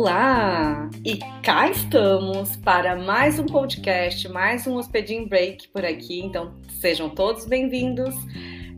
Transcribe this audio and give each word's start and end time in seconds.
Olá! 0.00 0.88
E 1.04 1.18
cá 1.42 1.68
estamos 1.68 2.54
para 2.58 2.94
mais 2.94 3.36
um 3.40 3.46
podcast, 3.46 4.28
mais 4.28 4.64
um 4.64 4.76
Hospedin 4.76 5.26
Break 5.26 5.70
por 5.70 5.84
aqui. 5.84 6.20
Então, 6.20 6.54
sejam 6.80 7.10
todos 7.10 7.46
bem-vindos. 7.46 8.14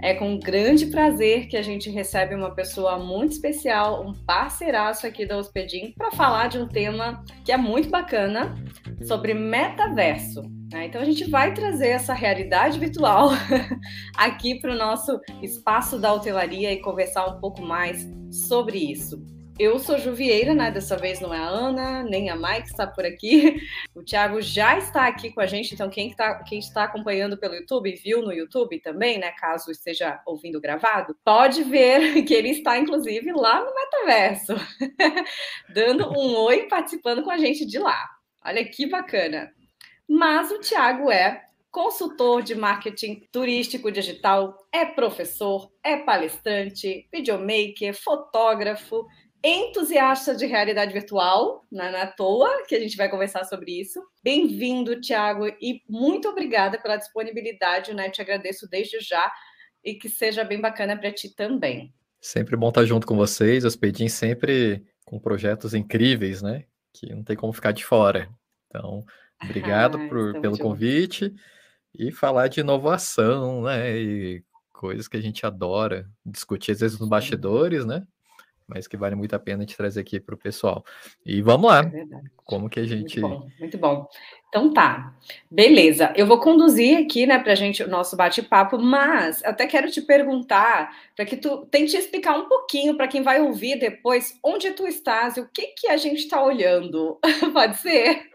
É 0.01 0.15
com 0.15 0.39
grande 0.39 0.87
prazer 0.87 1.47
que 1.47 1.59
a 1.59 1.63
gente 1.63 1.91
recebe 1.91 2.35
uma 2.35 2.55
pessoa 2.55 2.99
muito 2.99 3.33
especial, 3.33 4.03
um 4.03 4.15
parceiraço 4.15 5.07
aqui 5.07 5.27
da 5.27 5.37
Hospedim, 5.37 5.93
para 5.95 6.11
falar 6.11 6.49
de 6.49 6.57
um 6.57 6.67
tema 6.67 7.23
que 7.45 7.53
é 7.53 7.57
muito 7.59 7.91
bacana 7.91 8.55
sobre 9.03 9.35
metaverso. 9.35 10.41
Né? 10.73 10.87
Então 10.87 11.03
a 11.03 11.05
gente 11.05 11.29
vai 11.29 11.53
trazer 11.53 11.89
essa 11.89 12.15
realidade 12.15 12.79
virtual 12.79 13.29
aqui 14.17 14.59
para 14.59 14.73
o 14.73 14.79
nosso 14.79 15.21
espaço 15.43 15.99
da 15.99 16.15
hotelaria 16.15 16.73
e 16.73 16.81
conversar 16.81 17.27
um 17.27 17.39
pouco 17.39 17.61
mais 17.61 18.09
sobre 18.31 18.79
isso. 18.79 19.23
Eu 19.61 19.79
sou 19.79 19.99
Juvieira, 19.99 20.55
né? 20.55 20.71
Dessa 20.71 20.97
vez 20.97 21.21
não 21.21 21.35
é 21.35 21.39
a 21.39 21.47
Ana, 21.47 22.03
nem 22.03 22.31
a 22.31 22.35
Mike 22.35 22.69
está 22.69 22.87
por 22.87 23.05
aqui. 23.05 23.61
O 23.95 24.03
Thiago 24.03 24.41
já 24.41 24.79
está 24.79 25.07
aqui 25.07 25.31
com 25.31 25.43
a 25.43 25.47
gente, 25.47 25.75
então 25.75 25.91
quem, 25.91 26.15
tá, 26.15 26.43
quem 26.45 26.59
está 26.59 26.85
acompanhando 26.85 27.37
pelo 27.37 27.55
YouTube, 27.55 27.95
viu 28.03 28.23
no 28.23 28.33
YouTube 28.33 28.81
também, 28.81 29.19
né? 29.19 29.33
Caso 29.33 29.71
esteja 29.71 30.19
ouvindo 30.25 30.59
gravado, 30.63 31.15
pode 31.23 31.63
ver 31.63 32.23
que 32.25 32.33
ele 32.33 32.49
está, 32.49 32.79
inclusive, 32.79 33.33
lá 33.33 33.63
no 33.63 33.75
metaverso, 33.75 34.55
dando 35.69 36.11
um 36.11 36.35
oi 36.39 36.63
participando 36.63 37.23
com 37.23 37.31
a 37.31 37.37
gente 37.37 37.67
de 37.67 37.79
lá. 37.79 38.09
Olha 38.43 38.65
que 38.65 38.87
bacana. 38.87 39.53
Mas 40.09 40.51
o 40.51 40.59
Thiago 40.59 41.11
é 41.11 41.45
consultor 41.71 42.43
de 42.43 42.55
marketing 42.55 43.29
turístico 43.31 43.93
digital, 43.93 44.57
é 44.73 44.87
professor, 44.87 45.71
é 45.85 45.99
palestrante, 45.99 47.07
videomaker, 47.13 47.95
fotógrafo, 47.95 49.07
entusiasta 49.43 50.35
de 50.35 50.45
realidade 50.47 50.93
virtual, 50.93 51.65
não 51.73 51.85
é 51.85 52.03
à 52.03 52.07
toa 52.07 52.65
que 52.67 52.75
a 52.75 52.81
gente 52.81 52.97
vai 52.97 53.09
conversar 53.09 53.45
sobre 53.45 53.81
isso. 53.81 54.01
Bem-vindo, 54.23 55.01
Thiago, 55.01 55.47
e 55.61 55.83
muito 55.89 56.29
obrigada 56.29 56.79
pela 56.79 56.97
disponibilidade, 56.97 57.95
né? 57.95 58.11
Te 58.11 58.21
agradeço 58.21 58.69
desde 58.69 59.01
já 59.01 59.33
e 59.83 59.95
que 59.95 60.09
seja 60.09 60.45
bem 60.45 60.61
bacana 60.61 60.97
para 60.97 61.13
ti 61.13 61.35
também. 61.35 61.95
Sempre 62.21 62.55
bom 62.55 62.69
estar 62.69 62.85
junto 62.85 63.07
com 63.07 63.17
vocês, 63.17 63.65
Hospedim 63.65 64.09
sempre 64.09 64.85
com 65.07 65.19
projetos 65.19 65.73
incríveis, 65.73 66.43
né? 66.43 66.65
Que 66.93 67.15
não 67.15 67.25
tem 67.25 67.35
como 67.35 67.53
ficar 67.53 67.73
de 67.73 67.85
fora. 67.85 68.29
Então, 68.67 69.03
obrigado 69.43 69.97
ah, 69.97 70.09
por, 70.09 70.41
pelo 70.43 70.59
convite 70.59 71.35
e 71.95 72.13
falar 72.13 72.49
de 72.49 72.61
inovação, 72.61 73.63
né? 73.63 73.97
E 73.97 74.45
coisas 74.71 75.09
que 75.09 75.17
a 75.17 75.21
gente 75.21 75.47
adora 75.47 76.07
discutir, 76.27 76.73
às 76.73 76.81
vezes 76.81 76.99
nos 76.99 77.09
bastidores, 77.09 77.87
né? 77.87 78.07
Mas 78.71 78.87
que 78.87 78.97
vale 78.97 79.17
muito 79.17 79.35
a 79.35 79.39
pena 79.39 79.67
te 79.67 79.77
trazer 79.77 80.01
aqui 80.01 80.21
para 80.21 80.35
o 80.35 80.39
pessoal. 80.39 80.85
E 81.27 81.43
vamos 81.43 81.71
lá. 81.71 81.81
É 81.81 82.07
como 82.45 82.71
que 82.71 82.81
a 82.81 82.85
gente. 82.85 83.21
Muito 83.21 83.41
bom, 83.41 83.49
muito 83.59 83.79
bom. 83.79 84.09
Então 84.49 84.73
tá, 84.73 85.15
beleza. 85.51 86.13
Eu 86.17 86.27
vou 86.27 86.41
conduzir 86.41 86.99
aqui, 86.99 87.27
né, 87.27 87.39
para 87.39 87.53
a 87.53 87.57
gente 87.57 87.83
o 87.83 87.89
nosso 87.89 88.17
bate-papo, 88.17 88.79
mas 88.79 89.45
até 89.45 89.67
quero 89.67 89.91
te 89.91 90.01
perguntar 90.03 90.91
para 91.15 91.25
que 91.25 91.37
tu 91.37 91.67
tente 91.67 91.97
explicar 91.97 92.37
um 92.37 92.49
pouquinho 92.49 92.97
para 92.97 93.07
quem 93.07 93.23
vai 93.23 93.41
ouvir 93.41 93.79
depois 93.79 94.39
onde 94.43 94.71
tu 94.73 94.87
estás 94.87 95.37
e 95.37 95.41
o 95.41 95.49
que 95.49 95.69
que 95.69 95.89
a 95.89 95.97
gente 95.97 96.19
está 96.19 96.43
olhando. 96.43 97.19
Pode 97.53 97.77
ser? 97.77 98.29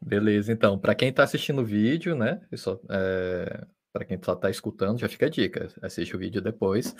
Beleza, 0.00 0.52
então, 0.52 0.78
para 0.78 0.94
quem 0.94 1.08
está 1.08 1.22
assistindo 1.22 1.60
o 1.60 1.64
vídeo, 1.64 2.14
né, 2.14 2.40
só, 2.54 2.78
é, 2.88 3.66
para 3.92 4.04
quem 4.04 4.18
só 4.22 4.34
está 4.34 4.48
escutando, 4.48 4.98
já 4.98 5.08
fica 5.08 5.26
a 5.26 5.28
dica, 5.28 5.68
assiste 5.82 6.14
o 6.14 6.18
vídeo 6.18 6.40
depois. 6.40 6.94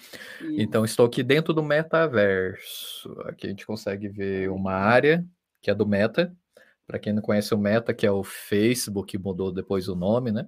Então, 0.58 0.84
estou 0.84 1.06
aqui 1.06 1.22
dentro 1.22 1.54
do 1.54 1.62
metaverso. 1.62 3.10
Aqui 3.26 3.46
a 3.46 3.50
gente 3.50 3.66
consegue 3.66 4.08
ver 4.08 4.50
uma 4.50 4.72
área 4.72 5.24
que 5.62 5.70
é 5.70 5.74
do 5.74 5.86
Meta. 5.86 6.34
Para 6.86 6.98
quem 6.98 7.12
não 7.12 7.22
conhece 7.22 7.54
o 7.54 7.58
Meta, 7.58 7.94
que 7.94 8.04
é 8.04 8.10
o 8.10 8.24
Facebook, 8.24 9.12
que 9.12 9.22
mudou 9.22 9.52
depois 9.52 9.88
o 9.88 9.94
nome, 9.94 10.32
né? 10.32 10.44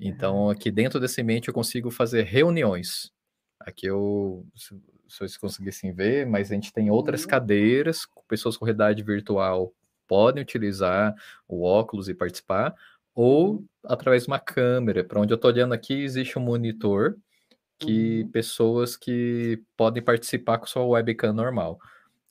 Então, 0.00 0.48
aqui 0.48 0.70
dentro 0.70 0.98
desse 0.98 1.20
ambiente 1.20 1.48
eu 1.48 1.54
consigo 1.54 1.90
fazer 1.90 2.22
reuniões. 2.22 3.12
Aqui 3.60 3.86
eu, 3.86 4.46
se 4.54 4.74
vocês 5.06 5.36
conseguissem 5.36 5.92
ver, 5.92 6.26
mas 6.26 6.50
a 6.50 6.54
gente 6.54 6.72
tem 6.72 6.90
outras 6.90 7.24
uhum. 7.24 7.28
cadeiras, 7.28 8.06
pessoas 8.26 8.56
com 8.56 8.64
realidade 8.64 9.02
virtual 9.02 9.74
podem 10.06 10.42
utilizar 10.42 11.14
o 11.48 11.62
óculos 11.62 12.08
e 12.08 12.14
participar, 12.14 12.74
ou 13.14 13.52
uhum. 13.52 13.66
Através 13.86 14.24
de 14.24 14.28
uma 14.28 14.38
câmera. 14.38 15.04
Para 15.04 15.20
onde 15.20 15.32
eu 15.32 15.36
estou 15.36 15.50
olhando 15.50 15.72
aqui, 15.72 16.02
existe 16.02 16.38
um 16.38 16.42
monitor 16.42 17.16
que 17.78 18.22
uhum. 18.22 18.30
pessoas 18.30 18.96
que 18.96 19.62
podem 19.76 20.02
participar 20.02 20.58
com 20.58 20.66
sua 20.66 20.84
webcam 20.84 21.32
normal. 21.32 21.78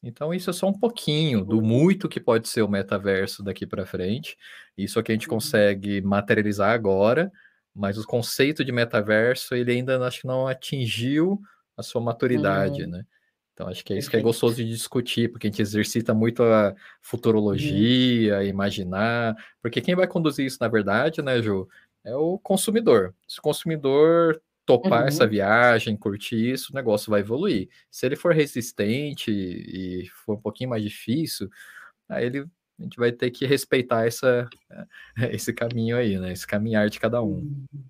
Então, 0.01 0.33
isso 0.33 0.49
é 0.49 0.53
só 0.53 0.67
um 0.67 0.77
pouquinho 0.77 1.45
do 1.45 1.61
muito 1.61 2.09
que 2.09 2.19
pode 2.19 2.49
ser 2.49 2.61
o 2.61 2.67
metaverso 2.67 3.41
daqui 3.41 3.65
para 3.65 3.85
frente. 3.85 4.37
Isso 4.77 4.99
aqui 4.99 5.11
a 5.11 5.15
gente 5.15 5.27
uhum. 5.27 5.35
consegue 5.35 6.01
materializar 6.01 6.71
agora, 6.71 7.31
mas 7.73 7.97
o 7.97 8.05
conceito 8.05 8.65
de 8.65 8.71
metaverso, 8.71 9.55
ele 9.55 9.71
ainda 9.71 10.05
acho 10.05 10.21
que 10.21 10.27
não 10.27 10.47
atingiu 10.47 11.39
a 11.77 11.83
sua 11.83 12.01
maturidade, 12.01 12.83
uhum. 12.83 12.89
né? 12.89 13.03
Então, 13.53 13.67
acho 13.67 13.85
que 13.85 13.93
é 13.93 13.97
isso 13.97 14.09
que 14.09 14.17
é 14.17 14.21
gostoso 14.21 14.55
de 14.55 14.67
discutir, 14.67 15.31
porque 15.31 15.47
a 15.47 15.49
gente 15.49 15.61
exercita 15.61 16.13
muito 16.13 16.41
a 16.43 16.69
uhum. 16.69 16.75
futurologia, 17.01 18.37
uhum. 18.37 18.43
imaginar, 18.43 19.35
porque 19.61 19.79
quem 19.79 19.95
vai 19.95 20.07
conduzir 20.07 20.45
isso, 20.45 20.57
na 20.59 20.67
verdade, 20.67 21.21
né, 21.21 21.41
Ju, 21.41 21.67
é 22.03 22.15
o 22.15 22.39
consumidor. 22.39 23.13
Se 23.27 23.39
o 23.39 23.41
consumidor 23.43 24.41
topar 24.65 25.01
uhum. 25.01 25.07
essa 25.07 25.27
viagem, 25.27 25.95
curtir 25.95 26.51
isso, 26.51 26.71
o 26.71 26.75
negócio 26.75 27.11
vai 27.11 27.19
evoluir. 27.19 27.69
Se 27.91 28.05
ele 28.05 28.15
for 28.15 28.33
resistente 28.33 29.31
e 29.31 30.07
for 30.25 30.35
um 30.35 30.41
pouquinho 30.41 30.71
mais 30.71 30.83
difícil, 30.83 31.49
aí 32.09 32.25
ele, 32.25 32.45
a 32.79 32.83
gente 32.83 32.97
vai 32.97 33.11
ter 33.11 33.29
que 33.29 33.45
respeitar 33.45 34.07
essa, 34.07 34.47
esse 35.31 35.53
caminho 35.53 35.95
aí, 35.95 36.17
né? 36.17 36.31
Esse 36.31 36.47
caminhar 36.47 36.89
de 36.89 36.99
cada 36.99 37.21
um. 37.21 37.35
Uhum. 37.35 37.83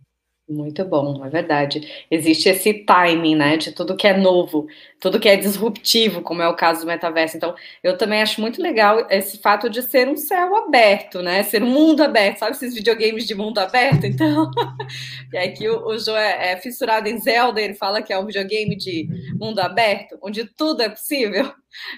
Muito 0.49 0.83
bom, 0.83 1.25
é 1.25 1.29
verdade. 1.29 2.05
Existe 2.11 2.49
esse 2.49 2.73
timing, 2.85 3.33
né, 3.35 3.55
de 3.55 3.71
tudo 3.71 3.95
que 3.95 4.05
é 4.05 4.17
novo, 4.17 4.67
tudo 4.99 5.17
que 5.17 5.29
é 5.29 5.37
disruptivo, 5.37 6.21
como 6.21 6.41
é 6.41 6.47
o 6.49 6.55
caso 6.55 6.81
do 6.81 6.87
metaverso. 6.87 7.37
Então, 7.37 7.55
eu 7.81 7.97
também 7.97 8.21
acho 8.21 8.41
muito 8.41 8.61
legal 8.61 9.07
esse 9.09 9.37
fato 9.37 9.69
de 9.69 9.81
ser 9.81 10.09
um 10.09 10.17
céu 10.17 10.53
aberto, 10.57 11.21
né, 11.21 11.43
ser 11.43 11.63
um 11.63 11.67
mundo 11.69 12.03
aberto. 12.03 12.39
Sabe 12.39 12.51
esses 12.51 12.75
videogames 12.75 13.25
de 13.25 13.33
mundo 13.33 13.57
aberto? 13.59 14.05
Então, 14.05 14.51
e 15.31 15.37
aqui 15.37 15.69
o, 15.69 15.87
o 15.87 15.97
Joe 15.97 16.17
é, 16.17 16.51
é 16.51 16.57
fissurado 16.57 17.07
em 17.07 17.17
Zelda, 17.19 17.61
ele 17.61 17.73
fala 17.73 18.01
que 18.01 18.11
é 18.11 18.19
um 18.19 18.25
videogame 18.25 18.75
de 18.75 19.07
mundo 19.39 19.59
aberto, 19.59 20.17
onde 20.21 20.43
tudo 20.45 20.81
é 20.81 20.89
possível. 20.89 21.53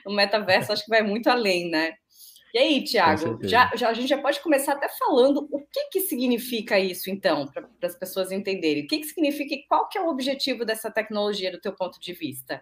O 0.05 0.13
metaverso 0.13 0.71
acho 0.71 0.83
que 0.83 0.89
vai 0.89 1.01
muito 1.01 1.27
além, 1.29 1.69
né? 1.69 1.93
E 2.55 2.57
aí, 2.57 2.81
Tiago, 2.85 3.37
já, 3.43 3.69
já, 3.75 3.89
a 3.89 3.93
gente 3.93 4.07
já 4.07 4.17
pode 4.17 4.39
começar 4.39 4.71
até 4.71 4.87
falando 4.87 5.45
o 5.51 5.59
que, 5.59 5.89
que 5.91 5.99
significa 5.99 6.79
isso, 6.79 7.09
então, 7.09 7.45
para 7.47 7.67
as 7.83 7.97
pessoas 7.97 8.31
entenderem. 8.31 8.85
O 8.85 8.87
que, 8.87 8.99
que 8.99 9.07
significa 9.07 9.55
e 9.55 9.67
qual 9.67 9.89
que 9.89 9.97
é 9.97 10.01
o 10.01 10.07
objetivo 10.07 10.63
dessa 10.63 10.89
tecnologia 10.89 11.51
do 11.51 11.59
teu 11.59 11.73
ponto 11.73 11.99
de 11.99 12.13
vista? 12.13 12.61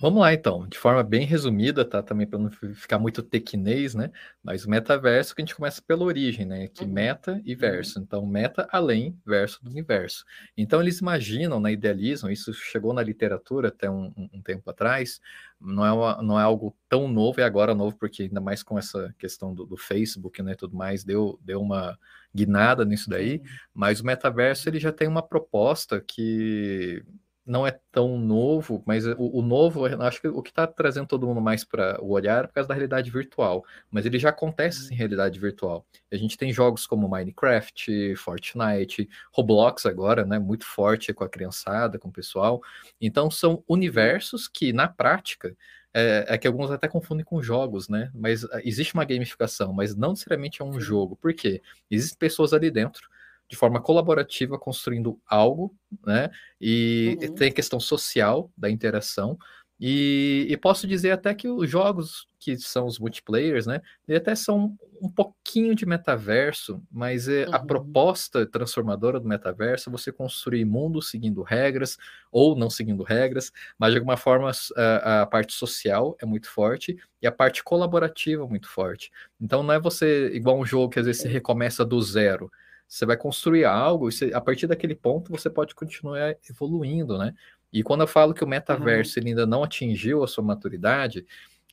Vamos 0.00 0.20
lá, 0.22 0.32
então, 0.32 0.66
de 0.66 0.78
forma 0.78 1.02
bem 1.02 1.26
resumida, 1.26 1.84
tá? 1.84 2.02
Também 2.02 2.26
para 2.26 2.38
não 2.38 2.50
ficar 2.50 2.98
muito 2.98 3.22
tequinês, 3.22 3.94
né? 3.94 4.10
Mas 4.42 4.64
o 4.64 4.70
metaverso 4.70 5.34
que 5.34 5.42
a 5.42 5.44
gente 5.44 5.54
começa 5.54 5.82
pela 5.82 6.04
origem, 6.04 6.46
né? 6.46 6.68
Que 6.68 6.84
uhum. 6.84 6.90
meta 6.90 7.38
e 7.44 7.54
verso. 7.54 7.98
Uhum. 7.98 8.04
Então, 8.04 8.24
meta 8.24 8.66
além, 8.72 9.14
verso 9.26 9.62
do 9.62 9.70
universo. 9.70 10.24
Então, 10.56 10.80
eles 10.80 11.00
imaginam, 11.00 11.60
né? 11.60 11.72
Idealizam, 11.72 12.30
isso 12.30 12.54
chegou 12.54 12.94
na 12.94 13.02
literatura 13.02 13.68
até 13.68 13.90
um, 13.90 14.10
um 14.32 14.40
tempo 14.40 14.70
atrás, 14.70 15.20
não 15.60 15.84
é, 15.84 15.92
uma, 15.92 16.22
não 16.22 16.40
é 16.40 16.42
algo 16.42 16.74
tão 16.88 17.06
novo, 17.06 17.38
é 17.42 17.44
agora 17.44 17.74
novo, 17.74 17.94
porque 17.98 18.22
ainda 18.22 18.40
mais 18.40 18.62
com 18.62 18.78
essa 18.78 19.14
questão 19.18 19.54
do, 19.54 19.66
do 19.66 19.76
Facebook, 19.76 20.42
né? 20.42 20.54
Tudo 20.54 20.74
mais, 20.74 21.04
deu, 21.04 21.38
deu 21.42 21.60
uma 21.60 21.98
guinada 22.34 22.86
nisso 22.86 23.10
daí. 23.10 23.42
Mas 23.74 24.00
o 24.00 24.06
metaverso, 24.06 24.66
ele 24.66 24.78
já 24.78 24.92
tem 24.92 25.06
uma 25.06 25.22
proposta 25.22 26.00
que 26.00 27.04
não 27.44 27.66
é 27.66 27.78
tão 27.90 28.18
novo, 28.18 28.82
mas 28.86 29.04
o, 29.06 29.14
o 29.18 29.42
novo, 29.42 29.84
acho 30.02 30.20
que 30.20 30.28
o 30.28 30.42
que 30.42 30.50
está 30.50 30.66
trazendo 30.66 31.06
todo 31.06 31.26
mundo 31.26 31.40
mais 31.40 31.64
para 31.64 32.00
o 32.02 32.10
olhar 32.10 32.44
é 32.44 32.46
por 32.46 32.54
causa 32.54 32.68
da 32.68 32.74
realidade 32.74 33.10
virtual, 33.10 33.64
mas 33.90 34.06
ele 34.06 34.18
já 34.18 34.28
acontece 34.28 34.92
em 34.92 34.96
realidade 34.96 35.38
virtual. 35.38 35.84
A 36.12 36.16
gente 36.16 36.36
tem 36.36 36.52
jogos 36.52 36.86
como 36.86 37.08
Minecraft, 37.08 38.14
Fortnite, 38.16 39.08
Roblox 39.32 39.86
agora, 39.86 40.24
né, 40.24 40.38
muito 40.38 40.64
forte 40.64 41.12
com 41.12 41.24
a 41.24 41.28
criançada, 41.28 41.98
com 41.98 42.08
o 42.08 42.12
pessoal. 42.12 42.60
Então 43.00 43.30
são 43.30 43.64
universos 43.68 44.46
que 44.46 44.72
na 44.72 44.88
prática 44.88 45.56
é, 45.92 46.24
é, 46.28 46.38
que 46.38 46.46
alguns 46.46 46.70
até 46.70 46.86
confundem 46.86 47.24
com 47.24 47.42
jogos, 47.42 47.88
né? 47.88 48.10
Mas 48.14 48.44
ah, 48.44 48.60
existe 48.64 48.94
uma 48.94 49.04
gamificação, 49.04 49.72
mas 49.72 49.96
não 49.96 50.10
necessariamente 50.10 50.62
é 50.62 50.64
um 50.64 50.78
jogo. 50.80 51.16
Por 51.16 51.34
quê? 51.34 51.60
Existem 51.90 52.16
pessoas 52.16 52.52
ali 52.52 52.70
dentro 52.70 53.08
de 53.50 53.56
forma 53.56 53.80
colaborativa 53.82 54.58
construindo 54.58 55.20
algo, 55.26 55.74
né? 56.06 56.30
E 56.60 57.18
uhum. 57.20 57.34
tem 57.34 57.48
a 57.50 57.52
questão 57.54 57.80
social 57.80 58.50
da 58.56 58.70
interação, 58.70 59.36
E, 59.82 60.46
e, 60.50 60.56
posso 60.58 60.86
dizer 60.86 61.10
até 61.10 61.34
que 61.34 61.48
os 61.48 61.68
jogos 61.70 62.26
que 62.38 62.56
são 62.58 62.86
os 62.86 62.98
multiplayers, 62.98 63.66
né, 63.66 63.80
eles 64.06 64.20
até 64.20 64.34
são 64.34 64.76
um 65.00 65.08
pouquinho 65.10 65.74
de 65.74 65.86
metaverso, 65.86 66.82
mas 66.90 67.28
é, 67.28 67.46
uhum. 67.46 67.54
a 67.54 67.58
proposta 67.58 68.46
transformadora 68.46 69.18
do 69.18 69.26
metaverso 69.26 69.88
é 69.88 69.92
você 69.92 70.12
construir 70.12 70.66
mundos 70.66 71.10
seguindo 71.10 71.42
regras 71.42 71.96
ou 72.30 72.54
não 72.54 72.68
seguindo 72.68 73.02
regras, 73.02 73.50
mas 73.78 73.92
de 73.92 73.98
alguma 73.98 74.18
forma 74.18 74.50
a, 74.76 75.22
a 75.22 75.26
parte 75.26 75.54
social 75.54 76.14
é 76.20 76.26
muito 76.26 76.50
forte 76.50 76.98
e 77.22 77.26
a 77.26 77.32
parte 77.32 77.64
colaborativa 77.64 78.44
é 78.44 78.48
muito 78.48 78.68
forte. 78.68 79.10
Então 79.40 79.62
não 79.62 79.72
é 79.74 79.80
você 79.80 80.28
igual 80.34 80.58
um 80.58 80.66
jogo 80.66 80.90
que 80.90 81.00
às 81.00 81.06
vezes 81.06 81.22
você 81.22 81.28
recomeça 81.28 81.84
do 81.86 82.00
zero. 82.02 82.50
Você 82.90 83.06
vai 83.06 83.16
construir 83.16 83.64
algo 83.64 84.08
e 84.08 84.12
você, 84.12 84.32
a 84.34 84.40
partir 84.40 84.66
daquele 84.66 84.96
ponto 84.96 85.30
você 85.30 85.48
pode 85.48 85.76
continuar 85.76 86.36
evoluindo, 86.50 87.16
né? 87.16 87.32
E 87.72 87.84
quando 87.84 88.00
eu 88.00 88.06
falo 88.08 88.34
que 88.34 88.42
o 88.42 88.48
metaverso 88.48 89.20
uhum. 89.20 89.28
ainda 89.28 89.46
não 89.46 89.62
atingiu 89.62 90.24
a 90.24 90.26
sua 90.26 90.42
maturidade, 90.42 91.24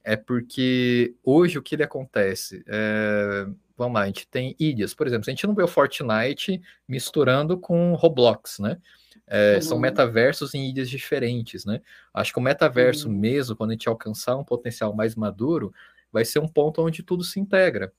é 0.03 0.15
porque 0.15 1.15
hoje 1.23 1.57
o 1.57 1.63
que 1.63 1.73
ele 1.73 1.81
acontece? 1.81 2.63
É, 2.67 3.47
vamos 3.75 3.95
lá, 3.95 4.01
a 4.01 4.05
gente 4.05 4.27
tem 4.27 4.55
ilhas, 4.59 4.93
por 4.93 5.07
exemplo, 5.07 5.25
a 5.27 5.31
gente 5.31 5.47
não 5.47 5.55
vê 5.55 5.63
o 5.63 5.67
Fortnite 5.67 6.61
misturando 6.87 7.57
com 7.57 7.95
Roblox, 7.95 8.59
né? 8.59 8.77
É, 9.25 9.55
uhum. 9.55 9.61
São 9.63 9.79
metaversos 9.79 10.53
em 10.53 10.69
ilhas 10.69 10.87
diferentes, 10.87 11.65
né? 11.65 11.81
Acho 12.13 12.31
que 12.31 12.39
o 12.39 12.43
metaverso 12.43 13.07
uhum. 13.07 13.15
mesmo, 13.15 13.55
quando 13.55 13.71
a 13.71 13.73
gente 13.73 13.89
alcançar 13.89 14.37
um 14.37 14.43
potencial 14.43 14.93
mais 14.93 15.15
maduro, 15.15 15.73
vai 16.11 16.23
ser 16.23 16.37
um 16.37 16.47
ponto 16.47 16.79
onde 16.79 17.01
tudo 17.01 17.23
se 17.23 17.39
integra. 17.39 17.91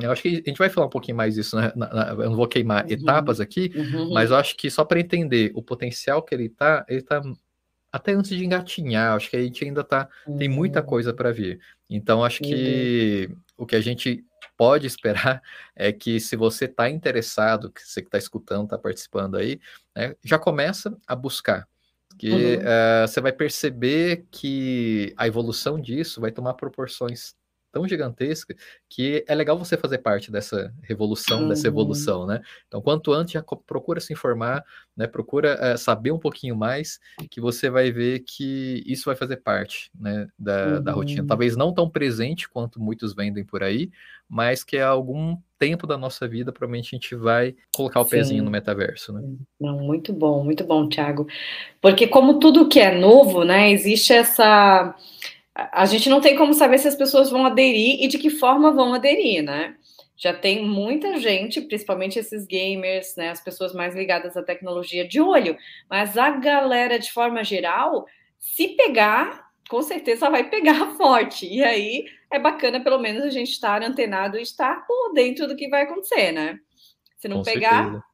Eu 0.00 0.10
acho 0.10 0.22
que 0.22 0.28
a 0.28 0.48
gente 0.48 0.58
vai 0.58 0.70
falar 0.70 0.86
um 0.86 0.90
pouquinho 0.90 1.16
mais 1.16 1.34
disso, 1.34 1.56
né? 1.56 1.72
Eu 1.74 2.30
não 2.30 2.36
vou 2.36 2.48
queimar 2.48 2.84
uhum. 2.84 2.90
etapas 2.90 3.40
aqui, 3.40 3.70
uhum. 3.74 4.12
mas 4.12 4.30
eu 4.30 4.36
acho 4.36 4.56
que 4.56 4.70
só 4.70 4.84
para 4.84 5.00
entender 5.00 5.52
o 5.54 5.62
potencial 5.62 6.22
que 6.22 6.34
ele 6.34 6.46
está, 6.46 6.84
ele 6.88 7.00
está 7.00 7.22
até 7.92 8.12
antes 8.12 8.30
de 8.30 8.42
engatinhar, 8.42 9.14
acho 9.14 9.28
que 9.28 9.36
a 9.36 9.42
gente 9.42 9.62
ainda 9.64 9.84
tá, 9.84 10.08
uhum. 10.26 10.38
tem 10.38 10.48
muita 10.48 10.80
uhum. 10.80 10.86
coisa 10.86 11.12
para 11.12 11.30
vir. 11.30 11.60
Então, 11.90 12.24
acho 12.24 12.42
que 12.42 13.28
o 13.54 13.66
que 13.66 13.76
a 13.76 13.80
gente 13.82 14.24
pode 14.56 14.86
esperar 14.86 15.42
é 15.76 15.92
que 15.92 16.18
se 16.18 16.36
você 16.36 16.64
está 16.64 16.88
interessado, 16.88 17.70
que 17.70 17.82
você 17.82 18.00
que 18.00 18.08
está 18.08 18.16
escutando, 18.16 18.64
está 18.64 18.78
participando 18.78 19.36
aí, 19.36 19.60
né, 19.94 20.16
já 20.24 20.38
começa 20.38 20.96
a 21.06 21.14
buscar. 21.14 21.68
Que 22.18 22.30
uhum. 22.30 22.58
uh, 22.60 23.08
você 23.08 23.20
vai 23.20 23.32
perceber 23.32 24.26
que 24.30 25.12
a 25.16 25.26
evolução 25.26 25.80
disso 25.80 26.20
vai 26.20 26.30
tomar 26.30 26.54
proporções 26.54 27.34
tão 27.72 27.88
gigantesca 27.88 28.54
que 28.88 29.24
é 29.26 29.34
legal 29.34 29.58
você 29.58 29.76
fazer 29.76 29.98
parte 29.98 30.30
dessa 30.30 30.72
revolução, 30.82 31.42
uhum. 31.42 31.48
dessa 31.48 31.66
evolução, 31.66 32.26
né? 32.26 32.40
Então, 32.68 32.82
quanto 32.82 33.12
antes, 33.12 33.32
já 33.32 33.42
procura 33.42 34.00
se 34.00 34.12
informar, 34.12 34.62
né? 34.96 35.06
Procura 35.06 35.58
é, 35.60 35.76
saber 35.76 36.12
um 36.12 36.18
pouquinho 36.18 36.54
mais, 36.54 37.00
que 37.30 37.40
você 37.40 37.70
vai 37.70 37.90
ver 37.90 38.20
que 38.20 38.82
isso 38.86 39.06
vai 39.06 39.16
fazer 39.16 39.38
parte, 39.38 39.90
né? 39.98 40.28
Da, 40.38 40.66
uhum. 40.66 40.82
da 40.82 40.92
rotina. 40.92 41.22
Uhum. 41.22 41.26
Talvez 41.26 41.56
não 41.56 41.72
tão 41.72 41.88
presente 41.88 42.48
quanto 42.48 42.80
muitos 42.80 43.14
vendem 43.14 43.44
por 43.44 43.62
aí, 43.62 43.90
mas 44.28 44.62
que 44.62 44.78
a 44.78 44.88
algum 44.88 45.36
tempo 45.58 45.86
da 45.86 45.96
nossa 45.96 46.26
vida, 46.26 46.52
provavelmente 46.52 46.94
a 46.94 46.96
gente 46.96 47.14
vai 47.14 47.54
colocar 47.74 48.00
o 48.00 48.04
Sim. 48.04 48.10
pezinho 48.10 48.44
no 48.44 48.50
metaverso, 48.50 49.12
né? 49.12 49.22
Não, 49.60 49.78
muito 49.78 50.12
bom, 50.12 50.42
muito 50.42 50.64
bom, 50.64 50.88
Thiago. 50.88 51.26
Porque 51.80 52.08
como 52.08 52.38
tudo 52.40 52.68
que 52.68 52.80
é 52.80 52.98
novo, 52.98 53.44
né, 53.44 53.70
existe 53.70 54.12
essa 54.12 54.94
a 55.54 55.84
gente 55.84 56.08
não 56.08 56.20
tem 56.20 56.36
como 56.36 56.54
saber 56.54 56.78
se 56.78 56.88
as 56.88 56.96
pessoas 56.96 57.30
vão 57.30 57.44
aderir 57.44 58.02
e 58.02 58.08
de 58.08 58.18
que 58.18 58.30
forma 58.30 58.72
vão 58.72 58.94
aderir, 58.94 59.42
né? 59.42 59.76
Já 60.16 60.32
tem 60.32 60.64
muita 60.64 61.18
gente, 61.18 61.60
principalmente 61.60 62.18
esses 62.18 62.46
gamers, 62.46 63.16
né, 63.16 63.30
as 63.30 63.42
pessoas 63.42 63.74
mais 63.74 63.94
ligadas 63.94 64.36
à 64.36 64.42
tecnologia, 64.42 65.06
de 65.06 65.20
olho. 65.20 65.56
Mas 65.90 66.16
a 66.16 66.30
galera, 66.30 66.98
de 66.98 67.10
forma 67.10 67.42
geral, 67.42 68.06
se 68.38 68.68
pegar, 68.68 69.50
com 69.68 69.82
certeza 69.82 70.30
vai 70.30 70.48
pegar 70.48 70.94
forte. 70.96 71.46
E 71.46 71.62
aí 71.62 72.04
é 72.30 72.38
bacana, 72.38 72.82
pelo 72.82 72.98
menos, 72.98 73.24
a 73.24 73.30
gente 73.30 73.50
estar 73.50 73.82
antenado 73.82 74.38
e 74.38 74.42
estar 74.42 74.86
por 74.86 75.12
dentro 75.12 75.46
do 75.48 75.56
que 75.56 75.68
vai 75.68 75.82
acontecer, 75.82 76.32
né? 76.32 76.58
Se 77.18 77.28
não 77.28 77.38
com 77.38 77.42
pegar, 77.42 77.84
certeza 77.84 78.12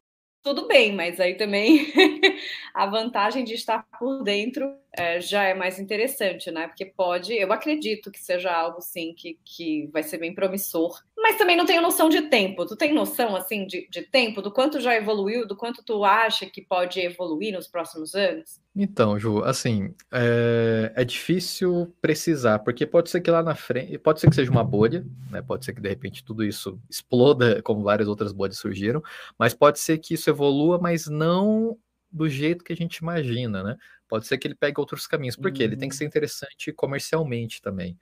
tudo 0.48 0.66
bem, 0.66 0.94
mas 0.94 1.20
aí 1.20 1.34
também 1.34 1.92
a 2.72 2.86
vantagem 2.86 3.44
de 3.44 3.54
estar 3.54 3.86
por 3.98 4.22
dentro 4.22 4.74
é, 4.92 5.20
já 5.20 5.44
é 5.44 5.54
mais 5.54 5.78
interessante, 5.78 6.50
né? 6.50 6.66
Porque 6.66 6.84
pode, 6.84 7.34
eu 7.34 7.52
acredito 7.52 8.10
que 8.10 8.20
seja 8.20 8.50
algo 8.50 8.80
sim 8.80 9.14
que, 9.14 9.38
que 9.44 9.88
vai 9.92 10.02
ser 10.02 10.18
bem 10.18 10.34
promissor, 10.34 11.02
mas 11.16 11.36
também 11.36 11.56
não 11.56 11.66
tenho 11.66 11.82
noção 11.82 12.08
de 12.08 12.22
tempo. 12.22 12.64
Tu 12.64 12.76
tem 12.76 12.94
noção 12.94 13.36
assim 13.36 13.66
de, 13.66 13.88
de 13.90 14.02
tempo, 14.02 14.40
do 14.40 14.50
quanto 14.50 14.80
já 14.80 14.94
evoluiu, 14.94 15.46
do 15.46 15.56
quanto 15.56 15.82
tu 15.82 16.04
acha 16.04 16.46
que 16.46 16.62
pode 16.62 17.00
evoluir 17.00 17.52
nos 17.52 17.68
próximos 17.68 18.14
anos? 18.14 18.60
Então, 18.74 19.18
Ju, 19.18 19.42
assim, 19.42 19.92
é, 20.12 20.92
é, 20.94 21.04
difícil 21.04 21.92
precisar, 22.00 22.60
porque 22.60 22.86
pode 22.86 23.10
ser 23.10 23.20
que 23.20 23.30
lá 23.30 23.42
na 23.42 23.54
frente, 23.54 23.98
pode 23.98 24.20
ser 24.20 24.28
que 24.28 24.36
seja 24.36 24.50
uma 24.50 24.62
bolha, 24.62 25.04
né? 25.30 25.42
Pode 25.42 25.64
ser 25.64 25.72
que 25.72 25.80
de 25.80 25.88
repente 25.88 26.24
tudo 26.24 26.44
isso 26.44 26.80
exploda, 26.88 27.60
como 27.62 27.82
várias 27.82 28.08
outras 28.08 28.32
bolhas 28.32 28.56
surgiram, 28.56 29.02
mas 29.36 29.52
pode 29.52 29.80
ser 29.80 29.98
que 29.98 30.14
isso 30.14 30.30
evolua, 30.30 30.78
mas 30.78 31.08
não 31.08 31.76
do 32.10 32.28
jeito 32.28 32.64
que 32.64 32.72
a 32.72 32.76
gente 32.76 32.96
imagina, 32.96 33.62
né? 33.62 33.76
Pode 34.08 34.26
ser 34.26 34.38
que 34.38 34.48
ele 34.48 34.54
pegue 34.54 34.80
outros 34.80 35.06
caminhos, 35.06 35.36
porque 35.36 35.62
uhum. 35.62 35.68
ele 35.68 35.76
tem 35.76 35.88
que 35.88 35.94
uhum. 35.94 35.98
ser 35.98 36.04
interessante 36.06 36.72
comercialmente 36.72 37.60
também. 37.60 37.98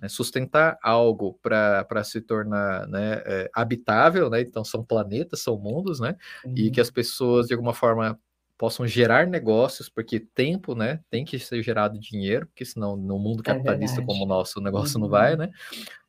Né? 0.00 0.08
Sustentar 0.08 0.78
algo 0.82 1.38
para 1.42 2.04
se 2.04 2.20
tornar 2.20 2.86
né, 2.86 3.22
é, 3.24 3.50
habitável, 3.54 4.28
né? 4.28 4.42
Então 4.42 4.62
são 4.62 4.84
planetas, 4.84 5.40
são 5.40 5.58
mundos, 5.58 5.98
né? 5.98 6.14
Uhum. 6.44 6.54
E 6.56 6.70
que 6.70 6.80
as 6.80 6.90
pessoas, 6.90 7.46
de 7.46 7.54
alguma 7.54 7.72
forma, 7.72 8.20
possam 8.58 8.86
gerar 8.86 9.26
negócios, 9.26 9.88
porque 9.88 10.18
tempo, 10.18 10.74
né, 10.74 11.00
tem 11.10 11.24
que 11.24 11.38
ser 11.38 11.62
gerado 11.62 11.98
dinheiro, 11.98 12.46
porque 12.46 12.64
senão 12.64 12.96
no 12.96 13.18
mundo 13.18 13.40
é 13.40 13.44
capitalista 13.44 14.00
é 14.00 14.04
como 14.04 14.24
o 14.24 14.26
nosso, 14.26 14.58
o 14.58 14.62
negócio 14.62 14.96
uhum. 14.96 15.02
não 15.02 15.08
vai, 15.10 15.32
uhum. 15.32 15.38
né? 15.38 15.50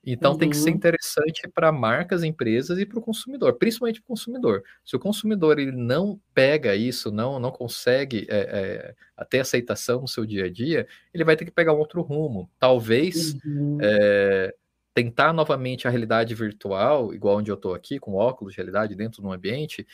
Então 0.06 0.32
uhum. 0.32 0.38
tem 0.38 0.50
que 0.50 0.56
ser 0.56 0.70
uhum. 0.70 0.78
interessante 0.78 1.48
para 1.54 1.70
marcas, 1.70 2.24
empresas 2.24 2.80
e 2.80 2.86
para 2.86 2.98
o 2.98 3.02
consumidor, 3.02 3.56
principalmente 3.56 4.00
para 4.00 4.06
o 4.06 4.16
consumidor. 4.16 4.64
Se 4.86 4.96
o 4.96 5.00
consumidor 5.00 5.60
ele 5.60 5.74
não 5.74 6.20
pega 6.34 6.74
isso, 6.74 7.12
não 7.12 7.38
não 7.40 7.52
consegue 7.52 8.26
é, 8.30 8.96
é, 9.18 9.26
ter 9.26 9.42
aceitação 9.42 10.02
no 10.02 10.08
seu 10.08 10.26
dia 10.26 10.46
a 10.46 10.50
dia, 10.50 10.88
ele 11.14 11.26
vai 11.26 11.36
ter 11.36 11.44
que 11.44 11.52
pegar 11.52 11.74
um 11.74 11.80
outro 11.80 12.02
rumo. 12.02 12.50
Talvez 12.58 13.36
uhum. 13.46 13.78
é, 13.82 14.56
tentar 14.94 15.34
novamente 15.34 15.88
a 15.88 15.92
realidade 15.92 16.34
virtual, 16.34 17.14
igual 17.14 17.38
onde 17.38 17.52
eu 17.52 17.56
estou 17.56 17.76
aqui, 17.76 18.00
com 18.00 18.16
óculos 18.16 18.54
de 18.54 18.58
realidade 18.58 18.96
dentro 18.96 19.22
de 19.22 19.28
um 19.28 19.34
ambiente, 19.34 19.86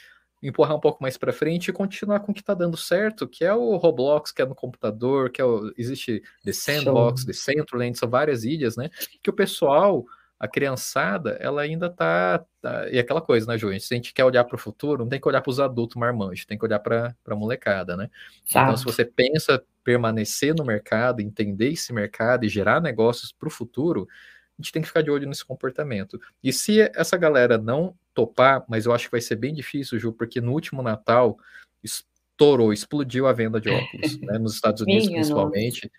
empurrar 0.43 0.75
um 0.75 0.79
pouco 0.79 1.01
mais 1.01 1.17
para 1.17 1.31
frente 1.31 1.69
e 1.69 1.73
continuar 1.73 2.19
com 2.19 2.31
o 2.31 2.35
que 2.35 2.41
está 2.41 2.53
dando 2.53 2.75
certo, 2.75 3.27
que 3.27 3.45
é 3.45 3.53
o 3.53 3.77
Roblox, 3.77 4.31
que 4.31 4.41
é 4.41 4.45
no 4.45 4.53
computador, 4.53 5.29
que 5.31 5.41
é 5.41 5.45
o, 5.45 5.73
existe 5.77 6.21
The 6.43 6.51
Sandbox, 6.51 7.21
Show. 7.21 7.27
The 7.27 7.33
Centraland, 7.33 7.97
são 7.97 8.09
várias 8.09 8.43
ilhas, 8.43 8.75
né? 8.75 8.89
Que 9.21 9.29
o 9.29 9.33
pessoal, 9.33 10.05
a 10.37 10.47
criançada, 10.47 11.37
ela 11.39 11.61
ainda 11.61 11.89
tá, 11.89 12.43
tá 12.61 12.89
e 12.89 12.99
aquela 12.99 13.21
coisa, 13.21 13.47
né, 13.47 13.57
Ju? 13.57 13.67
Se 13.79 13.93
a 13.93 13.95
gente 13.95 14.13
quer 14.13 14.25
olhar 14.25 14.43
para 14.43 14.55
o 14.55 14.59
futuro, 14.59 15.03
não 15.03 15.09
tem 15.09 15.19
que 15.19 15.27
olhar 15.27 15.41
para 15.41 15.49
os 15.49 15.59
adultos 15.59 15.95
marmanjos, 15.95 16.45
tem 16.45 16.57
que 16.57 16.65
olhar 16.65 16.79
para 16.79 17.15
a 17.25 17.35
molecada, 17.35 17.95
né? 17.95 18.09
Então, 18.45 18.75
se 18.75 18.83
você 18.83 19.05
pensa 19.05 19.63
permanecer 19.83 20.53
no 20.55 20.65
mercado, 20.65 21.21
entender 21.21 21.71
esse 21.71 21.93
mercado 21.93 22.45
e 22.45 22.49
gerar 22.49 22.81
negócios 22.81 23.31
para 23.31 23.47
o 23.47 23.51
futuro, 23.51 24.07
a 24.57 24.61
gente 24.61 24.71
tem 24.71 24.81
que 24.81 24.87
ficar 24.87 25.01
de 25.01 25.11
olho 25.11 25.27
nesse 25.27 25.43
comportamento. 25.45 26.19
E 26.43 26.53
se 26.53 26.81
essa 26.95 27.17
galera 27.17 27.57
não 27.57 27.95
topar, 28.13 28.63
mas 28.67 28.85
eu 28.85 28.93
acho 28.93 29.05
que 29.05 29.11
vai 29.11 29.21
ser 29.21 29.35
bem 29.35 29.53
difícil, 29.53 29.99
Ju, 29.99 30.13
porque 30.13 30.39
no 30.39 30.51
último 30.51 30.81
Natal 30.81 31.37
estourou, 31.83 32.71
explodiu 32.71 33.27
a 33.27 33.33
venda 33.33 33.59
de 33.59 33.69
óculos, 33.69 34.19
né, 34.21 34.37
nos 34.37 34.53
Estados 34.53 34.81
Unidos 34.81 35.07
Minha 35.07 35.19
principalmente. 35.19 35.91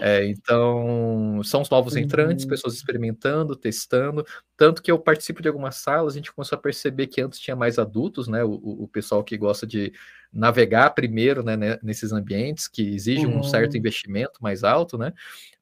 É, 0.00 0.26
então, 0.26 1.40
são 1.44 1.60
os 1.60 1.70
novos 1.70 1.96
entrantes, 1.96 2.44
uhum. 2.44 2.50
pessoas 2.50 2.74
experimentando, 2.74 3.54
testando. 3.54 4.24
Tanto 4.56 4.82
que 4.82 4.90
eu 4.90 4.98
participo 4.98 5.42
de 5.42 5.48
algumas 5.48 5.76
salas, 5.76 6.14
a 6.14 6.16
gente 6.16 6.32
começou 6.32 6.56
a 6.56 6.60
perceber 6.60 7.06
que 7.06 7.20
antes 7.20 7.38
tinha 7.38 7.56
mais 7.56 7.78
adultos, 7.78 8.28
né? 8.28 8.42
O, 8.42 8.52
o 8.52 8.88
pessoal 8.88 9.22
que 9.22 9.36
gosta 9.36 9.66
de 9.66 9.92
navegar 10.32 10.90
primeiro 10.90 11.42
né, 11.42 11.78
nesses 11.82 12.12
ambientes, 12.12 12.68
que 12.68 12.82
exigem 12.94 13.26
uhum. 13.26 13.40
um 13.40 13.42
certo 13.42 13.72
uhum. 13.72 13.78
investimento 13.78 14.42
mais 14.42 14.62
alto, 14.64 14.96
né? 14.96 15.12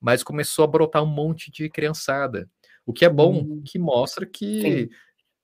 Mas 0.01 0.23
começou 0.23 0.65
a 0.65 0.69
brotar 0.69 1.03
um 1.03 1.07
monte 1.07 1.51
de 1.51 1.69
criançada. 1.69 2.49
O 2.85 2.93
que 2.93 3.05
é 3.05 3.09
bom, 3.09 3.41
uhum. 3.41 3.63
que 3.65 3.79
mostra 3.79 4.27
que. 4.27 4.61
Sim 4.61 4.89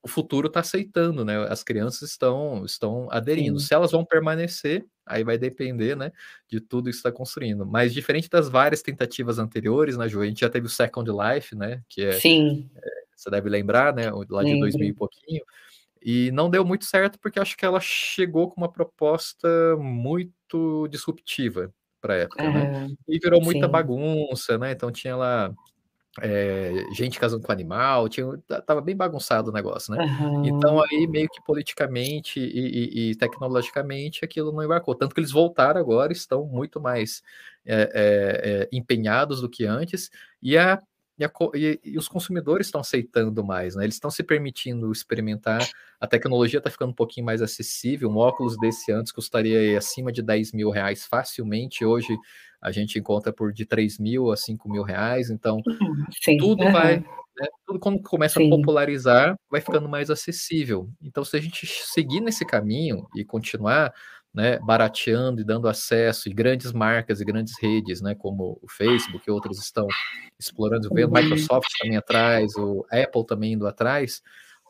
o 0.04 0.08
futuro 0.08 0.48
está 0.48 0.60
aceitando, 0.60 1.24
né? 1.24 1.46
As 1.48 1.62
crianças 1.62 2.10
estão, 2.10 2.62
estão 2.66 3.08
aderindo. 3.10 3.58
Sim. 3.58 3.66
Se 3.66 3.74
elas 3.74 3.90
vão 3.90 4.04
permanecer, 4.04 4.84
aí 5.06 5.24
vai 5.24 5.38
depender, 5.38 5.96
né, 5.96 6.12
de 6.46 6.60
tudo 6.60 6.90
que 6.90 6.96
está 6.96 7.10
construindo. 7.10 7.64
Mas 7.64 7.94
diferente 7.94 8.28
das 8.28 8.46
várias 8.46 8.82
tentativas 8.82 9.38
anteriores, 9.38 9.96
né, 9.96 10.06
Ju? 10.06 10.20
A 10.20 10.26
gente 10.26 10.40
já 10.40 10.50
teve 10.50 10.66
o 10.66 10.70
Second 10.70 11.10
Life, 11.10 11.56
né? 11.56 11.82
Que 11.88 12.04
é, 12.04 12.12
Sim. 12.12 12.68
É, 12.76 12.90
você 13.16 13.30
deve 13.30 13.48
lembrar, 13.48 13.94
né? 13.94 14.10
Lá 14.28 14.44
de 14.44 14.60
2000 14.60 14.88
e 14.88 14.92
pouquinho. 14.92 15.42
E 16.04 16.30
não 16.32 16.50
deu 16.50 16.64
muito 16.64 16.84
certo 16.84 17.18
porque 17.18 17.40
acho 17.40 17.56
que 17.56 17.64
ela 17.64 17.80
chegou 17.80 18.50
com 18.50 18.60
uma 18.60 18.70
proposta 18.70 19.48
muito 19.78 20.86
disruptiva 20.88 21.72
para 21.98 22.14
a 22.14 22.18
época, 22.18 22.42
né? 22.50 22.88
E 23.08 23.18
virou 23.18 23.40
muita 23.42 23.64
sim. 23.64 23.72
bagunça, 23.72 24.58
né? 24.58 24.72
Então 24.72 24.92
tinha 24.92 25.16
lá 25.16 25.50
é, 26.20 26.84
gente 26.92 27.18
casando 27.18 27.44
com 27.44 27.50
animal, 27.50 28.08
tinha, 28.08 28.26
tava 28.66 28.80
bem 28.80 28.94
bagunçado 28.94 29.50
o 29.50 29.52
negócio, 29.52 29.94
né? 29.94 30.04
Uhum. 30.04 30.44
Então 30.44 30.80
aí 30.82 31.06
meio 31.08 31.28
que 31.28 31.42
politicamente 31.42 32.38
e, 32.38 32.44
e, 32.44 33.10
e, 33.10 33.16
tecnologicamente 33.16 34.24
aquilo 34.24 34.52
não 34.52 34.62
embarcou, 34.62 34.94
tanto 34.94 35.14
que 35.14 35.20
eles 35.20 35.32
voltaram 35.32 35.80
agora, 35.80 36.12
estão 36.12 36.44
muito 36.46 36.80
mais 36.80 37.22
é, 37.64 37.90
é, 37.94 38.68
empenhados 38.70 39.40
do 39.40 39.48
que 39.48 39.64
antes, 39.64 40.10
e 40.42 40.56
a 40.56 40.80
e, 41.18 41.24
a, 41.24 41.30
e, 41.54 41.80
e, 41.84 41.98
os 41.98 42.08
consumidores 42.08 42.66
estão 42.66 42.80
aceitando 42.80 43.44
mais, 43.44 43.76
né? 43.76 43.84
Eles 43.84 43.94
estão 43.94 44.10
se 44.10 44.22
permitindo 44.22 44.90
experimentar. 44.90 45.68
A 46.00 46.06
tecnologia 46.06 46.58
está 46.58 46.68
ficando 46.68 46.90
um 46.90 46.94
pouquinho 46.94 47.26
mais 47.26 47.40
acessível. 47.40 48.10
Um 48.10 48.16
óculos 48.16 48.56
desse 48.58 48.90
antes 48.90 49.12
custaria 49.12 49.78
acima 49.78 50.10
de 50.10 50.22
10 50.22 50.52
mil 50.52 50.70
reais 50.70 51.06
facilmente. 51.06 51.84
Hoje 51.84 52.16
a 52.60 52.72
gente 52.72 52.98
encontra 52.98 53.32
por 53.32 53.52
de 53.52 53.64
3 53.64 53.98
mil 53.98 54.32
a 54.32 54.36
5 54.36 54.68
mil 54.68 54.82
reais. 54.82 55.30
Então, 55.30 55.62
Sim. 56.20 56.36
tudo 56.36 56.64
uhum. 56.64 56.72
vai. 56.72 56.96
Né? 56.98 57.46
Tudo 57.66 57.78
quando 57.78 58.02
começa 58.02 58.40
Sim. 58.40 58.46
a 58.46 58.56
popularizar, 58.56 59.36
vai 59.48 59.60
ficando 59.60 59.88
mais 59.88 60.10
acessível. 60.10 60.88
Então, 61.00 61.24
se 61.24 61.36
a 61.36 61.40
gente 61.40 61.64
seguir 61.66 62.20
nesse 62.20 62.44
caminho 62.44 63.06
e 63.14 63.24
continuar, 63.24 63.92
né, 64.34 64.58
barateando 64.58 65.40
e 65.40 65.44
dando 65.44 65.68
acesso, 65.68 66.28
e 66.28 66.32
grandes 66.34 66.72
marcas 66.72 67.20
e 67.20 67.24
grandes 67.24 67.54
redes, 67.62 68.02
né, 68.02 68.14
como 68.16 68.58
o 68.60 68.68
Facebook 68.68 69.22
e 69.26 69.30
outros 69.30 69.58
estão 69.58 69.86
explorando, 70.38 70.88
vendo 70.92 71.14
uhum. 71.14 71.22
Microsoft 71.22 71.68
também 71.80 71.96
atrás, 71.96 72.56
o 72.56 72.84
Apple 72.90 73.24
também 73.24 73.52
indo 73.52 73.66
atrás, 73.66 74.20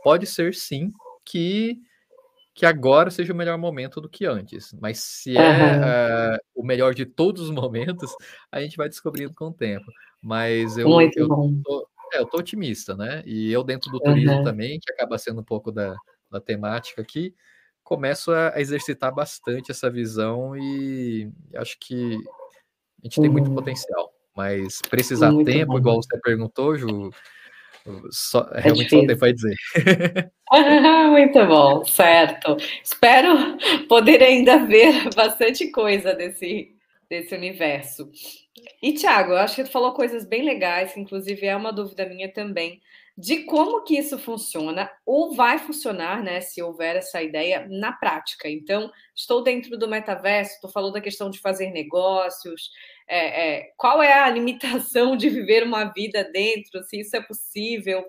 pode 0.02 0.26
ser 0.26 0.54
sim 0.54 0.92
que 1.24 1.78
que 2.56 2.64
agora 2.64 3.10
seja 3.10 3.32
o 3.32 3.36
melhor 3.36 3.58
momento 3.58 4.00
do 4.00 4.08
que 4.08 4.24
antes. 4.24 4.72
Mas 4.80 5.00
se 5.00 5.36
é 5.36 6.36
uh, 6.36 6.38
o 6.54 6.64
melhor 6.64 6.94
de 6.94 7.04
todos 7.04 7.42
os 7.42 7.50
momentos, 7.50 8.14
a 8.50 8.60
gente 8.60 8.76
vai 8.76 8.88
descobrindo 8.88 9.34
com 9.34 9.46
o 9.46 9.52
tempo. 9.52 9.86
Mas 10.22 10.78
eu, 10.78 10.88
Muito 10.88 11.18
eu. 11.18 11.26
Tô, 11.28 11.88
é, 12.12 12.20
eu 12.20 12.26
tô 12.26 12.38
otimista, 12.38 12.94
né? 12.94 13.24
E 13.26 13.50
eu 13.50 13.64
dentro 13.64 13.90
do 13.90 13.98
turismo 13.98 14.36
uhum. 14.36 14.44
também, 14.44 14.78
que 14.78 14.92
acaba 14.92 15.18
sendo 15.18 15.40
um 15.40 15.44
pouco 15.44 15.72
da, 15.72 15.96
da 16.30 16.40
temática 16.40 17.02
aqui, 17.02 17.34
começo 17.84 18.32
a, 18.32 18.54
exercitar 18.56 19.14
bastante 19.14 19.70
essa 19.70 19.90
visão 19.90 20.56
e 20.56 21.30
acho 21.54 21.76
que 21.78 22.16
a 23.00 23.06
gente 23.06 23.20
tem 23.20 23.30
muito 23.30 23.48
uhum. 23.48 23.54
potencial, 23.54 24.10
mas 24.34 24.80
precisar 24.88 25.30
muito 25.30 25.46
tempo, 25.46 25.72
bom. 25.72 25.78
igual 25.78 26.02
você 26.02 26.18
perguntou, 26.20 26.76
Ju, 26.76 27.10
só, 28.10 28.48
é 28.52 28.60
realmente 28.60 28.88
difícil. 28.88 29.00
só 29.00 29.06
tempo 29.06 29.20
vai 29.20 29.32
dizer. 29.32 29.56
muito 31.10 31.46
bom, 31.46 31.84
certo. 31.84 32.56
Espero 32.82 33.58
poder 33.88 34.22
ainda 34.22 34.64
ver 34.64 35.10
bastante 35.14 35.70
coisa 35.70 36.14
desse, 36.14 36.74
desse 37.08 37.34
universo. 37.34 38.10
E, 38.82 38.94
Thiago, 38.94 39.32
eu 39.32 39.38
acho 39.38 39.56
que 39.56 39.64
tu 39.64 39.70
falou 39.70 39.92
coisas 39.92 40.24
bem 40.24 40.42
legais, 40.42 40.96
inclusive 40.96 41.46
é 41.46 41.54
uma 41.54 41.72
dúvida 41.72 42.06
minha 42.06 42.32
também 42.32 42.80
de 43.16 43.44
como 43.44 43.84
que 43.84 43.96
isso 43.96 44.18
funciona 44.18 44.90
ou 45.06 45.34
vai 45.34 45.58
funcionar, 45.58 46.22
né, 46.22 46.40
se 46.40 46.60
houver 46.60 46.96
essa 46.96 47.22
ideia 47.22 47.66
na 47.70 47.92
prática. 47.92 48.48
Então, 48.48 48.90
estou 49.14 49.42
dentro 49.42 49.78
do 49.78 49.86
metaverso, 49.86 50.54
estou 50.54 50.70
falando 50.70 50.94
da 50.94 51.00
questão 51.00 51.30
de 51.30 51.38
fazer 51.38 51.70
negócios, 51.70 52.70
é, 53.06 53.58
é, 53.58 53.72
qual 53.76 54.02
é 54.02 54.12
a 54.12 54.28
limitação 54.28 55.16
de 55.16 55.28
viver 55.30 55.62
uma 55.62 55.84
vida 55.84 56.24
dentro, 56.24 56.82
se 56.82 57.00
isso 57.00 57.16
é 57.16 57.22
possível. 57.22 58.04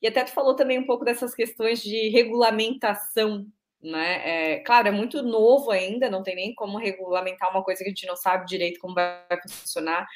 E 0.00 0.06
até 0.06 0.22
tu 0.22 0.30
falou 0.30 0.54
também 0.54 0.78
um 0.78 0.86
pouco 0.86 1.04
dessas 1.04 1.34
questões 1.34 1.82
de 1.82 2.08
regulamentação, 2.10 3.46
né? 3.82 4.54
É, 4.54 4.58
claro, 4.60 4.88
é 4.88 4.90
muito 4.90 5.22
novo 5.22 5.70
ainda, 5.70 6.08
não 6.08 6.22
tem 6.22 6.36
nem 6.36 6.54
como 6.54 6.78
regulamentar 6.78 7.50
uma 7.50 7.62
coisa 7.62 7.82
que 7.82 7.88
a 7.88 7.90
gente 7.90 8.06
não 8.06 8.16
sabe 8.16 8.46
direito 8.46 8.80
como 8.80 8.94
vai 8.94 9.20
funcionar. 9.42 10.06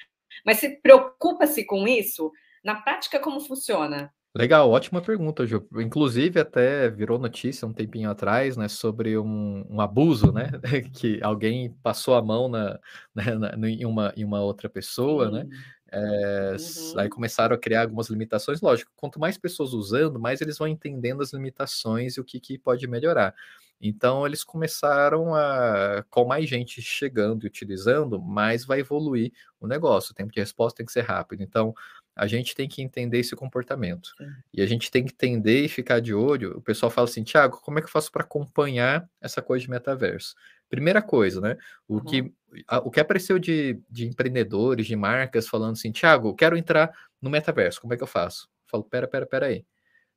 Mas 0.44 0.58
se 0.58 0.80
preocupa-se 0.80 1.64
com 1.64 1.86
isso? 1.88 2.30
Na 2.62 2.80
prática, 2.80 3.18
como 3.18 3.40
funciona? 3.40 4.12
Legal, 4.34 4.70
ótima 4.70 5.00
pergunta, 5.00 5.46
Ju. 5.46 5.66
Inclusive, 5.76 6.38
até 6.38 6.88
virou 6.90 7.18
notícia 7.18 7.66
um 7.66 7.72
tempinho 7.72 8.10
atrás, 8.10 8.56
né, 8.56 8.68
sobre 8.68 9.18
um, 9.18 9.64
um 9.68 9.80
abuso, 9.80 10.30
né, 10.30 10.50
que 10.94 11.18
alguém 11.22 11.72
passou 11.82 12.14
a 12.14 12.22
mão 12.22 12.48
na, 12.48 12.78
né, 13.14 13.34
na, 13.34 13.68
em, 13.68 13.86
uma, 13.86 14.12
em 14.16 14.24
uma 14.24 14.40
outra 14.40 14.68
pessoa, 14.68 15.30
né, 15.30 15.48
é, 15.90 16.56
uhum. 16.58 17.00
aí 17.00 17.08
começaram 17.08 17.56
a 17.56 17.58
criar 17.58 17.82
algumas 17.82 18.10
limitações. 18.10 18.60
Lógico, 18.60 18.92
quanto 18.94 19.18
mais 19.18 19.38
pessoas 19.38 19.72
usando, 19.72 20.20
mais 20.20 20.40
eles 20.40 20.58
vão 20.58 20.68
entendendo 20.68 21.22
as 21.22 21.32
limitações 21.32 22.16
e 22.16 22.20
o 22.20 22.24
que, 22.24 22.38
que 22.38 22.58
pode 22.58 22.86
melhorar. 22.86 23.34
Então, 23.80 24.26
eles 24.26 24.42
começaram 24.42 25.34
a, 25.34 26.04
com 26.10 26.24
mais 26.24 26.48
gente 26.48 26.82
chegando 26.82 27.44
e 27.44 27.46
utilizando, 27.46 28.20
mais 28.20 28.64
vai 28.64 28.80
evoluir 28.80 29.32
o 29.60 29.66
negócio. 29.68 30.10
O 30.12 30.14
tempo 30.14 30.32
de 30.32 30.40
resposta 30.40 30.78
tem 30.78 30.86
que 30.86 30.92
ser 30.92 31.02
rápido. 31.02 31.42
Então, 31.42 31.72
a 32.18 32.26
gente 32.26 32.52
tem 32.52 32.68
que 32.68 32.82
entender 32.82 33.20
esse 33.20 33.36
comportamento. 33.36 34.12
Sim. 34.18 34.28
E 34.52 34.60
a 34.60 34.66
gente 34.66 34.90
tem 34.90 35.04
que 35.04 35.12
entender 35.12 35.64
e 35.64 35.68
ficar 35.68 36.00
de 36.00 36.12
olho. 36.12 36.58
O 36.58 36.60
pessoal 36.60 36.90
fala 36.90 37.06
assim, 37.06 37.22
Tiago, 37.22 37.60
como 37.62 37.78
é 37.78 37.80
que 37.80 37.86
eu 37.86 37.92
faço 37.92 38.10
para 38.10 38.24
acompanhar 38.24 39.08
essa 39.20 39.40
coisa 39.40 39.62
de 39.62 39.70
metaverso? 39.70 40.34
Primeira 40.68 41.00
coisa, 41.00 41.40
né? 41.40 41.56
O, 41.86 41.94
uhum. 41.94 42.04
que, 42.04 42.34
a, 42.66 42.78
o 42.78 42.90
que 42.90 42.98
apareceu 42.98 43.38
de, 43.38 43.80
de 43.88 44.08
empreendedores, 44.08 44.88
de 44.88 44.96
marcas, 44.96 45.46
falando 45.46 45.74
assim, 45.74 45.92
Tiago, 45.92 46.34
quero 46.34 46.56
entrar 46.56 46.92
no 47.22 47.30
metaverso, 47.30 47.80
como 47.80 47.94
é 47.94 47.96
que 47.96 48.02
eu 48.02 48.08
faço? 48.08 48.48
Eu 48.66 48.70
falo, 48.70 48.82
pera, 48.82 49.06
pera, 49.06 49.24
pera 49.24 49.46
aí. 49.46 49.64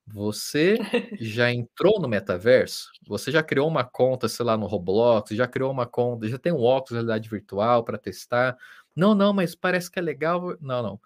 Você 0.07 0.77
já 1.21 1.51
entrou 1.53 2.01
no 2.01 2.07
metaverso? 2.07 2.89
Você 3.07 3.31
já 3.31 3.43
criou 3.43 3.67
uma 3.67 3.83
conta, 3.83 4.27
sei 4.27 4.43
lá, 4.43 4.57
no 4.57 4.65
Roblox? 4.65 5.29
Já 5.35 5.47
criou 5.47 5.71
uma 5.71 5.85
conta? 5.85 6.27
Já 6.27 6.39
tem 6.39 6.51
um 6.51 6.63
óculos 6.63 6.89
de 6.89 6.95
realidade 6.95 7.29
virtual 7.29 7.83
para 7.83 7.99
testar? 7.99 8.57
Não, 8.95 9.13
não, 9.13 9.31
mas 9.31 9.53
parece 9.53 9.91
que 9.91 9.99
é 9.99 10.01
legal. 10.01 10.57
Não, 10.59 10.81
não 10.81 10.99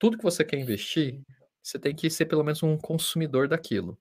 tudo 0.00 0.16
que 0.16 0.24
você 0.24 0.42
quer 0.42 0.58
investir, 0.58 1.20
você 1.62 1.78
tem 1.78 1.94
que 1.94 2.08
ser 2.10 2.24
pelo 2.24 2.42
menos 2.42 2.62
um 2.62 2.76
consumidor 2.76 3.46
daquilo. 3.46 3.96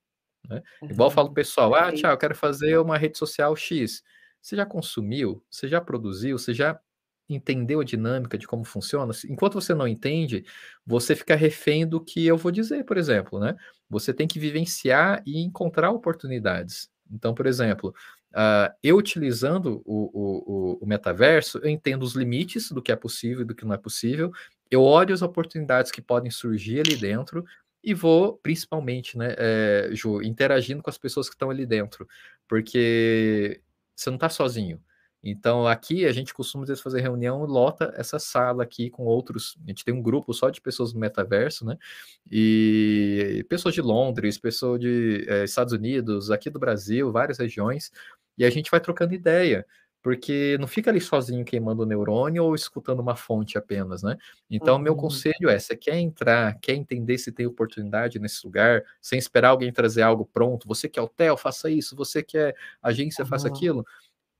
Né? 0.47 0.63
Uhum. 0.81 0.89
Igual 0.89 1.09
eu 1.09 1.13
falo 1.13 1.27
pro 1.27 1.35
pessoal, 1.35 1.75
ah, 1.75 1.91
tchau, 1.91 2.09
eu 2.09 2.17
quero 2.17 2.33
fazer 2.33 2.79
uma 2.79 2.97
rede 2.97 3.17
social 3.17 3.55
X. 3.55 4.01
Você 4.41 4.55
já 4.55 4.65
consumiu? 4.65 5.43
Você 5.51 5.67
já 5.67 5.81
produziu? 5.81 6.37
Você 6.37 6.53
já 6.53 6.79
entendeu 7.27 7.81
a 7.81 7.83
dinâmica 7.83 8.37
de 8.37 8.47
como 8.47 8.63
funciona? 8.63 9.11
Enquanto 9.29 9.55
você 9.55 9.73
não 9.73 9.87
entende, 9.87 10.45
você 10.87 11.15
fica 11.15 11.35
refém 11.35 11.85
do 11.85 11.99
que 11.99 12.25
eu 12.25 12.37
vou 12.37 12.51
dizer, 12.51 12.85
por 12.85 12.97
exemplo, 12.97 13.37
né? 13.37 13.55
Você 13.89 14.13
tem 14.13 14.27
que 14.27 14.39
vivenciar 14.39 15.21
e 15.25 15.41
encontrar 15.41 15.91
oportunidades. 15.91 16.89
Então, 17.11 17.33
por 17.33 17.45
exemplo, 17.45 17.93
uh, 18.31 18.73
eu 18.81 18.95
utilizando 18.95 19.81
o, 19.85 20.09
o, 20.13 20.79
o, 20.81 20.85
metaverso, 20.87 21.59
eu 21.59 21.69
entendo 21.69 22.03
os 22.03 22.15
limites 22.15 22.71
do 22.71 22.81
que 22.81 22.91
é 22.91 22.95
possível 22.95 23.41
e 23.41 23.45
do 23.45 23.55
que 23.55 23.65
não 23.65 23.73
é 23.73 23.77
possível, 23.77 24.31
eu 24.69 24.83
olho 24.83 25.13
as 25.13 25.21
oportunidades 25.21 25.91
que 25.91 26.01
podem 26.01 26.31
surgir 26.31 26.79
ali 26.79 26.95
dentro 26.95 27.45
e 27.83 27.93
vou, 27.93 28.37
principalmente, 28.37 29.17
né, 29.17 29.35
é, 29.37 29.89
Ju, 29.93 30.21
interagindo 30.21 30.83
com 30.83 30.89
as 30.89 30.97
pessoas 30.97 31.29
que 31.29 31.35
estão 31.35 31.49
ali 31.49 31.65
dentro, 31.65 32.07
porque 32.47 33.61
você 33.95 34.09
não 34.09 34.17
está 34.17 34.29
sozinho. 34.29 34.81
Então, 35.21 35.67
aqui 35.67 36.05
a 36.05 36.13
gente 36.13 36.33
costuma 36.33 36.65
vezes, 36.65 36.81
fazer 36.81 37.01
reunião, 37.01 37.43
lota 37.45 37.93
essa 37.97 38.17
sala 38.19 38.63
aqui 38.63 38.89
com 38.89 39.03
outros. 39.03 39.57
A 39.65 39.69
gente 39.69 39.83
tem 39.83 39.93
um 39.93 40.01
grupo 40.01 40.33
só 40.33 40.49
de 40.49 40.61
pessoas 40.61 40.93
do 40.93 40.99
metaverso, 40.99 41.65
né? 41.65 41.77
E 42.31 43.45
pessoas 43.49 43.75
de 43.75 43.81
Londres, 43.81 44.37
pessoas 44.37 44.79
de 44.79 45.25
é, 45.27 45.43
Estados 45.43 45.73
Unidos, 45.73 46.31
aqui 46.31 46.49
do 46.49 46.59
Brasil, 46.59 47.11
várias 47.11 47.37
regiões, 47.37 47.91
e 48.37 48.45
a 48.45 48.49
gente 48.49 48.71
vai 48.71 48.79
trocando 48.79 49.13
ideia 49.13 49.65
porque 50.01 50.57
não 50.59 50.67
fica 50.67 50.89
ali 50.89 51.01
sozinho 51.01 51.43
queimando 51.43 51.83
o 51.83 51.85
neurônio 51.85 52.43
ou 52.43 52.55
escutando 52.55 53.01
uma 53.01 53.15
fonte 53.15 53.57
apenas, 53.57 54.01
né? 54.01 54.17
Então, 54.49 54.75
uhum. 54.75 54.81
meu 54.81 54.95
conselho 54.95 55.49
é: 55.49 55.59
você 55.59 55.75
quer 55.75 55.97
entrar, 55.97 56.57
quer 56.59 56.73
entender 56.73 57.17
se 57.17 57.31
tem 57.31 57.45
oportunidade 57.45 58.19
nesse 58.19 58.45
lugar, 58.45 58.83
sem 59.01 59.19
esperar 59.19 59.49
alguém 59.49 59.71
trazer 59.71 60.01
algo 60.01 60.25
pronto, 60.25 60.67
você 60.67 60.87
quer 60.87 61.01
hotel, 61.01 61.35
faça 61.35 61.69
isso, 61.69 61.95
você 61.95 62.23
quer 62.23 62.55
agência, 62.81 63.23
uhum. 63.23 63.29
faça 63.29 63.47
aquilo, 63.47 63.85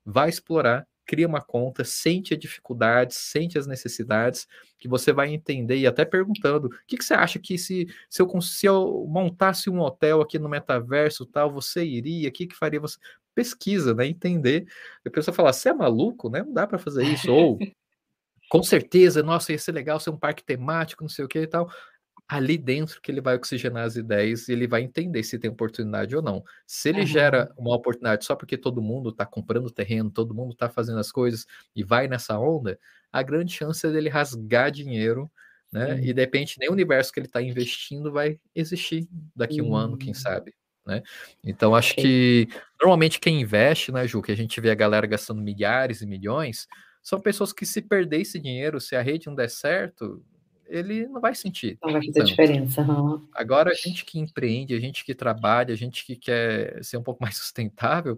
vai 0.05 0.29
explorar, 0.29 0.87
cria 1.09 1.27
uma 1.27 1.41
conta, 1.41 1.83
sente 1.83 2.35
a 2.35 2.37
dificuldade, 2.37 3.15
sente 3.15 3.57
as 3.57 3.65
necessidades, 3.65 4.47
que 4.77 4.87
você 4.87 5.11
vai 5.11 5.33
entender 5.33 5.77
e 5.77 5.87
até 5.87 6.05
perguntando: 6.05 6.67
o 6.67 6.71
que, 6.87 6.97
que 6.97 7.03
você 7.03 7.15
acha 7.15 7.39
que 7.39 7.57
se, 7.57 7.87
se, 8.07 8.21
eu, 8.21 8.41
se 8.41 8.65
eu 8.65 9.05
montasse 9.09 9.69
um 9.69 9.81
hotel 9.81 10.21
aqui 10.21 10.39
no 10.39 10.47
metaverso 10.47 11.25
tal, 11.25 11.51
você 11.51 11.83
iria? 11.83 12.29
O 12.29 12.31
que, 12.31 12.47
que 12.47 12.55
faria 12.55 12.79
você? 12.79 12.97
Pesquisa, 13.39 13.93
né? 13.93 14.05
Entender. 14.05 14.67
A 15.05 15.09
pessoa 15.09 15.33
fala, 15.33 15.53
você 15.53 15.69
é 15.69 15.73
maluco, 15.73 16.29
né? 16.29 16.43
Não 16.43 16.53
dá 16.53 16.67
para 16.67 16.77
fazer 16.77 17.05
isso. 17.05 17.31
Ou, 17.31 17.57
com 18.49 18.61
certeza, 18.61 19.23
nossa, 19.23 19.53
ia 19.53 19.57
ser 19.57 19.71
legal 19.71 19.97
ser 19.97 20.09
um 20.09 20.17
parque 20.17 20.43
temático, 20.43 21.03
não 21.03 21.09
sei 21.09 21.23
o 21.23 21.27
que 21.27 21.39
e 21.39 21.47
tal. 21.47 21.69
Ali 22.27 22.57
dentro 22.57 23.01
que 23.01 23.09
ele 23.09 23.21
vai 23.21 23.35
oxigenar 23.35 23.85
as 23.85 23.95
ideias 23.95 24.49
e 24.49 24.51
ele 24.51 24.67
vai 24.67 24.81
entender 24.81 25.23
se 25.23 25.39
tem 25.39 25.49
oportunidade 25.49 26.15
ou 26.15 26.21
não. 26.21 26.43
Se 26.67 26.89
ele 26.89 27.01
uhum. 27.01 27.07
gera 27.07 27.49
uma 27.57 27.73
oportunidade 27.73 28.25
só 28.25 28.35
porque 28.35 28.57
todo 28.57 28.81
mundo 28.81 29.09
está 29.09 29.25
comprando 29.25 29.71
terreno, 29.71 30.11
todo 30.11 30.35
mundo 30.35 30.51
está 30.51 30.69
fazendo 30.69 30.99
as 30.99 31.11
coisas 31.11 31.45
e 31.73 31.81
vai 31.81 32.07
nessa 32.09 32.37
onda, 32.37 32.77
a 33.11 33.23
grande 33.23 33.53
chance 33.53 33.87
é 33.87 33.89
dele 33.89 34.09
rasgar 34.09 34.69
dinheiro 34.69 35.31
né? 35.71 35.93
Uhum. 35.93 35.99
E 35.99 36.13
de 36.13 36.21
repente 36.21 36.57
nem 36.59 36.67
o 36.67 36.71
universo 36.71 37.13
que 37.13 37.19
ele 37.19 37.27
está 37.27 37.39
investindo 37.39 38.11
vai 38.11 38.39
existir 38.55 39.07
daqui 39.35 39.59
a 39.59 39.63
um 39.63 39.67
uhum. 39.67 39.75
ano, 39.75 39.97
quem 39.99 40.15
sabe 40.15 40.51
né? 40.89 41.03
Então 41.43 41.75
acho 41.75 41.95
que 41.95 42.47
normalmente 42.81 43.19
quem 43.19 43.41
investe, 43.41 43.91
né, 43.91 44.07
Ju, 44.07 44.21
que 44.21 44.31
a 44.31 44.35
gente 44.35 44.59
vê 44.59 44.71
a 44.71 44.75
galera 44.75 45.05
gastando 45.07 45.41
milhares 45.41 46.01
e 46.01 46.05
milhões, 46.05 46.67
são 47.01 47.19
pessoas 47.19 47.53
que 47.53 47.65
se 47.65 47.81
perder 47.81 48.21
esse 48.21 48.39
dinheiro, 48.39 48.81
se 48.81 48.95
a 48.95 49.01
rede 49.01 49.27
não 49.27 49.35
der 49.35 49.49
certo, 49.49 50.23
ele 50.67 51.07
não 51.07 51.19
vai 51.19 51.33
sentir. 51.33 51.77
Não 51.81 51.91
vai 51.91 52.01
fazer 52.01 52.19
tanto. 52.19 52.27
diferença. 52.27 52.81
Uhum. 52.81 53.27
Agora, 53.33 53.71
a 53.71 53.73
gente 53.73 54.05
que 54.05 54.19
empreende, 54.19 54.75
a 54.75 54.79
gente 54.79 55.03
que 55.03 55.15
trabalha, 55.15 55.73
a 55.73 55.77
gente 55.77 56.05
que 56.05 56.15
quer 56.15 56.83
ser 56.83 56.97
um 56.97 57.03
pouco 57.03 57.21
mais 57.23 57.37
sustentável, 57.37 58.17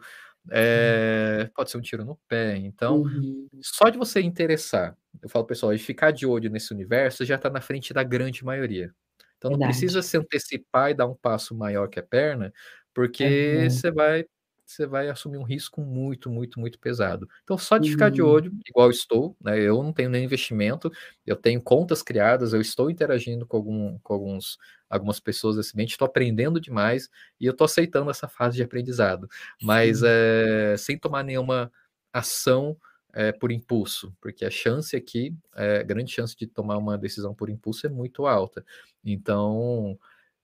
é, 0.50 1.50
pode 1.56 1.70
ser 1.70 1.78
um 1.78 1.82
tiro 1.82 2.04
no 2.04 2.20
pé. 2.28 2.58
Então, 2.58 3.01
uhum. 3.01 3.48
só 3.62 3.90
de 3.90 3.98
você 3.98 4.22
interessar, 4.22 4.98
eu 5.22 5.30
falo, 5.30 5.46
pessoal, 5.46 5.74
de 5.74 5.82
ficar 5.82 6.12
de 6.12 6.25
olho 6.25 6.50
nesse 6.50 6.74
universo, 6.74 7.24
já 7.24 7.36
está 7.36 7.50
na 7.50 7.62
frente 7.62 7.94
da 7.94 8.04
grande 8.04 8.44
maioria. 8.44 8.94
Então, 9.41 9.50
Verdade. 9.50 9.60
não 9.60 9.79
precisa 9.79 10.03
se 10.03 10.15
antecipar 10.15 10.91
e 10.91 10.93
dar 10.93 11.07
um 11.07 11.15
passo 11.15 11.55
maior 11.55 11.88
que 11.88 12.00
a 12.00 12.03
perna, 12.03 12.53
porque 12.93 13.63
uhum. 13.63 13.69
você 13.71 13.89
vai 13.91 14.25
você 14.63 14.86
vai 14.86 15.10
assumir 15.10 15.38
um 15.38 15.43
risco 15.43 15.81
muito, 15.81 16.29
muito, 16.29 16.57
muito 16.57 16.79
pesado. 16.79 17.27
Então, 17.43 17.57
só 17.57 17.77
de 17.77 17.91
ficar 17.91 18.10
de 18.10 18.21
uhum. 18.21 18.29
olho, 18.29 18.53
igual 18.65 18.89
estou, 18.89 19.36
né? 19.41 19.60
Eu 19.60 19.83
não 19.83 19.91
tenho 19.91 20.10
nem 20.10 20.24
investimento, 20.24 20.89
eu 21.25 21.36
tenho 21.36 21.62
contas 21.62 22.01
criadas, 22.01 22.53
eu 22.53 22.62
estou 22.62 22.89
interagindo 22.89 23.45
com, 23.45 23.57
algum, 23.57 24.00
com 24.00 24.13
alguns, 24.13 24.57
algumas 24.89 25.19
pessoas 25.19 25.57
desse 25.57 25.75
ambiente, 25.75 25.91
estou 25.91 26.05
aprendendo 26.05 26.62
demais 26.62 27.10
e 27.38 27.45
eu 27.48 27.51
estou 27.51 27.65
aceitando 27.65 28.10
essa 28.10 28.29
fase 28.29 28.55
de 28.55 28.63
aprendizado, 28.63 29.27
mas 29.62 30.03
é, 30.03 30.75
sem 30.77 30.98
tomar 30.98 31.24
nenhuma 31.24 31.69
ação 32.13 32.77
é, 33.13 33.32
por 33.32 33.51
impulso, 33.51 34.15
porque 34.22 34.46
a 34.46 34.50
chance 34.50 34.96
aqui, 34.96 35.36
é, 35.56 35.80
a 35.80 35.84
grande 35.84 36.12
chance 36.12 36.36
de 36.36 36.48
tomar 36.48 36.77
uma 36.77 36.98
decisão 36.98 37.34
por 37.34 37.50
impulso 37.50 37.88
é 37.88 37.89
muito 37.89 38.25
alta. 38.25 38.65
Então, 39.03 39.98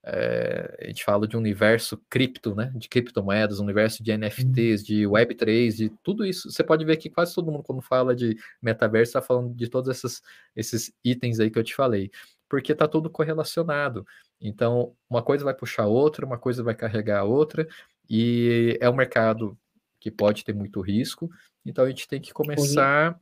é, 0.03 0.77
a 0.81 0.87
gente 0.87 1.03
fala 1.03 1.27
de 1.27 1.35
um 1.35 1.39
universo 1.39 2.01
cripto, 2.09 2.55
né? 2.55 2.71
De 2.75 2.87
criptomoedas, 2.87 3.59
um 3.59 3.63
universo 3.63 4.01
de 4.01 4.11
NFTs, 4.17 4.83
de 4.85 5.03
Web3, 5.03 5.75
de 5.75 5.89
tudo 6.01 6.25
isso. 6.25 6.49
Você 6.49 6.63
pode 6.63 6.85
ver 6.85 6.97
que 6.97 7.09
quase 7.09 7.35
todo 7.35 7.51
mundo, 7.51 7.63
quando 7.63 7.81
fala 7.81 8.15
de 8.15 8.37
metaverso, 8.61 9.09
está 9.09 9.21
falando 9.21 9.53
de 9.53 9.69
todos 9.69 9.89
esses, 9.89 10.21
esses 10.55 10.93
itens 11.03 11.39
aí 11.39 11.51
que 11.51 11.59
eu 11.59 11.63
te 11.63 11.75
falei, 11.75 12.09
porque 12.47 12.71
está 12.71 12.87
tudo 12.87 13.09
correlacionado. 13.09 14.05
Então, 14.39 14.95
uma 15.09 15.21
coisa 15.21 15.43
vai 15.43 15.53
puxar 15.53 15.83
a 15.83 15.87
outra, 15.87 16.25
uma 16.25 16.37
coisa 16.37 16.63
vai 16.63 16.75
carregar 16.75 17.19
a 17.19 17.23
outra, 17.23 17.67
e 18.09 18.77
é 18.79 18.89
um 18.89 18.95
mercado 18.95 19.57
que 19.99 20.11
pode 20.11 20.43
ter 20.43 20.53
muito 20.53 20.81
risco, 20.81 21.29
então 21.65 21.85
a 21.85 21.89
gente 21.89 22.07
tem 22.07 22.21
que 22.21 22.33
começar. 22.33 23.19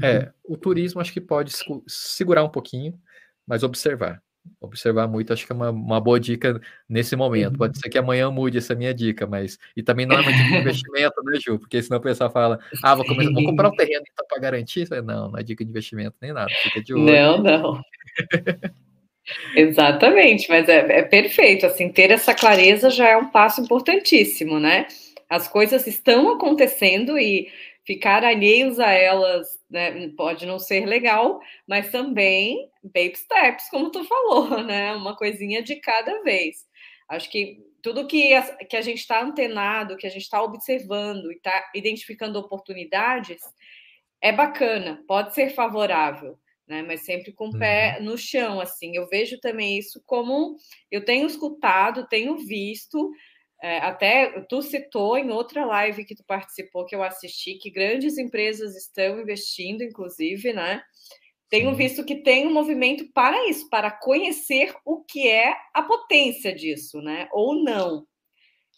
É, 0.00 0.18
uhum. 0.18 0.54
o 0.54 0.56
turismo 0.56 1.00
acho 1.00 1.12
que 1.12 1.20
pode 1.20 1.52
segurar 1.86 2.44
um 2.44 2.48
pouquinho, 2.48 2.98
mas 3.46 3.64
observar 3.64 4.22
observar 4.60 5.06
muito, 5.06 5.32
acho 5.32 5.46
que 5.46 5.52
é 5.52 5.54
uma, 5.54 5.70
uma 5.70 6.00
boa 6.00 6.18
dica 6.18 6.60
nesse 6.88 7.16
momento. 7.16 7.58
Pode 7.58 7.76
uhum. 7.76 7.80
ser 7.82 7.88
que 7.88 7.98
amanhã 7.98 8.30
mude 8.30 8.58
essa 8.58 8.74
minha 8.74 8.92
dica, 8.92 9.26
mas. 9.26 9.58
E 9.76 9.82
também 9.82 10.06
não 10.06 10.16
é 10.16 10.20
uma 10.20 10.32
dica 10.32 10.48
de 10.48 10.56
investimento, 10.56 11.22
né, 11.24 11.38
Ju? 11.40 11.58
Porque 11.58 11.82
senão 11.82 11.98
o 11.98 12.02
pessoal 12.02 12.30
fala, 12.30 12.58
ah, 12.82 12.94
vou, 12.94 13.04
começar, 13.04 13.30
vou 13.32 13.44
comprar 13.44 13.68
um 13.68 13.76
terreno 13.76 14.02
então 14.10 14.26
para 14.28 14.38
garantir. 14.38 14.88
Não, 15.04 15.30
não 15.30 15.38
é 15.38 15.42
dica 15.42 15.64
de 15.64 15.70
investimento 15.70 16.16
nem 16.20 16.32
nada. 16.32 16.50
Fica 16.62 16.82
de 16.82 16.94
olho. 16.94 17.04
Não, 17.04 17.42
não. 17.42 17.80
Exatamente, 19.54 20.48
mas 20.48 20.68
é, 20.68 20.98
é 20.98 21.02
perfeito. 21.02 21.66
Assim, 21.66 21.88
ter 21.88 22.10
essa 22.10 22.34
clareza 22.34 22.90
já 22.90 23.08
é 23.08 23.16
um 23.16 23.30
passo 23.30 23.60
importantíssimo, 23.60 24.58
né? 24.58 24.86
As 25.30 25.46
coisas 25.46 25.86
estão 25.86 26.32
acontecendo 26.32 27.16
e 27.16 27.50
ficar 27.84 28.24
alheios 28.24 28.80
a 28.80 28.90
elas 28.90 29.60
né, 29.70 30.08
pode 30.16 30.44
não 30.44 30.58
ser 30.58 30.86
legal, 30.86 31.40
mas 31.66 31.90
também 31.90 32.68
baby 32.82 33.14
steps, 33.14 33.68
como 33.70 33.90
tu 33.90 34.04
falou, 34.04 34.62
né? 34.64 34.92
Uma 34.92 35.16
coisinha 35.16 35.62
de 35.62 35.76
cada 35.76 36.22
vez. 36.22 36.66
Acho 37.08 37.30
que 37.30 37.64
tudo 37.80 38.06
que 38.06 38.34
a, 38.34 38.42
que 38.64 38.76
a 38.76 38.82
gente 38.82 38.98
está 38.98 39.22
antenado, 39.22 39.96
que 39.96 40.06
a 40.06 40.10
gente 40.10 40.22
está 40.22 40.42
observando 40.42 41.30
e 41.30 41.36
está 41.36 41.70
identificando 41.74 42.38
oportunidades, 42.38 43.40
é 44.20 44.32
bacana, 44.32 45.02
pode 45.06 45.34
ser 45.34 45.50
favorável, 45.50 46.38
né? 46.66 46.82
Mas 46.82 47.04
sempre 47.04 47.32
com 47.32 47.48
o 47.48 47.58
pé 47.58 47.98
uhum. 47.98 48.06
no 48.06 48.18
chão, 48.18 48.60
assim. 48.60 48.96
Eu 48.96 49.08
vejo 49.08 49.38
também 49.40 49.78
isso 49.78 50.02
como 50.04 50.56
eu 50.90 51.04
tenho 51.04 51.26
escutado, 51.26 52.08
tenho 52.08 52.36
visto 52.36 53.10
é, 53.62 53.78
até 53.78 54.40
tu 54.48 54.62
citou 54.62 55.18
em 55.18 55.30
outra 55.30 55.64
live 55.66 56.04
que 56.04 56.14
tu 56.14 56.24
participou, 56.24 56.86
que 56.86 56.94
eu 56.96 57.02
assisti, 57.02 57.54
que 57.54 57.70
grandes 57.70 58.16
empresas 58.16 58.74
estão 58.74 59.20
investindo, 59.20 59.82
inclusive, 59.82 60.52
né? 60.52 60.82
Tenho 61.50 61.74
visto 61.74 62.04
que 62.04 62.22
tem 62.22 62.46
um 62.46 62.52
movimento 62.52 63.10
para 63.12 63.48
isso, 63.48 63.68
para 63.68 63.90
conhecer 63.90 64.74
o 64.84 65.02
que 65.02 65.28
é 65.28 65.54
a 65.74 65.82
potência 65.82 66.54
disso, 66.54 67.02
né? 67.02 67.28
Ou 67.32 67.62
não. 67.62 68.06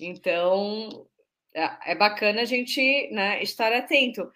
Então, 0.00 1.06
é, 1.54 1.92
é 1.92 1.94
bacana 1.94 2.42
a 2.42 2.44
gente 2.46 3.08
né, 3.12 3.42
estar 3.42 3.72
atento. 3.72 4.30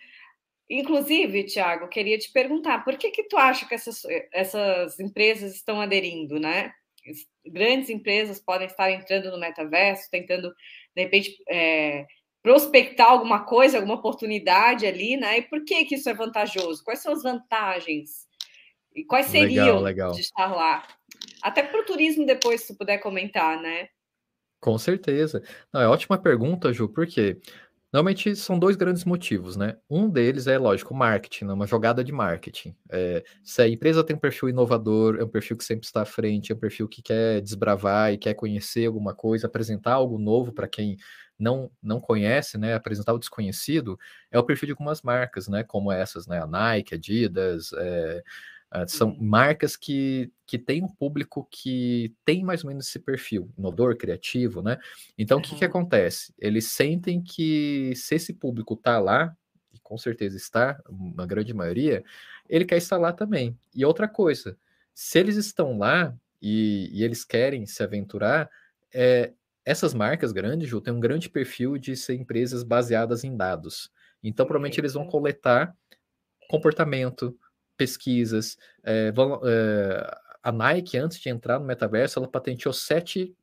Inclusive, 0.68 1.44
Tiago, 1.44 1.88
queria 1.88 2.18
te 2.18 2.30
perguntar, 2.30 2.84
por 2.84 2.96
que 2.96 3.10
que 3.10 3.24
tu 3.24 3.36
acha 3.36 3.66
que 3.66 3.74
essas, 3.74 4.02
essas 4.32 5.00
empresas 5.00 5.54
estão 5.54 5.80
aderindo, 5.80 6.38
né? 6.38 6.72
Grandes 7.44 7.90
empresas 7.90 8.40
podem 8.40 8.66
estar 8.66 8.90
entrando 8.90 9.30
no 9.30 9.38
metaverso, 9.38 10.10
tentando, 10.10 10.52
de 10.94 11.02
repente, 11.02 11.36
é, 11.48 12.06
prospectar 12.42 13.08
alguma 13.08 13.44
coisa, 13.44 13.78
alguma 13.78 13.96
oportunidade 13.96 14.86
ali, 14.86 15.16
né? 15.16 15.38
E 15.38 15.42
por 15.42 15.64
que, 15.64 15.84
que 15.84 15.96
isso 15.96 16.08
é 16.08 16.14
vantajoso? 16.14 16.84
Quais 16.84 17.00
são 17.00 17.12
as 17.12 17.22
vantagens? 17.22 18.26
E 18.94 19.04
quais 19.04 19.26
seriam 19.26 19.66
legal, 19.66 19.82
legal. 19.82 20.12
de 20.12 20.20
estar 20.20 20.54
lá? 20.54 20.86
Até 21.42 21.62
para 21.62 21.80
o 21.80 21.84
turismo 21.84 22.24
depois, 22.24 22.62
se 22.62 22.76
puder 22.76 22.98
comentar, 22.98 23.60
né? 23.60 23.88
Com 24.60 24.78
certeza. 24.78 25.42
Não, 25.72 25.80
é 25.80 25.88
ótima 25.88 26.18
pergunta, 26.18 26.72
Ju, 26.72 26.88
porque 26.88 27.38
Normalmente 27.92 28.34
são 28.36 28.58
dois 28.58 28.76
grandes 28.76 29.04
motivos, 29.04 29.56
né? 29.56 29.76
Um 29.88 30.08
deles 30.10 30.46
é, 30.46 30.58
lógico, 30.58 30.94
marketing, 30.94 31.46
né? 31.46 31.52
uma 31.54 31.66
jogada 31.66 32.04
de 32.04 32.12
marketing. 32.12 32.76
É, 32.90 33.24
se 33.42 33.62
a 33.62 33.68
empresa 33.68 34.04
tem 34.04 34.16
um 34.16 34.18
perfil 34.18 34.48
inovador, 34.48 35.16
é 35.18 35.24
um 35.24 35.28
perfil 35.28 35.56
que 35.56 35.64
sempre 35.64 35.86
está 35.86 36.02
à 36.02 36.04
frente, 36.04 36.52
é 36.52 36.54
um 36.54 36.58
perfil 36.58 36.88
que 36.88 37.00
quer 37.00 37.40
desbravar 37.40 38.12
e 38.12 38.18
quer 38.18 38.34
conhecer 38.34 38.86
alguma 38.86 39.14
coisa, 39.14 39.46
apresentar 39.46 39.92
algo 39.94 40.18
novo 40.18 40.52
para 40.52 40.68
quem 40.68 40.96
não, 41.38 41.70
não 41.82 42.00
conhece, 42.00 42.58
né? 42.58 42.74
Apresentar 42.74 43.12
o 43.14 43.18
desconhecido, 43.18 43.98
é 44.30 44.38
o 44.38 44.44
perfil 44.44 44.66
de 44.66 44.72
algumas 44.72 45.02
marcas, 45.02 45.48
né? 45.48 45.62
Como 45.62 45.92
essas, 45.92 46.26
né? 46.26 46.40
A 46.42 46.46
Nike, 46.46 46.94
Adidas, 46.94 47.70
é, 47.78 48.22
Uh, 48.74 48.88
são 48.88 49.10
uhum. 49.10 49.18
marcas 49.20 49.76
que, 49.76 50.30
que 50.44 50.58
têm 50.58 50.82
um 50.82 50.88
público 50.88 51.46
que 51.50 52.12
tem 52.24 52.42
mais 52.42 52.64
ou 52.64 52.68
menos 52.68 52.88
esse 52.88 52.98
perfil, 52.98 53.48
inovador, 53.56 53.96
criativo, 53.96 54.60
né? 54.60 54.76
Então, 55.16 55.38
o 55.38 55.42
que, 55.42 55.54
que 55.54 55.64
acontece? 55.64 56.34
Eles 56.38 56.66
sentem 56.66 57.22
que 57.22 57.92
se 57.94 58.16
esse 58.16 58.32
público 58.32 58.74
está 58.74 58.98
lá, 58.98 59.36
e 59.72 59.78
com 59.78 59.96
certeza 59.96 60.36
está, 60.36 60.82
uma 60.88 61.26
grande 61.26 61.54
maioria, 61.54 62.04
ele 62.48 62.64
quer 62.64 62.76
estar 62.76 62.98
lá 62.98 63.12
também. 63.12 63.56
E 63.74 63.84
outra 63.84 64.08
coisa, 64.08 64.58
se 64.92 65.18
eles 65.18 65.36
estão 65.36 65.78
lá 65.78 66.12
e, 66.42 66.90
e 66.92 67.04
eles 67.04 67.24
querem 67.24 67.66
se 67.66 67.82
aventurar, 67.82 68.50
é, 68.92 69.32
essas 69.64 69.94
marcas 69.94 70.32
grandes, 70.32 70.68
Ju, 70.68 70.80
têm 70.80 70.92
um 70.92 71.00
grande 71.00 71.28
perfil 71.28 71.78
de 71.78 71.96
ser 71.96 72.14
empresas 72.14 72.62
baseadas 72.62 73.24
em 73.24 73.36
dados. 73.36 73.90
Então, 74.22 74.46
provavelmente 74.46 74.80
eles 74.80 74.94
vão 74.94 75.06
coletar 75.06 75.76
comportamento, 76.48 77.36
pesquisas. 77.76 78.56
É, 78.82 79.12
vão, 79.12 79.40
é, 79.44 80.18
a 80.42 80.52
Nike, 80.52 80.96
antes 80.96 81.18
de 81.18 81.28
entrar 81.28 81.58
no 81.58 81.66
metaverso, 81.66 82.18
ela 82.18 82.28
patenteou 82.28 82.72
sete 82.72 83.34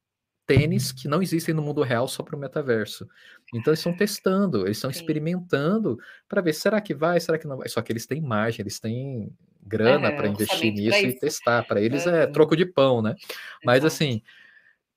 tênis 0.46 0.92
que 0.92 1.08
não 1.08 1.22
existem 1.22 1.54
no 1.54 1.62
mundo 1.62 1.82
real 1.82 2.08
só 2.08 2.24
para 2.24 2.36
o 2.36 2.40
metaverso. 2.40 3.08
Então 3.54 3.72
eles 3.72 3.80
estão 3.80 3.96
testando, 3.96 4.66
eles 4.66 4.78
estão 4.78 4.90
experimentando 4.90 5.98
para 6.28 6.42
ver 6.42 6.54
será 6.54 6.82
que 6.82 6.94
vai, 6.94 7.20
será 7.20 7.38
que 7.38 7.48
não 7.48 7.58
vai. 7.58 7.70
Só 7.70 7.82
que 7.82 7.92
eles 7.92 8.06
têm 8.06 8.22
margem, 8.22 8.62
eles 8.62 8.80
têm 8.80 9.32
grana 9.62 10.08
é, 10.08 10.12
para 10.12 10.28
investir 10.28 10.74
nisso 10.74 10.98
e 10.98 11.18
testar. 11.18 11.64
Para 11.66 11.82
eles 11.82 12.06
é. 12.06 12.24
é 12.24 12.28
troco 12.28 12.56
de 12.56 12.66
pão, 12.66 13.02
né? 13.02 13.16
Mas 13.64 13.86
assim, 13.86 14.22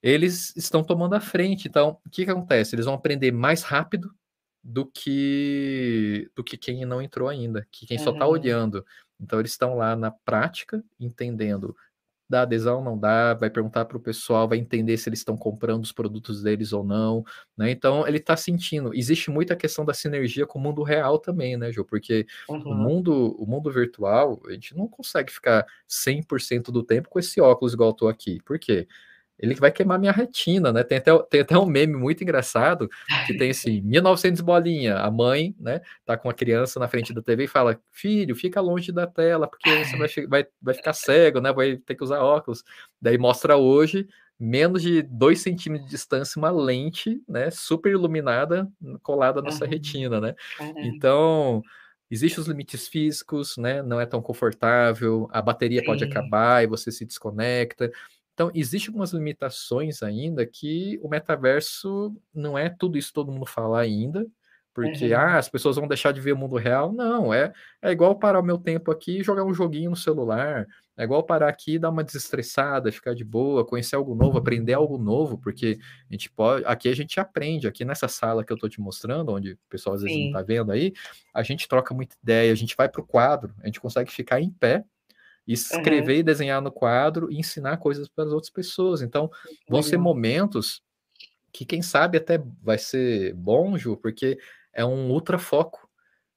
eles 0.03 0.55
estão 0.57 0.83
tomando 0.83 1.14
a 1.14 1.20
frente. 1.20 1.68
Então, 1.68 1.99
o 2.05 2.11
que, 2.11 2.25
que 2.25 2.31
acontece? 2.31 2.75
Eles 2.75 2.87
vão 2.87 2.94
aprender 2.94 3.33
mais 3.33 3.62
rápido 3.62 4.14
do 4.62 4.85
que 4.85 6.29
do 6.35 6.42
que 6.42 6.57
quem 6.57 6.85
não 6.85 7.01
entrou 7.01 7.29
ainda, 7.29 7.66
que 7.70 7.87
quem 7.87 7.99
só 7.99 8.11
está 8.11 8.27
olhando. 8.27 8.85
Então 9.21 9.39
eles 9.39 9.53
estão 9.53 9.77
lá 9.77 9.97
na 9.97 10.11
prática, 10.11 10.83
entendendo 11.01 11.75
dá 12.29 12.43
adesão, 12.43 12.83
não 12.83 12.99
dá, 12.99 13.35
vai 13.35 13.49
perguntar 13.49 13.85
para 13.85 13.97
o 13.97 14.01
pessoal, 14.01 14.49
vai 14.49 14.59
entender 14.59 14.97
se 14.97 15.09
eles 15.09 15.21
estão 15.21 15.37
comprando 15.37 15.85
os 15.85 15.93
produtos 15.93 16.43
deles 16.43 16.73
ou 16.73 16.83
não, 16.83 17.25
né? 17.57 17.71
Então 17.71 18.07
ele 18.07 18.19
está 18.19 18.37
sentindo. 18.37 18.93
Existe 18.95 19.31
muita 19.31 19.55
questão 19.55 19.85
da 19.85 19.95
sinergia 19.95 20.47
com 20.47 20.59
o 20.59 20.63
mundo 20.63 20.83
real 20.83 21.19
também, 21.19 21.57
né, 21.57 21.71
Ju? 21.73 21.85
Porque 21.85 22.27
uhum. 22.49 22.63
o 22.63 22.75
mundo, 22.75 23.37
o 23.39 23.47
mundo 23.47 23.71
virtual, 23.71 24.41
a 24.47 24.53
gente 24.53 24.77
não 24.77 24.89
consegue 24.89 25.33
ficar 25.33 25.65
100% 25.89 26.73
do 26.73 26.83
tempo 26.83 27.09
com 27.09 27.19
esse 27.19 27.41
óculos 27.41 27.75
igual 27.75 27.91
eu 27.91 27.95
tô 27.95 28.09
aqui. 28.09 28.41
Por 28.45 28.59
quê? 28.59 28.89
Ele 29.38 29.55
vai 29.55 29.70
queimar 29.70 29.99
minha 29.99 30.12
retina, 30.12 30.72
né? 30.72 30.83
Tem 30.83 30.99
até, 30.99 31.16
tem 31.25 31.40
até 31.40 31.59
um 31.59 31.66
meme 31.66 31.94
muito 31.94 32.22
engraçado 32.22 32.88
que 33.27 33.37
tem 33.37 33.51
assim, 33.51 33.81
1900 33.83 34.40
bolinha, 34.40 34.96
a 34.96 35.11
mãe, 35.11 35.55
né, 35.59 35.81
tá 36.05 36.16
com 36.16 36.31
a 36.31 36.35
criança 36.35 36.81
na 36.81 36.88
frente 36.88 37.12
da 37.12 37.22
TV 37.22 37.44
e 37.44 37.49
fala, 37.49 37.79
filho, 37.90 38.35
fica 38.35 38.61
longe 38.61 38.90
da 38.92 39.07
tela, 39.07 39.46
porque 39.46 39.85
você 39.85 39.96
vai, 39.96 40.09
vai, 40.27 40.46
vai 40.61 40.75
ficar 40.75 40.92
cego, 40.92 41.40
né, 41.40 41.53
vai 41.53 41.77
ter 41.77 41.94
que 41.94 42.05
usar 42.05 42.20
óculos. 42.20 42.64
Daí 43.01 43.18
mostra 43.18 43.57
hoje, 43.57 44.09
menos 44.38 44.83
de 44.83 45.03
2 45.03 45.40
centímetros 45.40 45.87
de 45.87 45.94
distância, 45.94 46.38
uma 46.38 46.51
lente, 46.51 47.20
né, 47.29 47.51
super 47.51 47.92
iluminada, 47.92 48.68
colada 49.03 49.42
nessa 49.42 49.64
uhum. 49.64 49.70
retina, 49.70 50.20
né? 50.20 50.35
Então, 50.79 51.62
Existem 52.09 52.40
os 52.40 52.46
limites 52.46 52.87
físicos, 52.87 53.57
né? 53.57 53.83
Não 53.83 54.01
é 54.01 54.07
tão 54.07 54.22
confortável, 54.22 55.29
a 55.33 55.42
bateria 55.42 55.81
Sim. 55.81 55.87
pode 55.87 56.05
acabar 56.05 56.62
e 56.62 56.66
você 56.68 56.92
se 56.92 57.05
desconecta. 57.05 57.90
Então, 58.37 58.51
existem 58.55 58.88
algumas 58.90 59.12
limitações 59.12 60.03
ainda 60.03 60.44
que 60.44 61.01
o 61.03 61.09
metaverso 61.09 62.14
não 62.35 62.57
é 62.57 62.68
tudo 62.68 62.99
isso 62.99 63.09
que 63.09 63.14
todo 63.14 63.33
mundo 63.33 63.46
fala 63.46 63.81
ainda, 63.81 64.27
porque 64.75 65.14
uhum. 65.14 65.18
ah, 65.18 65.38
as 65.38 65.49
pessoas 65.49 65.77
vão 65.77 65.88
deixar 65.88 66.12
de 66.12 66.20
ver 66.20 66.33
o 66.33 66.37
mundo 66.37 66.55
real. 66.57 66.92
Não, 66.92 67.33
é, 67.33 67.51
é 67.81 67.90
igual 67.90 68.14
parar 68.18 68.40
o 68.40 68.44
meu 68.44 68.59
tempo 68.59 68.90
aqui 68.90 69.20
e 69.20 69.22
jogar 69.22 69.42
um 69.42 69.55
joguinho 69.55 69.88
no 69.88 69.96
celular. 69.96 70.66
É 70.99 71.05
igual 71.05 71.22
parar 71.22 71.49
aqui, 71.49 71.79
dar 71.79 71.88
uma 71.88 72.05
desestressada, 72.05 72.92
ficar 72.92 73.14
de 73.14 73.25
boa, 73.25 73.64
conhecer 73.64 73.96
algo 73.96 74.14
novo, 74.14 74.37
aprender 74.37 74.75
algo 74.75 74.99
novo, 74.99 75.38
porque 75.38 75.79
a 76.11 76.12
gente 76.12 76.31
pode. 76.31 76.62
Aqui 76.66 76.90
a 76.90 76.94
gente 76.94 77.18
aprende, 77.18 77.66
aqui 77.66 77.87
nessa 77.87 78.07
sala 78.07 78.44
que 78.44 78.53
eu 78.53 78.57
estou 78.57 78.68
te 78.68 78.83
mostrando, 78.83 79.33
onde 79.33 79.53
o 79.53 79.59
pessoal 79.70 79.94
às 79.94 80.03
vezes 80.03 80.14
Sim. 80.14 80.25
não 80.25 80.29
está 80.29 80.42
vendo 80.42 80.70
aí, 80.70 80.92
a 81.33 81.42
gente 81.42 81.66
troca 81.66 81.94
muita 81.94 82.14
ideia, 82.22 82.53
a 82.53 82.55
gente 82.55 82.77
vai 82.77 82.87
para 82.87 83.01
o 83.01 83.07
quadro, 83.07 83.55
a 83.62 83.66
gente 83.66 83.81
consegue 83.81 84.12
ficar 84.12 84.42
em 84.42 84.51
pé 84.51 84.85
escrever 85.47 86.15
uhum. 86.15 86.21
e 86.21 86.23
desenhar 86.23 86.61
no 86.61 86.73
quadro 86.73 87.31
e 87.31 87.39
ensinar 87.39 87.77
coisas 87.77 88.09
para 88.09 88.25
as 88.25 88.33
outras 88.33 88.51
pessoas. 88.51 89.03
Então, 89.03 89.31
vão 89.69 89.83
ser 89.83 89.97
momentos 89.97 90.83
que, 91.53 91.65
quem 91.65 91.81
sabe, 91.83 92.19
até 92.19 92.43
vai 92.63 92.79
ser 92.79 93.33
bom, 93.35 93.79
Ju, 93.79 93.97
porque 93.97 94.39
é 94.73 94.85
um 94.85 95.11
ultra 95.11 95.39
foco. 95.39 95.89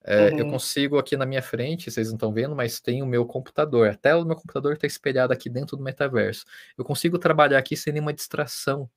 É, 0.02 0.30
uhum. 0.30 0.39
Eu 0.39 0.50
consigo 0.50 0.98
aqui 0.98 1.17
na 1.17 1.26
minha 1.26 1.41
frente, 1.41 1.91
vocês 1.91 2.08
não 2.08 2.15
estão 2.15 2.32
vendo, 2.32 2.56
mas 2.56 2.80
tem 2.80 3.04
o 3.04 3.06
meu 3.06 3.26
computador. 3.26 3.89
A 3.89 3.95
tela 3.95 4.22
do 4.22 4.28
meu 4.28 4.36
computador 4.36 4.74
está 4.74 4.88
espelhada 4.88 5.34
aqui 5.34 5.50
dentro 5.50 5.76
do 5.76 5.84
metaverso. 5.84 6.45
Eu 6.78 6.86
consigo 6.86 7.19
trabalhar 7.19 7.58
aqui 7.58 7.76
sem 7.76 7.91
nenhuma 7.91 8.13
distração, 8.13 8.89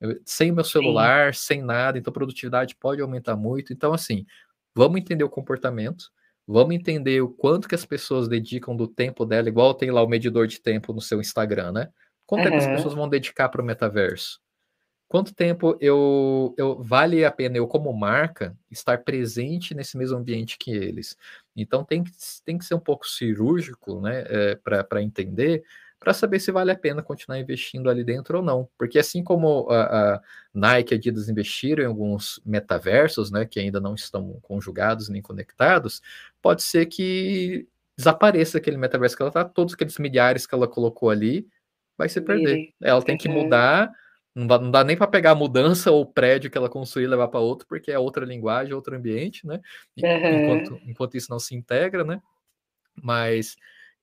eu, 0.00 0.20
sem 0.24 0.50
o 0.50 0.54
meu 0.54 0.64
celular, 0.64 1.34
Sim. 1.34 1.40
sem 1.46 1.62
nada. 1.62 1.98
Então, 1.98 2.10
a 2.10 2.14
produtividade 2.14 2.76
pode 2.76 3.00
aumentar 3.00 3.36
muito. 3.36 3.72
Então, 3.72 3.94
assim, 3.94 4.26
vamos 4.74 5.00
entender 5.00 5.24
o 5.24 5.30
comportamento 5.30 6.12
Vamos 6.46 6.74
entender 6.74 7.20
o 7.20 7.28
quanto 7.28 7.68
que 7.68 7.74
as 7.74 7.84
pessoas 7.84 8.28
dedicam 8.28 8.74
do 8.74 8.88
tempo 8.88 9.24
dela, 9.24 9.48
igual 9.48 9.74
tem 9.74 9.90
lá 9.90 10.02
o 10.02 10.08
medidor 10.08 10.46
de 10.46 10.60
tempo 10.60 10.92
no 10.92 11.00
seu 11.00 11.20
Instagram, 11.20 11.72
né? 11.72 11.88
Quanto 12.26 12.44
uhum. 12.44 12.50
tempo 12.50 12.56
as 12.56 12.66
pessoas 12.66 12.94
vão 12.94 13.08
dedicar 13.08 13.48
para 13.48 13.62
o 13.62 13.64
metaverso? 13.64 14.40
Quanto 15.08 15.34
tempo 15.34 15.76
eu, 15.78 16.54
eu 16.56 16.82
vale 16.82 17.22
a 17.22 17.30
pena 17.30 17.58
eu, 17.58 17.68
como 17.68 17.92
marca, 17.92 18.56
estar 18.70 19.04
presente 19.04 19.74
nesse 19.74 19.96
mesmo 19.98 20.16
ambiente 20.16 20.56
que 20.56 20.70
eles? 20.70 21.16
Então 21.54 21.84
tem 21.84 22.02
que, 22.02 22.10
tem 22.46 22.56
que 22.56 22.64
ser 22.64 22.74
um 22.74 22.80
pouco 22.80 23.06
cirúrgico, 23.06 24.00
né, 24.00 24.24
é, 24.26 24.54
para 24.56 25.02
entender 25.02 25.62
para 26.02 26.12
saber 26.12 26.40
se 26.40 26.50
vale 26.50 26.70
a 26.70 26.76
pena 26.76 27.02
continuar 27.02 27.38
investindo 27.38 27.88
ali 27.88 28.02
dentro 28.02 28.38
ou 28.38 28.44
não. 28.44 28.68
Porque 28.76 28.98
assim 28.98 29.22
como 29.22 29.68
a, 29.70 30.14
a 30.14 30.22
Nike 30.52 30.92
e 30.92 30.94
a 30.94 30.98
Adidas 30.98 31.28
investiram 31.28 31.84
em 31.84 31.86
alguns 31.86 32.40
metaversos, 32.44 33.30
né, 33.30 33.44
que 33.44 33.60
ainda 33.60 33.80
não 33.80 33.94
estão 33.94 34.38
conjugados 34.42 35.08
nem 35.08 35.22
conectados, 35.22 36.02
pode 36.40 36.62
ser 36.62 36.86
que 36.86 37.66
desapareça 37.96 38.58
aquele 38.58 38.76
metaverso 38.76 39.16
que 39.16 39.22
ela 39.22 39.30
está, 39.30 39.44
todos 39.44 39.74
aqueles 39.74 39.98
milhares 39.98 40.46
que 40.46 40.54
ela 40.54 40.66
colocou 40.66 41.10
ali, 41.10 41.46
vai 41.96 42.08
se 42.08 42.20
perder. 42.20 42.74
Ela 42.82 43.02
tem 43.02 43.16
que 43.16 43.28
mudar, 43.28 43.92
não 44.34 44.46
dá, 44.46 44.58
não 44.58 44.70
dá 44.70 44.82
nem 44.82 44.96
para 44.96 45.06
pegar 45.06 45.32
a 45.32 45.36
mudança 45.36 45.90
ou 45.90 46.02
o 46.02 46.06
prédio 46.06 46.50
que 46.50 46.58
ela 46.58 46.68
construiu 46.68 47.06
e 47.06 47.10
levar 47.10 47.28
para 47.28 47.40
outro, 47.40 47.66
porque 47.68 47.92
é 47.92 47.98
outra 47.98 48.24
linguagem, 48.24 48.74
outro 48.74 48.96
ambiente, 48.96 49.46
né? 49.46 49.60
Enquanto, 49.96 50.80
enquanto 50.84 51.16
isso 51.16 51.30
não 51.30 51.38
se 51.38 51.54
integra, 51.54 52.02
né? 52.02 52.20
Mas 53.00 53.56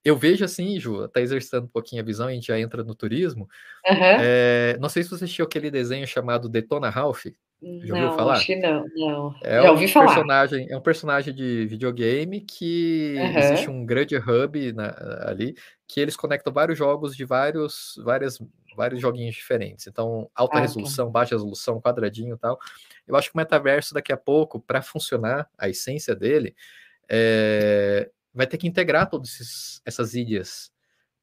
eu 0.03 0.15
vejo 0.15 0.45
assim, 0.45 0.79
Ju, 0.79 1.07
tá 1.07 1.21
exercitando 1.21 1.65
um 1.65 1.69
pouquinho 1.69 2.01
a 2.01 2.05
visão, 2.05 2.27
a 2.27 2.33
gente 2.33 2.47
já 2.47 2.59
entra 2.59 2.83
no 2.83 2.95
turismo. 2.95 3.47
Uhum. 3.88 3.97
É, 4.21 4.77
não 4.79 4.89
sei 4.89 5.03
se 5.03 5.09
você 5.09 5.25
assistiu 5.25 5.45
aquele 5.45 5.69
desenho 5.69 6.07
chamado 6.07 6.47
Detona 6.47 6.89
Ralph. 6.89 7.25
Já 7.62 7.93
não, 7.93 8.03
ouviu 8.03 8.17
falar? 8.17 8.33
Acho 8.35 8.45
que 8.45 8.55
não, 8.55 8.85
não. 8.95 9.35
É 9.43 9.62
já 9.62 9.71
ouvi 9.71 9.85
um 9.85 9.89
falar. 9.89 10.05
Personagem, 10.07 10.67
é 10.69 10.77
um 10.77 10.81
personagem 10.81 11.33
de 11.35 11.65
videogame 11.65 12.39
que 12.39 13.15
uhum. 13.17 13.38
existe 13.38 13.69
um 13.69 13.85
grande 13.85 14.15
hub 14.15 14.71
na, 14.71 14.95
ali 15.25 15.55
que 15.85 15.99
eles 15.99 16.15
conectam 16.15 16.53
vários 16.53 16.77
jogos 16.77 17.15
de 17.15 17.25
vários, 17.25 17.99
várias, 18.05 18.39
vários 18.77 19.01
joguinhos 19.01 19.35
diferentes. 19.35 19.88
Então, 19.88 20.29
alta 20.33 20.57
ah, 20.57 20.62
resolução, 20.62 21.07
tá. 21.07 21.12
baixa 21.12 21.35
resolução, 21.35 21.81
quadradinho 21.81 22.35
e 22.35 22.38
tal. 22.38 22.57
Eu 23.05 23.17
acho 23.17 23.29
que 23.29 23.35
o 23.35 23.38
metaverso, 23.38 23.93
daqui 23.93 24.13
a 24.13 24.17
pouco, 24.17 24.59
para 24.59 24.81
funcionar, 24.81 25.49
a 25.57 25.67
essência 25.67 26.15
dele, 26.15 26.55
é, 27.09 28.09
vai 28.39 28.47
ter 28.47 28.58
que 28.58 28.67
integrar 28.67 29.10
todas 29.10 29.82
essas 29.86 30.13
ilhas. 30.13 30.71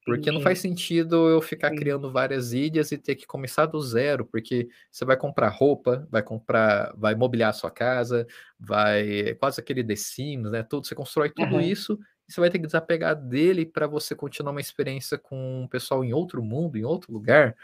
Porque 0.05 0.31
não 0.31 0.39
faz 0.39 0.59
sentido 0.59 1.27
eu 1.27 1.41
ficar 1.41 1.71
criando 1.71 2.11
várias 2.11 2.53
ilhas 2.53 2.91
e 2.91 2.97
ter 2.97 3.15
que 3.15 3.25
começar 3.25 3.65
do 3.65 3.81
zero, 3.81 4.23
porque 4.23 4.69
você 4.91 5.03
vai 5.03 5.17
comprar 5.17 5.49
roupa, 5.49 6.07
vai 6.11 6.21
comprar, 6.21 6.93
vai 6.95 7.15
mobiliar 7.15 7.49
a 7.49 7.53
sua 7.53 7.71
casa, 7.71 8.27
vai 8.59 9.33
quase 9.33 9.59
aquele 9.59 9.83
The 9.83 9.95
Sims, 9.95 10.51
né? 10.51 10.61
Tudo, 10.61 10.85
você 10.85 10.93
constrói 10.93 11.31
tudo 11.31 11.55
uhum. 11.55 11.59
isso 11.61 11.99
e 12.29 12.31
você 12.31 12.39
vai 12.39 12.51
ter 12.51 12.59
que 12.59 12.67
desapegar 12.67 13.15
dele 13.15 13.65
para 13.65 13.87
você 13.87 14.13
continuar 14.13 14.51
uma 14.51 14.61
experiência 14.61 15.17
com 15.17 15.63
o 15.63 15.67
pessoal 15.67 16.05
em 16.05 16.13
outro 16.13 16.43
mundo, 16.43 16.77
em 16.77 16.85
outro 16.85 17.11
lugar, 17.11 17.55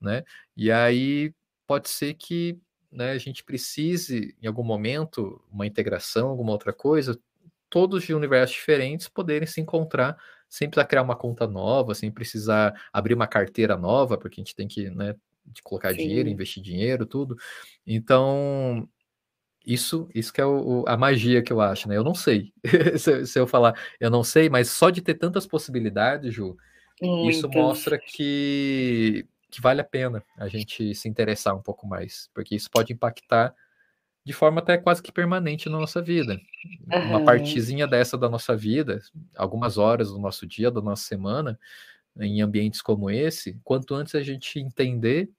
né? 0.00 0.22
E 0.56 0.70
aí 0.70 1.34
pode 1.66 1.90
ser 1.90 2.14
que 2.14 2.56
né, 2.92 3.10
a 3.10 3.18
gente 3.18 3.42
precise, 3.42 4.36
em 4.40 4.46
algum 4.46 4.64
momento, 4.64 5.42
uma 5.50 5.66
integração, 5.66 6.28
alguma 6.28 6.52
outra 6.52 6.72
coisa, 6.72 7.18
todos 7.70 8.02
de 8.02 8.12
universos 8.12 8.56
diferentes 8.56 9.08
poderem 9.08 9.46
se 9.46 9.60
encontrar 9.60 10.18
sem 10.48 10.68
precisar 10.68 10.86
criar 10.86 11.02
uma 11.02 11.14
conta 11.14 11.46
nova, 11.46 11.94
sem 11.94 12.10
precisar 12.10 12.74
abrir 12.92 13.14
uma 13.14 13.28
carteira 13.28 13.76
nova, 13.76 14.18
porque 14.18 14.40
a 14.40 14.42
gente 14.42 14.56
tem 14.56 14.66
que, 14.66 14.90
né, 14.90 15.14
colocar 15.62 15.92
Sim. 15.92 15.98
dinheiro, 15.98 16.28
investir 16.28 16.60
dinheiro, 16.60 17.06
tudo. 17.06 17.36
Então, 17.86 18.88
isso, 19.64 20.08
isso 20.12 20.32
que 20.32 20.40
é 20.40 20.44
o, 20.44 20.84
a 20.88 20.96
magia 20.96 21.40
que 21.40 21.52
eu 21.52 21.60
acho, 21.60 21.88
né? 21.88 21.96
Eu 21.96 22.02
não 22.02 22.14
sei. 22.14 22.52
se, 22.98 23.26
se, 23.26 23.38
eu 23.38 23.46
falar, 23.46 23.78
eu 24.00 24.10
não 24.10 24.24
sei, 24.24 24.48
mas 24.48 24.68
só 24.70 24.90
de 24.90 25.00
ter 25.00 25.14
tantas 25.14 25.46
possibilidades, 25.46 26.34
Ju, 26.34 26.56
Muitas. 27.00 27.36
isso 27.36 27.48
mostra 27.48 27.98
que, 27.98 29.24
que 29.50 29.60
vale 29.60 29.80
a 29.80 29.84
pena 29.84 30.22
a 30.36 30.48
gente 30.48 30.94
se 30.94 31.08
interessar 31.08 31.54
um 31.54 31.62
pouco 31.62 31.86
mais, 31.86 32.28
porque 32.34 32.56
isso 32.56 32.68
pode 32.70 32.92
impactar 32.92 33.54
de 34.24 34.32
forma 34.32 34.60
até 34.60 34.76
quase 34.76 35.02
que 35.02 35.10
permanente 35.10 35.68
na 35.68 35.78
nossa 35.78 36.02
vida. 36.02 36.40
Uhum. 36.92 37.08
Uma 37.08 37.24
partezinha 37.24 37.86
dessa 37.86 38.18
da 38.18 38.28
nossa 38.28 38.56
vida, 38.56 39.00
algumas 39.36 39.78
horas 39.78 40.10
do 40.10 40.18
nosso 40.18 40.46
dia, 40.46 40.70
da 40.70 40.80
nossa 40.80 41.04
semana, 41.04 41.58
em 42.18 42.42
ambientes 42.42 42.82
como 42.82 43.10
esse, 43.10 43.58
quanto 43.64 43.94
antes 43.94 44.14
a 44.14 44.22
gente 44.22 44.58
entender, 44.58 45.30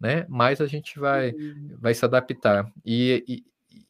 né, 0.00 0.24
mais 0.28 0.60
a 0.60 0.66
gente 0.66 0.98
vai, 0.98 1.32
uhum. 1.32 1.76
vai 1.78 1.94
se 1.94 2.04
adaptar. 2.04 2.70
E, 2.84 3.24
e, 3.28 3.44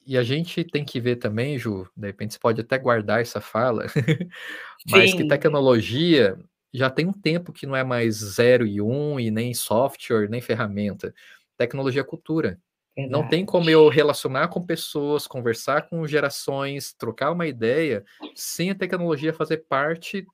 e, 0.06 0.18
a 0.18 0.22
gente 0.22 0.64
tem 0.64 0.84
que 0.84 1.00
ver 1.00 1.16
também, 1.16 1.58
Ju, 1.58 1.88
de 1.96 2.06
repente 2.08 2.34
você 2.34 2.40
pode 2.40 2.60
até 2.60 2.78
guardar 2.78 3.20
essa 3.20 3.40
fala, 3.40 3.86
mas 4.90 5.10
Sim. 5.10 5.18
que 5.18 5.28
tecnologia 5.28 6.36
já 6.74 6.90
tem 6.90 7.06
um 7.06 7.12
tempo 7.12 7.52
que 7.52 7.66
não 7.66 7.76
é 7.76 7.84
mais 7.84 8.16
zero 8.16 8.66
e 8.66 8.80
um, 8.80 9.20
e 9.20 9.30
nem 9.30 9.52
software, 9.52 10.28
nem 10.28 10.40
ferramenta. 10.40 11.14
Tecnologia 11.56 12.00
é 12.00 12.04
cultura. 12.04 12.58
Verdade. 12.96 13.12
Não 13.12 13.28
tem 13.28 13.44
como 13.44 13.70
eu 13.70 13.88
relacionar 13.88 14.48
com 14.48 14.64
pessoas, 14.64 15.26
conversar 15.26 15.88
com 15.88 16.06
gerações, 16.06 16.92
trocar 16.92 17.32
uma 17.32 17.46
ideia, 17.46 18.04
sem 18.34 18.70
a 18.70 18.74
tecnologia 18.74 19.32
fazer 19.32 19.64
parte. 19.68 20.26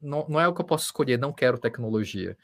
Não, 0.00 0.26
não 0.28 0.40
é 0.40 0.48
o 0.48 0.54
que 0.54 0.62
eu 0.62 0.66
posso 0.66 0.86
escolher, 0.86 1.18
não 1.18 1.32
quero 1.32 1.58
tecnologia. 1.58 2.36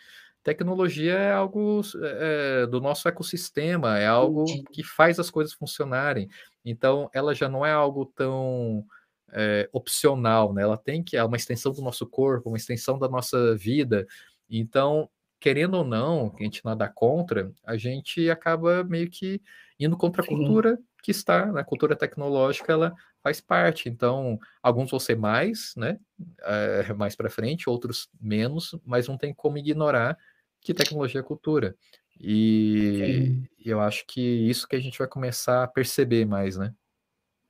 Tecnologia 0.43 1.15
é 1.15 1.33
algo 1.33 1.81
é, 2.03 2.67
do 2.67 2.81
nosso 2.81 3.09
ecossistema, 3.09 3.99
é 3.99 4.07
algo 4.07 4.45
que 4.73 4.85
faz 4.85 5.19
as 5.19 5.31
coisas 5.31 5.55
funcionarem. 5.55 6.29
Então, 6.65 7.11
ela 7.13 7.35
já 7.35 7.49
não 7.49 7.65
é 7.65 7.73
algo 7.73 8.07
tão 8.07 8.85
é, 9.33 9.69
opcional, 9.73 10.53
né? 10.53 10.63
Ela 10.63 10.77
tem 10.77 11.03
que 11.03 11.17
é 11.17 11.25
uma 11.25 11.37
extensão 11.37 11.73
do 11.73 11.83
nosso 11.83 12.07
corpo, 12.07 12.51
uma 12.51 12.59
extensão 12.59 12.99
da 12.99 13.09
nossa 13.09 13.57
vida. 13.57 14.07
Então, 14.49 15.09
querendo 15.41 15.75
ou 15.75 15.85
não, 15.85 16.35
a 16.39 16.43
gente 16.43 16.65
nada 16.65 16.89
contra, 16.89 17.53
a 17.65 17.77
gente 17.77 18.29
acaba 18.31 18.85
meio 18.85 19.11
que 19.11 19.41
indo 19.79 19.97
contra 19.97 20.23
a 20.23 20.25
Sim. 20.25 20.27
cultura 20.27 20.79
que 21.03 21.11
está, 21.11 21.47
na 21.47 21.53
né? 21.53 21.65
cultura 21.65 21.95
tecnológica, 21.97 22.73
ela 22.73 22.95
faz 23.23 23.41
parte. 23.41 23.89
Então, 23.89 24.39
alguns 24.63 24.91
vão 24.91 24.99
ser 25.01 25.17
mais, 25.17 25.73
né, 25.77 25.99
é, 26.43 26.93
mais 26.95 27.15
para 27.17 27.31
frente, 27.31 27.69
outros 27.71 28.09
menos, 28.21 28.75
mas 28.85 29.07
não 29.09 29.19
tem 29.19 29.33
como 29.35 29.59
ignorar 29.59 30.17
que 30.61 30.75
tecnologia 30.75 31.21
é 31.21 31.25
cultura. 31.25 31.77
E 32.19 33.05
Sim. 33.05 33.49
eu 33.65 33.81
acho 33.81 34.05
que 34.07 34.21
isso 34.21 34.67
que 34.67 34.77
a 34.77 34.81
gente 34.81 34.99
vai 34.99 35.07
começar 35.09 35.63
a 35.65 35.69
perceber 35.69 36.25
mais, 36.27 36.57
né? 36.57 36.75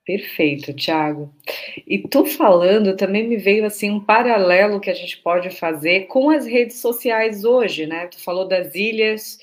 Perfeito, 0.07 0.73
Thiago. 0.73 1.35
E 1.85 1.99
tu 1.99 2.25
falando, 2.25 2.97
também 2.97 3.27
me 3.27 3.37
veio 3.37 3.67
assim 3.67 3.91
um 3.91 3.99
paralelo 3.99 4.81
que 4.81 4.89
a 4.89 4.95
gente 4.95 5.19
pode 5.19 5.51
fazer 5.51 6.07
com 6.07 6.31
as 6.31 6.47
redes 6.47 6.77
sociais 6.77 7.45
hoje, 7.45 7.87
né? 7.87 8.07
Tu 8.07 8.23
falou 8.23 8.47
das 8.47 8.73
ilhas 8.77 9.37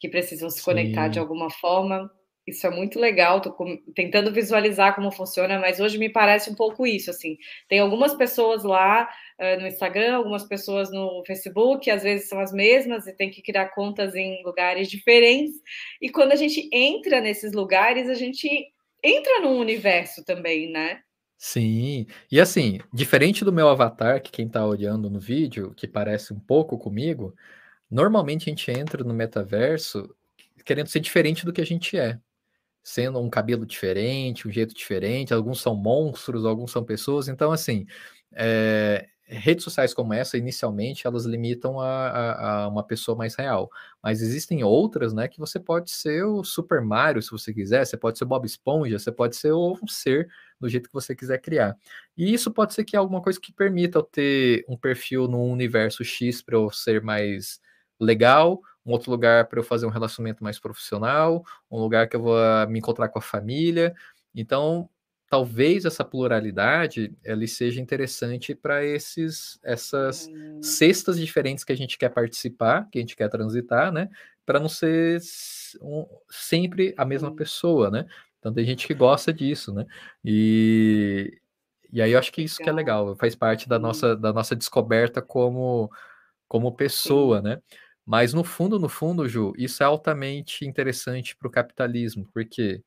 que 0.00 0.08
precisam 0.08 0.50
se 0.50 0.58
Sim. 0.58 0.64
conectar 0.64 1.06
de 1.06 1.20
alguma 1.20 1.48
forma. 1.50 2.10
Isso 2.44 2.66
é 2.66 2.70
muito 2.70 2.98
legal, 2.98 3.40
tô 3.40 3.54
tentando 3.94 4.32
visualizar 4.32 4.94
como 4.94 5.12
funciona, 5.12 5.58
mas 5.60 5.78
hoje 5.78 5.98
me 5.98 6.08
parece 6.08 6.50
um 6.50 6.54
pouco 6.54 6.84
isso, 6.84 7.10
assim. 7.10 7.36
Tem 7.68 7.78
algumas 7.78 8.14
pessoas 8.14 8.64
lá 8.64 9.08
uh, 9.38 9.60
no 9.60 9.68
Instagram, 9.68 10.16
algumas 10.16 10.42
pessoas 10.48 10.90
no 10.90 11.22
Facebook, 11.26 11.88
às 11.90 12.02
vezes 12.02 12.28
são 12.28 12.40
as 12.40 12.52
mesmas 12.52 13.06
e 13.06 13.12
tem 13.12 13.30
que 13.30 13.42
criar 13.42 13.68
contas 13.68 14.16
em 14.16 14.42
lugares 14.42 14.88
diferentes. 14.88 15.60
E 16.00 16.08
quando 16.08 16.32
a 16.32 16.36
gente 16.36 16.68
entra 16.72 17.20
nesses 17.20 17.52
lugares, 17.52 18.08
a 18.08 18.14
gente 18.14 18.72
entra 19.02 19.40
num 19.40 19.58
universo 19.58 20.24
também, 20.24 20.70
né? 20.70 21.02
Sim, 21.36 22.06
e 22.30 22.40
assim, 22.40 22.80
diferente 22.92 23.44
do 23.44 23.52
meu 23.52 23.68
avatar, 23.68 24.20
que 24.20 24.32
quem 24.32 24.46
está 24.46 24.66
olhando 24.66 25.08
no 25.08 25.20
vídeo, 25.20 25.72
que 25.76 25.86
parece 25.86 26.32
um 26.32 26.40
pouco 26.40 26.76
comigo, 26.76 27.34
normalmente 27.88 28.48
a 28.48 28.50
gente 28.50 28.70
entra 28.70 29.04
no 29.04 29.14
metaverso 29.14 30.14
querendo 30.64 30.88
ser 30.88 31.00
diferente 31.00 31.46
do 31.46 31.52
que 31.52 31.60
a 31.60 31.66
gente 31.66 31.96
é. 31.96 32.18
Sendo 32.82 33.20
um 33.20 33.30
cabelo 33.30 33.64
diferente, 33.64 34.48
um 34.48 34.50
jeito 34.50 34.74
diferente, 34.74 35.32
alguns 35.32 35.60
são 35.60 35.74
monstros, 35.74 36.44
alguns 36.44 36.72
são 36.72 36.84
pessoas. 36.84 37.28
Então, 37.28 37.52
assim, 37.52 37.86
é, 38.32 39.08
redes 39.28 39.62
sociais 39.64 39.92
como 39.92 40.14
essa, 40.14 40.38
inicialmente, 40.38 41.06
elas 41.06 41.24
limitam 41.26 41.78
a, 41.80 42.08
a, 42.08 42.62
a, 42.64 42.68
uma 42.68 42.82
pessoa 42.82 43.16
mais 43.16 43.34
real. 43.34 43.70
Mas 44.02 44.22
existem 44.22 44.64
outras, 44.64 45.12
né, 45.12 45.28
que 45.28 45.38
você 45.38 45.60
pode 45.60 45.90
ser 45.90 46.24
o 46.24 46.42
Super 46.42 46.80
Mario, 46.80 47.22
se 47.22 47.30
você 47.30 47.52
quiser, 47.52 47.84
você 47.84 47.96
pode 47.96 48.18
ser 48.18 48.24
Bob 48.24 48.46
Esponja, 48.46 48.98
você 48.98 49.12
pode 49.12 49.36
ser 49.36 49.52
um 49.52 49.86
ser 49.86 50.28
do 50.58 50.68
jeito 50.68 50.88
que 50.88 50.94
você 50.94 51.14
quiser 51.14 51.38
criar. 51.38 51.76
E 52.16 52.32
isso 52.32 52.50
pode 52.50 52.74
ser 52.74 52.84
que 52.84 52.96
é 52.96 52.98
alguma 52.98 53.20
coisa 53.20 53.38
que 53.40 53.52
permita 53.52 53.98
eu 53.98 54.02
ter 54.02 54.64
um 54.68 54.76
perfil 54.76 55.28
no 55.28 55.42
universo 55.44 56.02
X 56.04 56.42
para 56.42 56.56
eu 56.56 56.70
ser 56.70 57.02
mais 57.02 57.60
legal, 58.00 58.60
um 58.84 58.92
outro 58.92 59.10
lugar 59.10 59.46
para 59.48 59.58
eu 59.58 59.64
fazer 59.64 59.86
um 59.86 59.90
relacionamento 59.90 60.42
mais 60.42 60.58
profissional, 60.58 61.44
um 61.70 61.78
lugar 61.78 62.08
que 62.08 62.16
eu 62.16 62.22
vou 62.22 62.36
me 62.68 62.78
encontrar 62.78 63.08
com 63.08 63.18
a 63.18 63.22
família. 63.22 63.94
Então, 64.34 64.88
talvez 65.28 65.84
essa 65.84 66.04
pluralidade 66.04 67.14
ele 67.22 67.46
seja 67.46 67.80
interessante 67.80 68.54
para 68.54 68.84
esses 68.84 69.58
essas 69.62 70.28
hum. 70.28 70.62
cestas 70.62 71.18
diferentes 71.18 71.64
que 71.64 71.72
a 71.72 71.76
gente 71.76 71.98
quer 71.98 72.08
participar, 72.08 72.88
que 72.90 72.98
a 72.98 73.02
gente 73.02 73.16
quer 73.16 73.28
transitar, 73.28 73.92
né? 73.92 74.08
Para 74.46 74.58
não 74.58 74.68
ser 74.68 75.20
um, 75.82 76.06
sempre 76.30 76.94
a 76.96 77.04
mesma 77.04 77.28
hum. 77.28 77.36
pessoa, 77.36 77.90
né? 77.90 78.06
Então 78.38 78.52
tem 78.52 78.64
gente 78.64 78.86
que 78.86 78.94
gosta 78.94 79.32
disso, 79.32 79.72
né? 79.74 79.84
E, 80.24 81.38
e 81.92 82.00
aí 82.00 82.12
eu 82.12 82.18
acho 82.18 82.32
que 82.32 82.42
isso 82.42 82.58
que 82.58 82.68
é 82.68 82.72
legal, 82.72 83.14
faz 83.16 83.34
parte 83.34 83.68
da 83.68 83.78
nossa, 83.78 84.16
da 84.16 84.32
nossa 84.32 84.56
descoberta 84.56 85.20
como, 85.20 85.90
como 86.48 86.74
pessoa, 86.74 87.38
Sim. 87.38 87.44
né? 87.44 87.62
Mas 88.06 88.32
no 88.32 88.42
fundo, 88.42 88.78
no 88.78 88.88
fundo, 88.88 89.28
Ju, 89.28 89.52
isso 89.58 89.82
é 89.82 89.86
altamente 89.86 90.64
interessante 90.64 91.36
para 91.36 91.46
o 91.48 91.50
capitalismo, 91.50 92.26
porque 92.32 92.82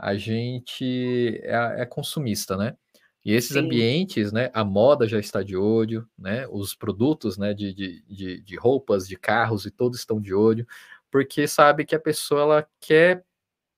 a 0.00 0.16
gente 0.16 1.38
é, 1.42 1.82
é 1.82 1.86
consumista, 1.86 2.56
né? 2.56 2.74
E 3.22 3.34
esses 3.34 3.52
Sim. 3.52 3.60
ambientes, 3.60 4.32
né, 4.32 4.50
a 4.54 4.64
moda 4.64 5.06
já 5.06 5.20
está 5.20 5.42
de 5.42 5.54
olho, 5.54 6.08
né, 6.18 6.46
os 6.48 6.74
produtos, 6.74 7.36
né, 7.36 7.52
de, 7.52 7.74
de, 7.74 8.02
de, 8.02 8.40
de, 8.40 8.56
roupas, 8.56 9.06
de 9.06 9.14
carros 9.14 9.66
e 9.66 9.70
todos 9.70 9.98
estão 9.98 10.18
de 10.18 10.32
olho, 10.32 10.66
porque 11.10 11.46
sabe 11.46 11.84
que 11.84 11.94
a 11.94 12.00
pessoa 12.00 12.40
ela 12.40 12.68
quer 12.80 13.22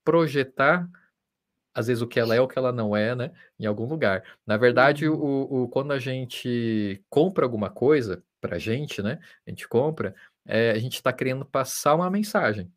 projetar 0.04 0.88
às 1.74 1.88
vezes 1.88 2.02
o 2.02 2.06
que 2.06 2.20
ela 2.20 2.34
é 2.36 2.40
o 2.40 2.46
que 2.46 2.58
ela 2.58 2.70
não 2.70 2.94
é, 2.94 3.16
né, 3.16 3.32
em 3.58 3.66
algum 3.66 3.86
lugar. 3.86 4.22
Na 4.46 4.56
verdade, 4.56 5.08
uhum. 5.08 5.16
o, 5.16 5.62
o 5.64 5.68
quando 5.68 5.92
a 5.92 5.98
gente 5.98 7.02
compra 7.10 7.44
alguma 7.44 7.70
coisa 7.70 8.22
para 8.40 8.58
gente, 8.58 9.02
né, 9.02 9.18
a 9.44 9.50
gente 9.50 9.66
compra, 9.66 10.14
é, 10.46 10.70
a 10.70 10.78
gente 10.78 10.94
está 10.94 11.12
querendo 11.12 11.44
passar 11.44 11.96
uma 11.96 12.10
mensagem 12.10 12.70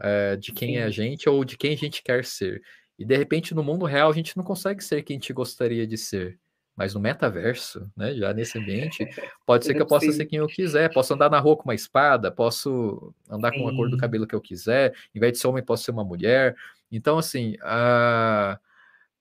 é, 0.00 0.36
de 0.36 0.52
quem 0.52 0.74
Sim. 0.74 0.76
é 0.76 0.84
a 0.84 0.90
gente 0.90 1.28
ou 1.28 1.44
de 1.44 1.56
quem 1.56 1.72
a 1.74 1.76
gente 1.76 2.02
quer 2.02 2.24
ser. 2.24 2.62
E 2.98 3.04
de 3.04 3.16
repente, 3.16 3.54
no 3.54 3.62
mundo 3.62 3.84
real, 3.84 4.10
a 4.10 4.14
gente 4.14 4.36
não 4.36 4.44
consegue 4.44 4.82
ser 4.82 5.02
quem 5.02 5.16
a 5.16 5.20
gente 5.20 5.32
gostaria 5.32 5.86
de 5.86 5.96
ser. 5.96 6.38
Mas 6.74 6.92
no 6.92 7.00
metaverso, 7.00 7.90
né, 7.96 8.14
já 8.14 8.34
nesse 8.34 8.58
ambiente, 8.58 9.08
pode 9.46 9.64
ser 9.64 9.74
que 9.74 9.80
eu 9.80 9.86
possa 9.88 10.12
ser 10.12 10.26
quem 10.26 10.38
eu 10.38 10.46
quiser. 10.46 10.92
Posso 10.92 11.14
andar 11.14 11.30
na 11.30 11.38
rua 11.38 11.56
com 11.56 11.64
uma 11.64 11.74
espada, 11.74 12.30
posso 12.30 13.14
andar 13.30 13.52
Sim. 13.52 13.60
com 13.60 13.68
a 13.68 13.74
cor 13.74 13.90
do 13.90 13.96
cabelo 13.96 14.26
que 14.26 14.34
eu 14.34 14.40
quiser. 14.40 14.94
Em 15.14 15.18
vez 15.18 15.32
de 15.32 15.38
ser 15.38 15.46
homem, 15.46 15.64
posso 15.64 15.84
ser 15.84 15.90
uma 15.90 16.04
mulher. 16.04 16.54
Então, 16.92 17.16
assim, 17.18 17.56
a... 17.62 18.58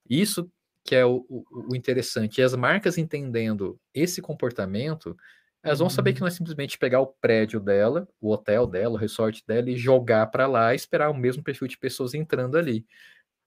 isso 0.10 0.50
que 0.84 0.96
é 0.96 1.06
o, 1.06 1.26
o, 1.30 1.46
o 1.72 1.76
interessante. 1.76 2.40
E 2.40 2.44
as 2.44 2.54
marcas 2.56 2.98
entendendo 2.98 3.80
esse 3.94 4.22
comportamento, 4.22 5.18
elas 5.66 5.80
vão 5.80 5.90
saber 5.90 6.14
que 6.14 6.22
não 6.22 6.28
é 6.28 6.32
simplesmente 6.32 6.78
pegar 6.78 7.00
o 7.00 7.08
prédio 7.08 7.60
dela, 7.60 8.08
o 8.22 8.32
hotel 8.32 8.68
dela, 8.68 8.94
o 8.94 8.98
resort 8.98 9.44
dela 9.48 9.68
e 9.68 9.76
jogar 9.76 10.28
para 10.28 10.46
lá 10.46 10.74
e 10.74 10.76
esperar 10.76 11.10
o 11.10 11.18
mesmo 11.18 11.44
perfil 11.44 11.68
de 11.68 11.76
pessoas 11.76 12.14
entrando 12.14 12.56
ali. 12.56 12.86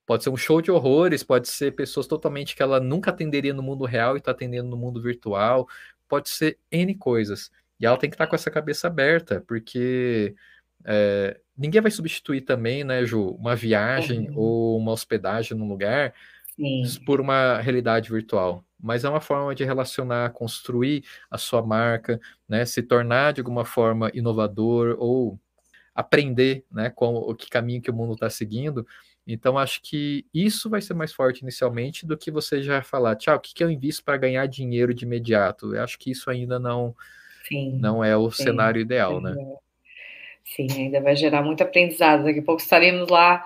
Pode 0.04 0.24
ser 0.24 0.30
um 0.30 0.36
show 0.36 0.60
de 0.60 0.68
horrores, 0.68 1.22
pode 1.22 1.48
ser 1.48 1.76
pessoas 1.76 2.08
totalmente 2.08 2.56
que 2.56 2.62
ela 2.62 2.80
nunca 2.80 3.12
atenderia 3.12 3.54
no 3.54 3.62
mundo 3.62 3.84
real 3.84 4.16
e 4.16 4.18
está 4.18 4.32
atendendo 4.32 4.68
no 4.68 4.76
mundo 4.76 5.00
virtual, 5.00 5.68
pode 6.08 6.28
ser 6.28 6.58
N 6.72 6.92
coisas. 6.96 7.52
E 7.78 7.86
ela 7.86 7.96
tem 7.96 8.10
que 8.10 8.14
estar 8.14 8.26
tá 8.26 8.30
com 8.30 8.34
essa 8.34 8.50
cabeça 8.50 8.88
aberta, 8.88 9.40
porque 9.46 10.34
é, 10.84 11.38
ninguém 11.56 11.80
vai 11.80 11.90
substituir 11.92 12.40
também, 12.40 12.82
né, 12.82 13.04
Ju, 13.04 13.30
uma 13.38 13.54
viagem 13.54 14.28
uhum. 14.30 14.38
ou 14.38 14.78
uma 14.78 14.90
hospedagem 14.90 15.56
num 15.56 15.68
lugar 15.68 16.12
Sim. 16.58 17.04
por 17.06 17.20
uma 17.20 17.60
realidade 17.60 18.10
virtual 18.10 18.64
mas 18.80 19.04
é 19.04 19.08
uma 19.08 19.20
forma 19.20 19.54
de 19.54 19.64
relacionar, 19.64 20.30
construir 20.30 21.02
a 21.30 21.36
sua 21.36 21.60
marca, 21.62 22.20
né, 22.48 22.64
se 22.64 22.82
tornar 22.82 23.32
de 23.32 23.40
alguma 23.40 23.64
forma 23.64 24.10
inovador 24.14 24.96
ou 24.98 25.38
aprender, 25.94 26.64
né, 26.70 26.90
com 26.90 27.16
o 27.16 27.34
que 27.34 27.50
caminho 27.50 27.82
que 27.82 27.90
o 27.90 27.94
mundo 27.94 28.14
está 28.14 28.30
seguindo. 28.30 28.86
Então 29.26 29.58
acho 29.58 29.82
que 29.82 30.24
isso 30.32 30.70
vai 30.70 30.80
ser 30.80 30.94
mais 30.94 31.12
forte 31.12 31.40
inicialmente 31.40 32.06
do 32.06 32.16
que 32.16 32.30
você 32.30 32.62
já 32.62 32.80
falar, 32.80 33.16
tchau, 33.16 33.36
o 33.36 33.40
que, 33.40 33.52
que 33.52 33.64
eu 33.64 33.70
invisto 33.70 34.04
para 34.04 34.16
ganhar 34.16 34.46
dinheiro 34.46 34.94
de 34.94 35.04
imediato? 35.04 35.74
Eu 35.74 35.82
acho 35.82 35.98
que 35.98 36.10
isso 36.12 36.30
ainda 36.30 36.58
não 36.58 36.94
sim, 37.46 37.76
não 37.80 38.02
é 38.02 38.16
o 38.16 38.30
sim, 38.30 38.44
cenário 38.44 38.80
ideal, 38.80 39.20
né? 39.20 39.34
Sim, 40.44 40.66
ainda 40.70 41.00
vai 41.02 41.14
gerar 41.14 41.42
muito 41.42 41.62
aprendizado. 41.62 42.24
Daqui 42.24 42.38
a 42.38 42.42
pouco 42.42 42.62
estaremos 42.62 43.10
lá 43.10 43.44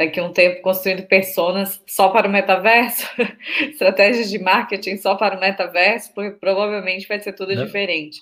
daqui 0.00 0.18
a 0.18 0.24
um 0.24 0.32
tempo 0.32 0.62
construindo 0.62 1.06
personas 1.06 1.78
só 1.86 2.08
para 2.08 2.26
o 2.26 2.32
metaverso, 2.32 3.06
estratégias 3.68 4.30
de 4.30 4.38
marketing 4.38 4.96
só 4.96 5.14
para 5.14 5.36
o 5.36 5.40
metaverso, 5.40 6.10
porque 6.14 6.38
provavelmente 6.38 7.06
vai 7.06 7.20
ser 7.20 7.34
tudo 7.34 7.54
Não. 7.54 7.66
diferente. 7.66 8.18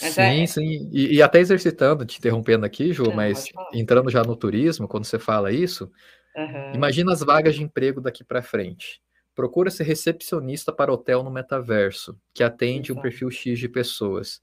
Mas 0.00 0.14
sim, 0.14 0.42
é... 0.42 0.46
sim. 0.46 0.90
E, 0.90 1.16
e, 1.16 1.22
até 1.22 1.40
exercitando, 1.40 2.06
te 2.06 2.16
interrompendo 2.16 2.64
aqui, 2.64 2.90
Ju, 2.94 3.04
Não, 3.04 3.14
mas 3.14 3.44
entrando 3.74 4.10
já 4.10 4.22
no 4.22 4.34
turismo, 4.34 4.88
quando 4.88 5.04
você 5.04 5.18
fala 5.18 5.52
isso, 5.52 5.92
uhum. 6.34 6.72
imagina 6.74 7.12
as 7.12 7.20
vagas 7.20 7.54
de 7.54 7.62
emprego 7.62 8.00
daqui 8.00 8.24
para 8.24 8.40
frente. 8.40 8.98
Procura 9.34 9.70
ser 9.70 9.84
recepcionista 9.84 10.72
para 10.72 10.90
hotel 10.90 11.22
no 11.22 11.30
metaverso, 11.30 12.18
que 12.32 12.42
atende 12.42 12.92
Exato. 12.92 12.98
um 12.98 13.02
perfil 13.02 13.30
X 13.30 13.58
de 13.58 13.68
pessoas. 13.68 14.40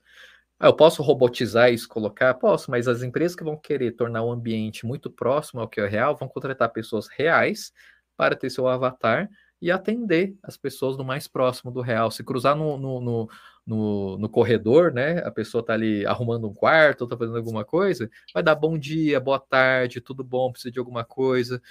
Ah, 0.59 0.67
eu 0.67 0.73
posso 0.75 1.03
robotizar 1.03 1.71
isso, 1.73 1.87
colocar? 1.89 2.33
Posso, 2.35 2.71
mas 2.71 2.87
as 2.87 3.03
empresas 3.03 3.35
que 3.35 3.43
vão 3.43 3.57
querer 3.57 3.91
tornar 3.91 4.23
o 4.23 4.31
ambiente 4.31 4.85
muito 4.85 5.09
próximo 5.11 5.59
ao 5.61 5.67
que 5.67 5.81
é 5.81 5.87
real 5.87 6.15
vão 6.15 6.29
contratar 6.29 6.71
pessoas 6.71 7.07
reais 7.09 7.73
para 8.15 8.35
ter 8.35 8.49
seu 8.49 8.67
avatar 8.67 9.29
e 9.61 9.69
atender 9.69 10.35
as 10.43 10.55
pessoas 10.57 10.95
do 10.95 11.03
mais 11.03 11.27
próximo 11.27 11.71
do 11.71 11.81
real. 11.81 12.09
Se 12.09 12.23
cruzar 12.23 12.55
no, 12.55 12.77
no, 12.77 13.01
no, 13.01 13.29
no, 13.67 14.17
no 14.17 14.29
corredor, 14.29 14.93
né? 14.93 15.19
A 15.25 15.31
pessoa 15.31 15.59
está 15.61 15.73
ali 15.73 16.05
arrumando 16.05 16.47
um 16.47 16.53
quarto, 16.53 17.03
está 17.03 17.17
fazendo 17.17 17.37
alguma 17.37 17.65
coisa, 17.65 18.09
vai 18.33 18.41
dar 18.43 18.55
bom 18.55 18.77
dia, 18.77 19.19
boa 19.19 19.39
tarde, 19.39 19.99
tudo 19.99 20.23
bom, 20.23 20.51
precisa 20.51 20.71
de 20.71 20.79
alguma 20.79 21.03
coisa. 21.03 21.61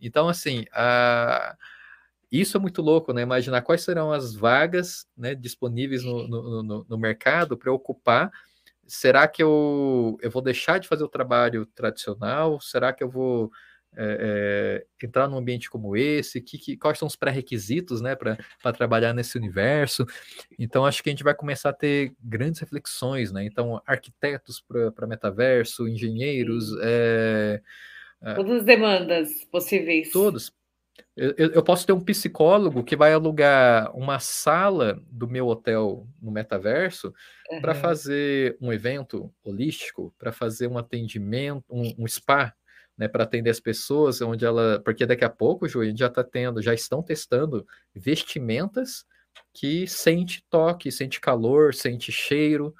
Então, 0.00 0.28
assim, 0.28 0.64
a 0.72 1.56
isso 2.40 2.56
é 2.56 2.60
muito 2.60 2.80
louco, 2.80 3.12
né? 3.12 3.20
Imaginar 3.20 3.60
quais 3.60 3.82
serão 3.82 4.10
as 4.10 4.34
vagas 4.34 5.06
né, 5.14 5.34
disponíveis 5.34 6.02
no, 6.02 6.26
no, 6.26 6.62
no, 6.62 6.86
no 6.88 6.98
mercado 6.98 7.58
para 7.58 7.70
ocupar. 7.70 8.30
Será 8.86 9.28
que 9.28 9.42
eu, 9.42 10.16
eu 10.22 10.30
vou 10.30 10.40
deixar 10.40 10.78
de 10.78 10.88
fazer 10.88 11.04
o 11.04 11.08
trabalho 11.08 11.66
tradicional? 11.66 12.58
Será 12.58 12.90
que 12.90 13.04
eu 13.04 13.10
vou 13.10 13.50
é, 13.94 14.82
é, 15.00 15.06
entrar 15.06 15.28
num 15.28 15.36
ambiente 15.36 15.68
como 15.68 15.94
esse? 15.94 16.40
Que, 16.40 16.56
que, 16.56 16.76
quais 16.78 16.98
são 16.98 17.06
os 17.06 17.16
pré-requisitos 17.16 18.00
né, 18.00 18.16
para 18.16 18.72
trabalhar 18.72 19.12
nesse 19.12 19.36
universo? 19.36 20.06
Então, 20.58 20.86
acho 20.86 21.02
que 21.02 21.10
a 21.10 21.12
gente 21.12 21.24
vai 21.24 21.34
começar 21.34 21.68
a 21.68 21.74
ter 21.74 22.14
grandes 22.18 22.60
reflexões. 22.60 23.30
Né? 23.30 23.44
Então, 23.44 23.78
arquitetos 23.86 24.64
para 24.94 25.06
metaverso, 25.06 25.86
engenheiros. 25.86 26.74
É, 26.80 27.60
Todas 28.36 28.60
as 28.60 28.64
demandas 28.64 29.44
possíveis. 29.50 30.10
Todos 30.10 30.50
eu, 31.16 31.34
eu, 31.36 31.62
posso 31.62 31.86
ter 31.86 31.92
um 31.92 32.00
psicólogo 32.00 32.82
que 32.82 32.96
vai 32.96 33.12
alugar 33.12 33.94
uma 33.94 34.18
sala 34.18 34.98
do 35.10 35.28
meu 35.28 35.46
hotel 35.46 36.06
no 36.20 36.30
metaverso 36.30 37.12
uhum. 37.50 37.60
para 37.60 37.74
fazer 37.74 38.56
um 38.60 38.72
evento 38.72 39.30
holístico, 39.44 40.14
para 40.18 40.32
fazer 40.32 40.68
um 40.68 40.78
atendimento, 40.78 41.64
um, 41.68 41.94
um 41.98 42.08
spa, 42.08 42.54
né, 42.96 43.08
para 43.08 43.24
atender 43.24 43.50
as 43.50 43.60
pessoas, 43.60 44.22
onde 44.22 44.44
ela, 44.44 44.80
porque 44.82 45.04
daqui 45.04 45.24
a 45.24 45.30
pouco, 45.30 45.68
Ju, 45.68 45.82
a 45.82 45.84
gente 45.84 45.98
já 45.98 46.06
está 46.06 46.24
tendo, 46.24 46.62
já 46.62 46.72
estão 46.72 47.02
testando 47.02 47.66
vestimentas 47.94 49.04
que 49.52 49.86
sente 49.86 50.42
toque, 50.48 50.90
sente 50.90 51.20
calor, 51.20 51.74
sente 51.74 52.10
cheiro, 52.10 52.74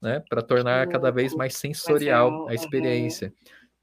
né, 0.00 0.22
para 0.28 0.42
tornar 0.42 0.88
cada 0.88 1.10
vez 1.10 1.34
mais 1.34 1.56
sensorial 1.56 2.48
a 2.48 2.54
experiência. 2.54 3.32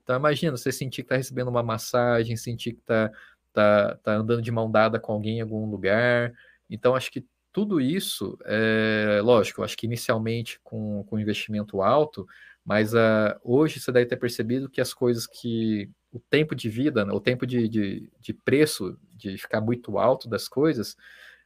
Então 0.03 0.15
imagina, 0.15 0.55
você 0.55 0.71
sentir 0.71 1.01
que 1.01 1.07
está 1.07 1.15
recebendo 1.15 1.47
uma 1.47 1.63
massagem, 1.63 2.37
sentir 2.37 2.73
que 2.73 2.79
está 2.79 3.11
tá, 3.55 3.95
tá 4.03 4.13
andando 4.13 4.41
de 4.41 4.51
mão 4.51 4.69
dada 4.69 4.99
com 4.99 5.13
alguém 5.13 5.39
em 5.39 5.41
algum 5.41 5.69
lugar. 5.69 6.33
Então, 6.69 6.95
acho 6.95 7.11
que 7.11 7.25
tudo 7.51 7.79
isso, 7.79 8.37
é, 8.45 9.21
lógico, 9.23 9.63
acho 9.63 9.77
que 9.77 9.85
inicialmente 9.85 10.59
com, 10.61 11.05
com 11.05 11.17
investimento 11.17 11.81
alto, 11.81 12.27
mas 12.65 12.93
uh, 12.93 13.39
hoje 13.43 13.79
você 13.79 13.91
deve 13.91 14.07
ter 14.07 14.17
percebido 14.17 14.69
que 14.69 14.81
as 14.81 14.93
coisas 14.93 15.25
que 15.25 15.89
o 16.11 16.19
tempo 16.19 16.53
de 16.53 16.67
vida, 16.69 17.05
né, 17.05 17.13
o 17.13 17.19
tempo 17.19 17.45
de, 17.45 17.69
de, 17.69 18.11
de, 18.19 18.33
preço, 18.33 18.97
de 19.13 19.37
ficar 19.37 19.61
muito 19.61 19.97
alto 19.97 20.27
das 20.27 20.47
coisas, 20.49 20.97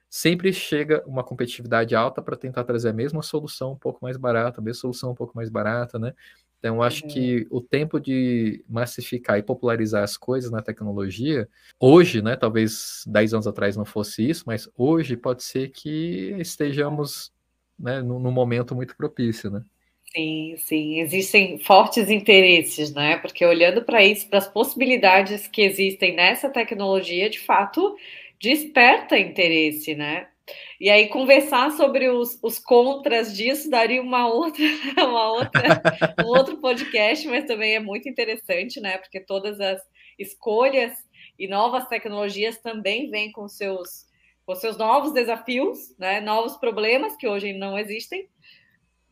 sempre 0.10 0.52
chega 0.52 1.04
uma 1.06 1.24
competitividade 1.24 1.96
alta 1.96 2.22
para 2.22 2.36
tentar 2.36 2.64
trazer 2.64 2.90
a 2.90 2.94
mesma 2.94 3.22
solução 3.22 3.74
um 3.74 3.78
pouco 3.78 4.00
mais 4.02 4.18
barata, 4.18 4.62
a 4.62 4.64
mesma 4.64 4.82
solução 4.82 5.12
um 5.12 5.16
pouco 5.16 5.34
mais 5.36 5.50
barata, 5.50 6.00
né? 6.00 6.14
Então, 6.60 6.76
eu 6.76 6.84
acho 6.84 7.04
uhum. 7.06 7.10
que 7.10 7.48
o 7.50 7.62
tempo 7.62 8.00
de 8.00 8.64
massificar 8.68 9.40
e 9.40 9.44
popularizar 9.44 10.04
as 10.04 10.18
coisas 10.18 10.52
na 10.52 10.62
tecnologia, 10.62 11.48
hoje, 11.80 12.22
né? 12.22 12.36
Talvez 12.36 13.04
10 13.08 13.34
anos 13.34 13.48
atrás 13.48 13.78
não 13.78 13.86
fosse 13.86 14.30
isso, 14.30 14.44
mas 14.46 14.70
hoje 14.78 15.16
pode 15.16 15.44
ser 15.44 15.70
que 15.70 16.36
estejamos 16.38 17.32
né, 17.80 18.02
num, 18.02 18.20
num 18.20 18.32
momento 18.32 18.76
muito 18.76 18.96
propício, 18.96 19.50
né? 19.50 19.64
Sim, 20.12 20.56
sim, 20.58 21.00
existem 21.00 21.60
fortes 21.60 22.10
interesses, 22.10 22.94
né? 22.94 23.18
Porque 23.18 23.46
olhando 23.46 23.84
para 23.84 24.04
isso, 24.04 24.28
para 24.28 24.40
as 24.40 24.48
possibilidades 24.48 25.48
que 25.48 25.62
existem 25.62 26.16
nessa 26.16 26.50
tecnologia, 26.50 27.30
de 27.30 27.40
fato, 27.40 27.96
desperta 28.42 29.18
interesse, 29.18 29.96
né? 29.96 30.28
E 30.80 30.90
aí 30.90 31.08
conversar 31.10 31.72
sobre 31.72 32.10
os, 32.10 32.40
os 32.42 32.58
contras 32.58 33.36
disso 33.36 33.70
daria 33.70 34.02
uma 34.02 34.28
outra, 34.28 34.64
uma 35.06 35.32
outra, 35.32 35.82
um 36.24 36.28
outro 36.28 36.58
podcast, 36.58 37.28
mas 37.28 37.46
também 37.46 37.76
é 37.76 37.80
muito 37.80 38.08
interessante, 38.08 38.80
né? 38.80 38.98
Porque 38.98 39.20
todas 39.20 39.60
as 39.60 39.82
escolhas 40.18 40.94
e 41.38 41.48
novas 41.48 41.88
tecnologias 41.88 42.58
também 42.58 43.10
vêm 43.10 43.32
com 43.32 43.48
seus, 43.48 44.08
com 44.46 44.56
seus 44.56 44.78
novos 44.78 45.14
desafios, 45.14 45.96
né? 45.98 46.22
Novos 46.22 46.58
problemas 46.58 47.16
que 47.16 47.28
hoje 47.28 47.54
não 47.54 47.78
existem, 47.78 48.30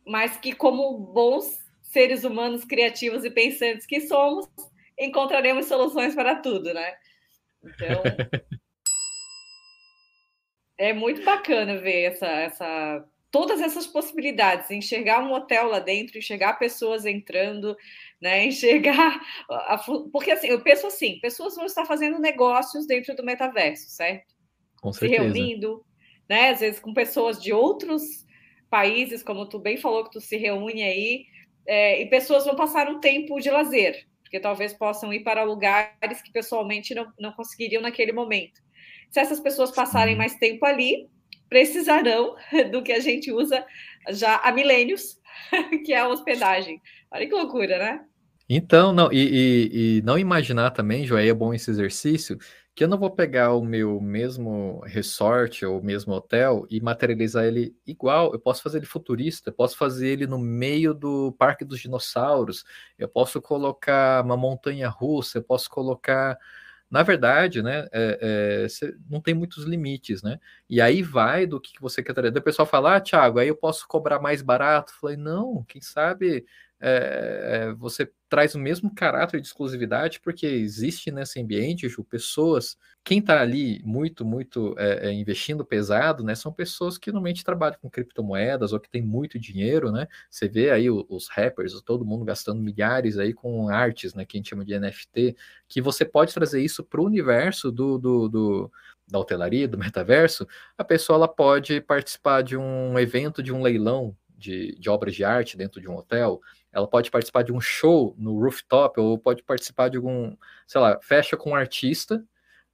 mas 0.06 0.36
que 0.36 0.54
como 0.54 0.98
bons 0.98 1.58
seres 1.82 2.24
humanos 2.24 2.64
criativos 2.64 3.24
e 3.24 3.30
pensantes 3.30 3.86
que 3.86 4.00
somos, 4.02 4.46
encontraremos 4.98 5.66
soluções 5.66 6.14
para 6.14 6.36
tudo, 6.36 6.72
né? 6.74 6.94
Então, 7.62 8.02
é 10.78 10.92
muito 10.92 11.24
bacana 11.24 11.76
ver 11.76 12.02
essa, 12.02 12.26
essa, 12.26 13.04
todas 13.30 13.60
essas 13.60 13.86
possibilidades, 13.86 14.70
enxergar 14.70 15.22
um 15.22 15.32
hotel 15.32 15.68
lá 15.68 15.80
dentro, 15.80 16.16
enxergar 16.16 16.54
pessoas 16.54 17.04
entrando, 17.04 17.76
né? 18.20 18.46
Enxergar. 18.46 19.20
A, 19.50 19.78
porque 20.12 20.30
assim, 20.30 20.48
eu 20.48 20.62
penso 20.62 20.86
assim: 20.86 21.18
pessoas 21.20 21.56
vão 21.56 21.66
estar 21.66 21.84
fazendo 21.84 22.18
negócios 22.18 22.86
dentro 22.86 23.14
do 23.14 23.24
metaverso, 23.24 23.90
certo? 23.90 24.34
Com 24.80 24.92
certeza. 24.92 25.20
Se 25.20 25.20
reunindo, 25.20 25.84
né? 26.28 26.50
Às 26.50 26.60
vezes 26.60 26.80
com 26.80 26.94
pessoas 26.94 27.42
de 27.42 27.52
outros 27.52 28.26
países, 28.70 29.22
como 29.22 29.48
tu 29.48 29.58
bem 29.58 29.76
falou, 29.76 30.04
que 30.04 30.12
tu 30.12 30.20
se 30.20 30.36
reúne 30.36 30.82
aí, 30.82 31.24
é, 31.66 32.00
e 32.00 32.06
pessoas 32.06 32.44
vão 32.44 32.54
passar 32.54 32.88
um 32.88 33.00
tempo 33.00 33.40
de 33.40 33.50
lazer, 33.50 34.06
porque 34.22 34.38
talvez 34.38 34.74
possam 34.74 35.12
ir 35.12 35.20
para 35.20 35.42
lugares 35.42 36.22
que 36.22 36.30
pessoalmente 36.30 36.94
não, 36.94 37.10
não 37.18 37.32
conseguiriam 37.32 37.82
naquele 37.82 38.12
momento. 38.12 38.60
Se 39.10 39.20
essas 39.20 39.40
pessoas 39.40 39.70
passarem 39.70 40.16
mais 40.16 40.34
tempo 40.36 40.64
ali, 40.64 41.08
precisarão 41.48 42.36
do 42.70 42.82
que 42.82 42.92
a 42.92 43.00
gente 43.00 43.32
usa 43.32 43.64
já 44.10 44.36
há 44.36 44.52
milênios, 44.52 45.18
que 45.84 45.92
é 45.92 46.00
a 46.00 46.08
hospedagem. 46.08 46.80
Olha 47.10 47.26
que 47.26 47.34
loucura, 47.34 47.78
né? 47.78 48.04
Então, 48.48 48.92
não, 48.92 49.12
e, 49.12 49.18
e, 49.18 49.98
e 49.98 50.02
não 50.02 50.18
imaginar 50.18 50.70
também, 50.70 51.04
Joé, 51.04 51.28
é 51.28 51.34
bom 51.34 51.52
esse 51.52 51.70
exercício, 51.70 52.38
que 52.74 52.84
eu 52.84 52.88
não 52.88 52.96
vou 52.96 53.10
pegar 53.10 53.52
o 53.54 53.62
meu 53.62 54.00
mesmo 54.00 54.80
resort 54.86 55.66
ou 55.66 55.82
mesmo 55.82 56.14
hotel 56.14 56.64
e 56.70 56.80
materializar 56.80 57.44
ele 57.44 57.74
igual. 57.84 58.32
Eu 58.32 58.38
posso 58.38 58.62
fazer 58.62 58.78
ele 58.78 58.86
futurista, 58.86 59.50
eu 59.50 59.52
posso 59.52 59.76
fazer 59.76 60.08
ele 60.08 60.26
no 60.26 60.38
meio 60.38 60.94
do 60.94 61.32
Parque 61.32 61.64
dos 61.64 61.80
Dinossauros, 61.80 62.64
eu 62.96 63.08
posso 63.08 63.42
colocar 63.42 64.24
uma 64.24 64.36
montanha 64.36 64.88
russa, 64.88 65.38
eu 65.38 65.42
posso 65.42 65.68
colocar 65.68 66.38
na 66.90 67.02
verdade, 67.02 67.62
né, 67.62 67.86
é, 67.92 68.66
é, 68.70 68.88
não 69.10 69.20
tem 69.20 69.34
muitos 69.34 69.64
limites, 69.64 70.22
né? 70.22 70.38
E 70.68 70.80
aí 70.80 71.02
vai 71.02 71.46
do 71.46 71.60
que 71.60 71.80
você 71.80 72.02
quer 72.02 72.14
trazer. 72.14 72.38
O 72.38 72.42
pessoal 72.42 72.66
fala, 72.66 72.96
ah, 72.96 73.00
Thiago, 73.00 73.38
aí 73.38 73.48
eu 73.48 73.56
posso 73.56 73.86
cobrar 73.86 74.18
mais 74.20 74.40
barato. 74.42 74.94
Falei, 74.98 75.16
não, 75.16 75.64
quem 75.68 75.82
sabe 75.82 76.46
é, 76.80 77.72
você 77.76 78.10
traz 78.28 78.54
o 78.54 78.58
mesmo 78.58 78.94
caráter 78.94 79.40
de 79.40 79.46
exclusividade, 79.46 80.20
porque 80.20 80.46
existe 80.46 81.10
nesse 81.10 81.40
ambiente, 81.40 81.88
Ju, 81.88 82.04
pessoas. 82.04 82.76
Quem 83.02 83.18
está 83.18 83.40
ali 83.40 83.80
muito, 83.84 84.24
muito 84.24 84.74
é, 84.78 85.08
é, 85.08 85.12
investindo 85.12 85.64
pesado, 85.64 86.22
né? 86.22 86.34
São 86.34 86.52
pessoas 86.52 86.98
que 86.98 87.10
normalmente 87.10 87.44
trabalham 87.44 87.78
com 87.80 87.90
criptomoedas 87.90 88.72
ou 88.72 88.78
que 88.78 88.90
têm 88.90 89.02
muito 89.02 89.38
dinheiro, 89.38 89.90
né? 89.90 90.06
Você 90.30 90.48
vê 90.48 90.70
aí 90.70 90.90
os, 90.90 91.04
os 91.08 91.28
rappers, 91.28 91.80
todo 91.82 92.04
mundo 92.04 92.24
gastando 92.24 92.60
milhares 92.60 93.18
aí 93.18 93.32
com 93.32 93.68
artes, 93.68 94.14
né? 94.14 94.24
Que 94.24 94.36
a 94.36 94.38
gente 94.38 94.50
chama 94.50 94.64
de 94.64 94.78
NFT, 94.78 95.36
que 95.66 95.80
você 95.80 96.04
pode 96.04 96.32
trazer 96.34 96.62
isso 96.62 96.84
para 96.84 97.00
o 97.00 97.06
universo 97.06 97.72
do, 97.72 97.98
do, 97.98 98.28
do 98.28 98.72
da 99.10 99.18
hotelaria, 99.18 99.66
do 99.66 99.78
metaverso, 99.78 100.46
a 100.76 100.84
pessoa 100.84 101.16
ela 101.16 101.28
pode 101.28 101.80
participar 101.80 102.42
de 102.42 102.58
um 102.58 102.98
evento, 102.98 103.42
de 103.42 103.52
um 103.52 103.62
leilão 103.62 104.14
de, 104.38 104.78
de 104.78 104.88
obras 104.88 105.14
de 105.14 105.24
arte 105.24 105.56
dentro 105.56 105.80
de 105.80 105.88
um 105.88 105.96
hotel, 105.96 106.40
ela 106.72 106.86
pode 106.86 107.10
participar 107.10 107.42
de 107.42 107.52
um 107.52 107.60
show 107.60 108.14
no 108.18 108.38
rooftop, 108.38 109.00
ou 109.00 109.18
pode 109.18 109.42
participar 109.42 109.88
de 109.88 109.96
algum, 109.96 110.36
sei 110.66 110.80
lá, 110.80 110.98
fecha 111.02 111.36
com 111.36 111.50
um 111.50 111.54
artista, 111.54 112.24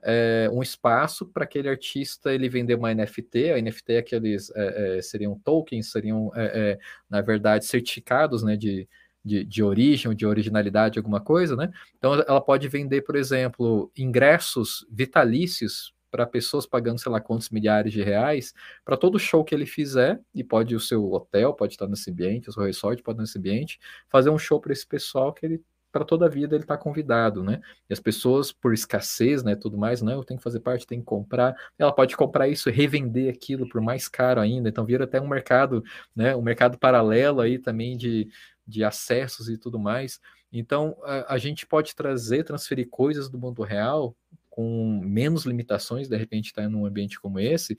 é, 0.02 0.48
um 0.52 0.62
espaço 0.62 1.26
para 1.26 1.44
aquele 1.44 1.68
artista 1.68 2.33
ele 2.33 2.48
vender 2.48 2.74
uma 2.74 2.92
NFT, 2.92 3.52
a 3.52 3.61
NFT 3.61 3.92
é 3.92 3.98
aqueles 3.98 4.50
é, 4.54 4.98
é, 4.98 5.02
seriam 5.02 5.38
tokens, 5.38 5.90
seriam, 5.90 6.30
na 7.09 7.22
verdade, 7.22 7.64
certificados 7.64 8.42
né, 8.42 8.57
de, 8.57 8.87
de, 9.24 9.44
de 9.44 9.62
origem 9.62 10.14
de 10.14 10.26
originalidade, 10.26 10.98
alguma 10.98 11.20
coisa, 11.20 11.57
né? 11.57 11.70
Então 11.96 12.14
ela 12.14 12.40
pode 12.40 12.68
vender, 12.68 13.00
por 13.02 13.16
exemplo, 13.16 13.90
ingressos 13.96 14.87
vitalícios 14.90 15.94
para 16.14 16.24
pessoas 16.27 16.64
pagando, 16.64 17.00
sei 17.00 17.11
lá, 17.11 17.20
quantos 17.20 17.50
milhares 17.50 17.92
de 17.92 18.00
reais, 18.00 18.55
para 18.85 18.96
todo 18.96 19.18
show 19.18 19.42
que 19.42 19.53
ele 19.53 19.66
fizer, 19.66 20.20
e 20.33 20.44
pode 20.44 20.77
o 20.77 20.79
seu 20.79 21.12
hotel, 21.12 21.53
pode 21.53 21.72
estar 21.72 21.88
nesse 21.88 22.09
ambiente, 22.09 22.48
o 22.48 22.53
seu 22.53 22.62
resort 22.62 23.03
pode 23.03 23.16
estar 23.16 23.22
nesse 23.22 23.37
ambiente, 23.37 23.81
fazer 24.09 24.31
um 24.31 24.38
show 24.38 24.61
para 24.61 24.72
esse 24.72 24.87
pessoal 24.87 25.33
que 25.33 25.44
ele 25.44 25.61
para 25.90 26.05
toda 26.05 26.27
a 26.27 26.29
vida 26.29 26.55
ele 26.55 26.62
está 26.62 26.77
convidado, 26.77 27.42
né? 27.42 27.61
E 27.88 27.92
as 27.92 27.98
pessoas, 27.98 28.53
por 28.53 28.72
escassez, 28.72 29.42
né, 29.42 29.57
tudo 29.57 29.77
mais, 29.77 30.03
não, 30.03 30.12
eu 30.12 30.24
tenho 30.24 30.38
que 30.38 30.44
fazer 30.44 30.61
parte, 30.61 30.87
tenho 30.87 31.00
que 31.00 31.07
comprar. 31.07 31.55
Ela 31.79 31.92
pode 31.92 32.16
comprar 32.16 32.48
isso 32.48 32.68
e 32.68 32.72
revender 32.72 33.33
aquilo 33.33 33.68
por 33.68 33.81
mais 33.81 34.09
caro 34.09 34.40
ainda. 34.40 34.68
Então 34.68 34.85
vira 34.85 35.05
até 35.05 35.20
um 35.20 35.29
mercado, 35.29 35.83
né, 36.14 36.35
um 36.35 36.42
mercado 36.42 36.79
paralelo 36.79 37.40
aí 37.40 37.61
também 37.61 37.96
de, 37.96 38.29
de 38.66 38.83
acessos 38.85 39.48
e 39.48 39.57
tudo 39.57 39.79
mais. 39.81 40.20
Então 40.53 40.96
a, 41.05 41.35
a 41.35 41.38
gente 41.38 41.66
pode 41.66 41.94
trazer, 41.94 42.44
transferir 42.44 42.88
coisas 42.88 43.29
do 43.29 43.38
mundo 43.38 43.62
real 43.62 44.16
com 44.54 45.00
menos 45.02 45.44
limitações, 45.44 46.08
de 46.08 46.16
repente 46.16 46.46
estar 46.46 46.62
tá 46.62 46.68
em 46.68 46.72
um 46.72 46.86
ambiente 46.86 47.18
como 47.18 47.40
esse, 47.40 47.76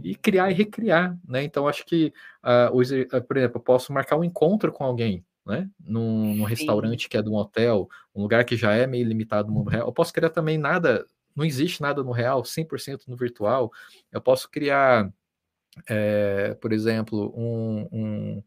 e 0.00 0.12
uhum. 0.12 0.18
criar 0.22 0.48
e 0.48 0.54
recriar, 0.54 1.18
né? 1.26 1.42
Então 1.42 1.66
acho 1.66 1.84
que, 1.84 2.12
uh, 2.44 3.22
por 3.26 3.36
exemplo, 3.36 3.56
eu 3.56 3.60
posso 3.60 3.92
marcar 3.92 4.16
um 4.16 4.22
encontro 4.22 4.70
com 4.70 4.84
alguém, 4.84 5.24
né? 5.44 5.68
Num, 5.84 6.36
num 6.36 6.44
restaurante 6.44 7.08
que 7.08 7.16
é 7.16 7.22
de 7.22 7.28
um 7.28 7.34
hotel, 7.34 7.88
um 8.14 8.22
lugar 8.22 8.44
que 8.44 8.56
já 8.56 8.74
é 8.74 8.86
meio 8.86 9.04
limitado 9.08 9.48
no 9.48 9.54
mundo 9.54 9.70
real. 9.70 9.88
Eu 9.88 9.92
posso 9.92 10.12
criar 10.12 10.30
também 10.30 10.56
nada, 10.56 11.04
não 11.34 11.44
existe 11.44 11.82
nada 11.82 12.04
no 12.04 12.12
real, 12.12 12.42
100% 12.42 13.08
no 13.08 13.16
virtual. 13.16 13.72
Eu 14.12 14.20
posso 14.20 14.48
criar, 14.48 15.12
é, 15.88 16.54
por 16.60 16.72
exemplo, 16.72 17.34
um, 17.36 17.88
um 17.90 18.42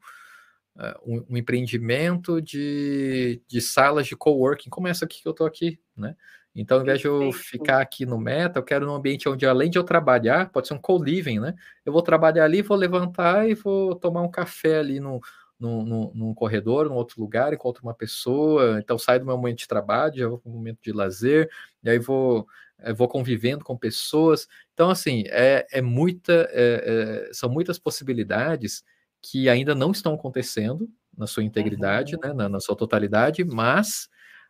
um, 1.06 1.26
um, 1.32 1.38
empreendimento 1.38 2.40
de, 2.40 3.42
de 3.48 3.60
salas 3.60 4.06
de 4.06 4.16
coworking, 4.16 4.70
como 4.70 4.88
essa 4.88 5.06
aqui 5.06 5.24
que 5.24 5.28
eu 5.28 5.32
estou 5.32 5.48
aqui, 5.48 5.80
né? 5.98 6.16
Então, 6.60 6.78
ao 6.78 6.84
invés 6.84 7.00
de 7.00 7.06
eu 7.08 7.32
ficar 7.32 7.80
aqui 7.80 8.04
no 8.04 8.18
meta, 8.18 8.58
eu 8.58 8.64
quero 8.64 8.90
um 8.90 8.96
ambiente 8.96 9.30
onde, 9.30 9.46
além 9.46 9.70
de 9.70 9.78
eu 9.78 9.84
trabalhar, 9.84 10.50
pode 10.50 10.68
ser 10.68 10.74
um 10.74 10.80
co-living, 10.80 11.40
né? 11.40 11.54
Eu 11.86 11.94
vou 11.94 12.02
trabalhar 12.02 12.46
ali, 12.46 12.64
vou 12.64 12.76
levantar 12.76 13.48
e 13.48 13.54
vou 13.54 13.94
tomar 13.94 14.24
um 14.24 14.32
café 14.32 14.80
ali 14.80 15.00
no, 15.00 15.22
no, 15.60 15.86
no, 15.86 16.12
num 16.16 16.34
corredor, 16.34 16.90
num 16.90 16.96
outro 16.96 17.22
lugar, 17.22 17.54
encontro 17.54 17.84
uma 17.84 17.94
pessoa, 17.94 18.80
então 18.80 18.98
saio 18.98 19.20
do 19.20 19.26
meu 19.28 19.38
momento 19.38 19.60
de 19.60 19.68
trabalho, 19.68 20.18
já 20.18 20.28
vou 20.28 20.40
para 20.40 20.52
um 20.52 20.56
momento 20.56 20.80
de 20.82 20.92
lazer, 20.92 21.48
e 21.84 21.90
aí 21.92 22.00
vou, 22.00 22.48
eh, 22.80 22.92
vou 22.92 23.08
convivendo 23.08 23.64
com 23.64 23.78
pessoas. 23.78 24.48
Então, 24.74 24.90
assim, 24.90 25.26
é, 25.28 25.68
é 25.72 25.82
muita, 25.82 26.50
é, 26.52 27.28
é, 27.30 27.34
são 27.34 27.50
muitas 27.50 27.78
possibilidades 27.78 28.84
que 29.22 29.48
ainda 29.48 29.76
não 29.76 29.92
estão 29.92 30.16
acontecendo 30.16 30.90
na 31.16 31.28
sua 31.28 31.44
integridade, 31.44 32.16
uhum. 32.16 32.22
né, 32.24 32.34
na, 32.34 32.50
na 32.50 32.60
sua 32.60 32.76
totalidade, 32.76 33.44
mas 33.44 34.08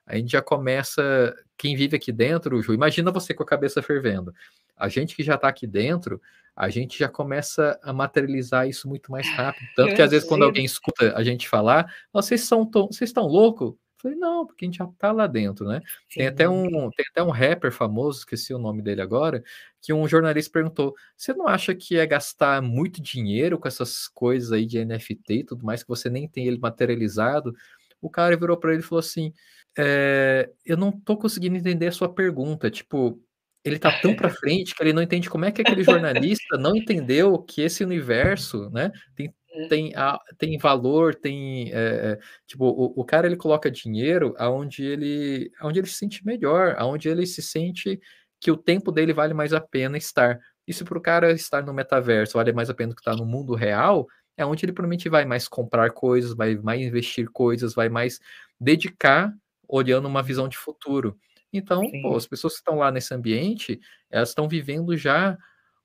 a 0.08 0.16
gente 0.16 0.32
já 0.32 0.42
começa. 0.42 1.36
Quem 1.58 1.76
vive 1.76 1.98
aqui 1.98 2.12
dentro, 2.12 2.62
Ju, 2.62 2.74
imagina 2.74 3.12
você 3.12 3.34
com 3.34 3.44
a 3.44 3.46
cabeça 3.46 3.82
fervendo. 3.82 4.34
A 4.76 4.88
gente 4.88 5.16
que 5.16 5.24
já 5.24 5.36
está 5.36 5.50
aqui 5.50 5.68
dentro, 5.68 6.22
a 6.56 6.70
gente 6.70 6.98
já 6.98 7.10
começa 7.10 7.78
a 7.84 7.92
materializar 7.92 8.68
isso 8.68 8.88
muito 8.88 9.12
mais 9.12 9.30
rápido. 9.30 9.68
Tanto 9.76 9.94
que 9.94 10.02
às 10.02 10.12
vezes, 10.12 10.28
quando 10.28 10.46
alguém 10.46 10.64
escuta 10.64 11.14
a 11.16 11.24
gente 11.24 11.48
falar, 11.48 11.94
vocês 12.14 12.42
são 12.42 12.66
tão, 12.66 12.88
vocês 12.88 13.10
estão 13.10 13.26
loucos? 13.26 13.74
Falei, 14.00 14.16
não, 14.16 14.46
porque 14.46 14.64
a 14.64 14.68
gente 14.68 14.78
já 14.78 14.86
está 14.86 15.12
lá 15.12 15.26
dentro, 15.26 15.68
né? 15.68 15.82
Tem 16.14 16.28
até, 16.28 16.48
um, 16.48 16.90
tem 16.92 17.06
até 17.10 17.24
um 17.24 17.32
rapper 17.32 17.72
famoso, 17.72 18.20
esqueci 18.20 18.54
o 18.54 18.60
nome 18.60 18.82
dele 18.84 19.02
agora, 19.02 19.44
que 19.82 19.92
um 19.92 20.08
jornalista 20.08 20.52
perguntou: 20.52 20.96
você 21.16 21.34
não 21.34 21.48
acha 21.48 21.74
que 21.74 21.98
é 21.98 22.06
gastar 22.06 22.62
muito 22.62 23.02
dinheiro 23.02 23.58
com 23.58 23.68
essas 23.68 24.08
coisas 24.08 24.52
aí 24.52 24.68
de 24.68 24.84
NFT 24.86 25.34
e 25.34 25.44
tudo 25.44 25.66
mais, 25.66 25.82
que 25.82 25.90
você 25.90 26.10
nem 26.10 26.28
tem 26.28 26.48
ele 26.48 26.60
materializado? 26.60 27.56
O 28.00 28.10
cara 28.10 28.38
virou 28.38 28.56
para 28.56 28.72
ele 28.72 28.82
e 28.82 28.86
falou 28.86 29.00
assim: 29.00 29.34
é, 29.78 30.50
eu 30.66 30.76
não 30.76 30.92
tô 30.92 31.16
conseguindo 31.18 31.56
entender 31.56 31.88
a 31.88 31.92
sua 31.92 32.12
pergunta. 32.14 32.70
Tipo, 32.72 33.22
ele 33.64 33.78
tá 33.78 34.00
tão 34.02 34.16
para 34.16 34.30
frente 34.32 34.76
que 34.76 34.82
ele 34.82 34.94
não 34.94 35.02
entende 35.02 35.30
como 35.30 35.46
é 35.46 35.52
que 35.52 35.62
aquele 35.62 35.84
jornalista 35.84 36.58
não 36.58 36.76
entendeu 36.76 37.38
que 37.40 37.62
esse 37.62 37.84
universo, 37.84 38.70
né, 38.72 38.92
tem 39.16 39.34
é. 39.58 39.68
tem, 39.68 39.96
a, 39.96 40.20
tem 40.38 40.58
valor, 40.58 41.16
tem 41.16 41.72
é, 41.74 42.20
tipo 42.46 42.66
o, 42.66 43.02
o, 43.02 43.06
cara 43.06 43.28
ele 43.28 43.36
coloca 43.36 43.72
dinheiro 43.72 44.36
aonde 44.38 44.84
ele 44.84 45.52
aonde 45.60 45.80
ele 45.80 45.88
se 45.88 45.96
sente 45.96 46.26
melhor, 46.26 46.76
aonde 46.78 47.10
ele 47.10 47.26
se 47.26 47.42
sente 47.42 48.00
que 48.40 48.52
o 48.52 48.58
tempo 48.58 48.92
dele 48.92 49.14
vale 49.14 49.34
mais 49.34 49.54
a 49.54 49.62
pena 49.62 49.98
estar. 49.98 50.40
E 50.68 50.74
se 50.74 50.84
para 50.84 50.98
o 50.98 51.02
cara 51.02 51.32
estar 51.32 51.64
no 51.64 51.74
metaverso 51.74 52.38
vale 52.38 52.52
mais 52.54 52.70
a 52.70 52.74
pena 52.74 52.90
do 52.90 52.96
que 52.96 53.02
estar 53.02 53.16
no 53.16 53.26
mundo 53.26 53.56
real, 53.56 54.08
é 54.38 54.46
onde 54.46 54.66
ele 54.66 54.74
provavelmente 54.74 55.10
vai 55.10 55.26
mais 55.26 55.48
comprar 55.48 55.92
coisas, 55.92 56.36
vai 56.36 56.56
mais 56.56 56.82
investir 56.82 57.28
coisas, 57.32 57.74
vai 57.74 57.90
mais 57.90 58.20
dedicar 58.60 59.34
olhando 59.68 60.08
uma 60.08 60.24
visão 60.24 60.48
de 60.48 60.58
futuro. 60.58 61.18
Então, 61.52 61.82
pô, 62.02 62.16
as 62.16 62.28
pessoas 62.28 62.54
que 62.54 62.60
estão 62.60 62.78
lá 62.78 62.92
nesse 62.92 63.14
ambiente, 63.14 63.80
elas 64.10 64.30
estão 64.30 64.48
vivendo 64.48 64.96
já 64.98 65.38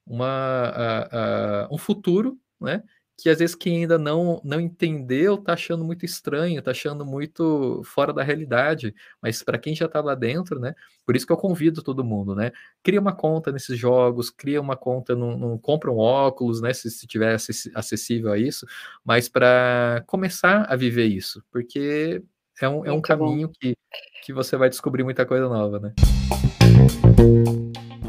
uma, 0.07 1.69
um 1.71 1.79
futuro, 1.79 2.39
né? 2.61 2.83
Que 3.17 3.29
às 3.29 3.39
vezes 3.39 3.55
quem 3.55 3.83
ainda 3.83 3.99
não, 3.99 4.41
não 4.43 4.59
entendeu 4.59 5.37
tá 5.37 5.53
achando 5.53 5.85
muito 5.85 6.05
estranho, 6.05 6.61
tá 6.63 6.73
achando 6.73 7.05
muito 7.07 7.83
fora 7.85 8.13
da 8.13 8.23
realidade. 8.23 8.95
Mas 9.21 9.43
para 9.43 9.59
quem 9.59 9.75
já 9.77 9.87
está 9.87 10.01
lá 10.01 10.15
dentro, 10.15 10.59
né? 10.59 10.75
Por 11.07 11.15
isso 11.15 11.27
que 11.27 11.33
eu 11.33 11.37
convido 11.37 11.83
todo 11.83 12.03
mundo, 12.03 12.35
né? 12.35 12.51
Cria 12.83 13.01
uma 13.01 13.15
conta 13.15 13.53
nesses 13.53 13.79
jogos, 13.79 14.31
cria 14.31 14.61
uma 14.61 14.77
conta, 14.77 15.15
não, 15.15 15.39
não 15.39 15.59
compra 15.59 15.91
um 15.93 15.99
óculos, 15.99 16.61
né? 16.61 16.73
Se, 16.73 16.91
se 16.91 17.07
tiver 17.07 17.37
acessível 17.75 18.33
a 18.33 18.39
isso, 18.39 18.67
mas 19.05 19.29
para 19.29 20.03
começar 20.07 20.65
a 20.65 20.75
viver 20.75 21.07
isso, 21.07 21.45
porque 21.53 22.23
é 22.65 22.69
um, 22.69 22.87
é 22.87 22.93
um 22.93 23.01
caminho 23.01 23.51
que, 23.61 23.77
que 24.25 24.33
você 24.33 24.57
vai 24.57 24.69
descobrir 24.69 25.03
muita 25.03 25.27
coisa 25.27 25.49
nova, 25.49 25.79
né? 25.79 25.93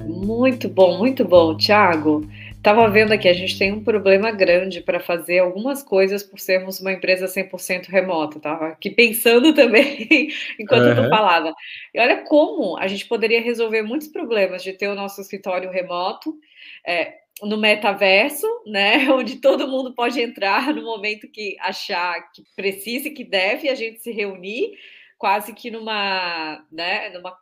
Muito 0.06 0.70
bom, 0.70 0.98
muito 0.98 1.26
bom, 1.26 1.58
Thiago. 1.58 2.22
Estava 2.64 2.90
vendo 2.90 3.12
aqui, 3.12 3.28
a 3.28 3.34
gente 3.34 3.60
tem 3.60 3.74
um 3.74 3.84
problema 3.84 4.32
grande 4.32 4.80
para 4.80 4.98
fazer 4.98 5.40
algumas 5.40 5.84
coisas 5.84 6.24
por 6.24 6.40
sermos 6.40 6.80
uma 6.80 6.94
empresa 6.94 7.26
100% 7.26 7.88
remota. 7.90 8.38
Estava 8.38 8.68
aqui 8.68 8.90
pensando 8.90 9.52
também 9.54 10.30
enquanto 10.58 10.84
uhum. 10.84 11.04
tu 11.04 11.10
falava. 11.10 11.54
E 11.94 12.00
olha 12.00 12.24
como 12.24 12.78
a 12.78 12.88
gente 12.88 13.06
poderia 13.06 13.42
resolver 13.42 13.82
muitos 13.82 14.08
problemas 14.08 14.64
de 14.64 14.72
ter 14.72 14.88
o 14.88 14.96
nosso 14.96 15.20
escritório 15.20 15.70
remoto. 15.70 16.34
É, 16.88 17.16
no 17.42 17.58
metaverso, 17.58 18.48
né, 18.66 19.08
onde 19.12 19.42
todo 19.42 19.68
mundo 19.68 19.94
pode 19.94 20.22
entrar 20.22 20.74
no 20.74 20.84
momento 20.84 21.28
que 21.28 21.58
achar 21.60 22.32
que 22.32 22.44
precisa 22.56 23.10
e 23.10 23.14
que 23.14 23.26
deve 23.26 23.68
a 23.68 23.76
gente 23.76 24.02
se 24.02 24.12
reunir, 24.14 24.72
quase 25.18 25.52
que 25.52 25.70
numa, 25.70 26.66
né, 26.72 27.10
numa 27.10 27.36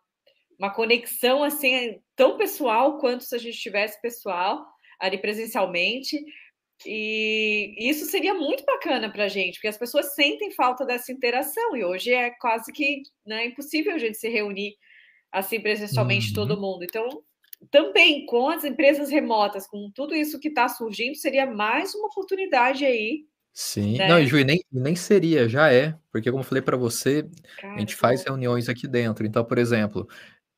uma 0.58 0.72
conexão 0.72 1.44
assim 1.44 2.00
tão 2.16 2.38
pessoal 2.38 3.00
quanto 3.00 3.24
se 3.24 3.36
a 3.36 3.40
gente 3.40 3.58
tivesse 3.58 4.00
pessoal 4.00 4.64
ali 5.02 5.18
presencialmente. 5.18 6.24
E 6.86 7.76
isso 7.78 8.06
seria 8.06 8.34
muito 8.34 8.64
bacana 8.66 9.12
para 9.12 9.26
a 9.26 9.28
gente, 9.28 9.56
porque 9.56 9.68
as 9.68 9.78
pessoas 9.78 10.16
sentem 10.16 10.52
falta 10.52 10.86
dessa 10.86 11.12
interação 11.12 11.76
e 11.76 11.84
hoje 11.84 12.12
é 12.12 12.32
quase 12.32 12.72
que 12.72 13.04
né, 13.26 13.48
impossível 13.48 13.94
a 13.94 13.98
gente 13.98 14.18
se 14.18 14.30
reunir 14.30 14.76
assim 15.32 15.60
presencialmente 15.60 16.30
uhum. 16.30 16.34
todo 16.34 16.60
mundo. 16.60 16.84
Então 16.84 17.08
também 17.70 18.26
com 18.26 18.50
as 18.50 18.64
empresas 18.64 19.12
remotas, 19.12 19.68
com 19.68 19.92
tudo 19.94 20.16
isso 20.16 20.40
que 20.40 20.48
está 20.48 20.68
surgindo, 20.68 21.16
seria 21.16 21.46
mais 21.46 21.94
uma 21.94 22.08
oportunidade 22.08 22.84
aí. 22.84 23.26
Sim, 23.54 23.98
né? 23.98 24.08
não, 24.08 24.20
e 24.20 24.26
Ju, 24.26 24.44
nem, 24.44 24.64
nem 24.72 24.96
seria, 24.96 25.48
já 25.48 25.72
é, 25.72 25.94
porque 26.10 26.32
como 26.32 26.42
eu 26.42 26.48
falei 26.48 26.62
para 26.62 26.78
você, 26.78 27.28
a 27.62 27.80
gente 27.80 27.96
faz 27.96 28.24
reuniões 28.24 28.70
aqui 28.70 28.88
dentro. 28.88 29.26
Então, 29.26 29.44
por 29.44 29.58
exemplo, 29.58 30.08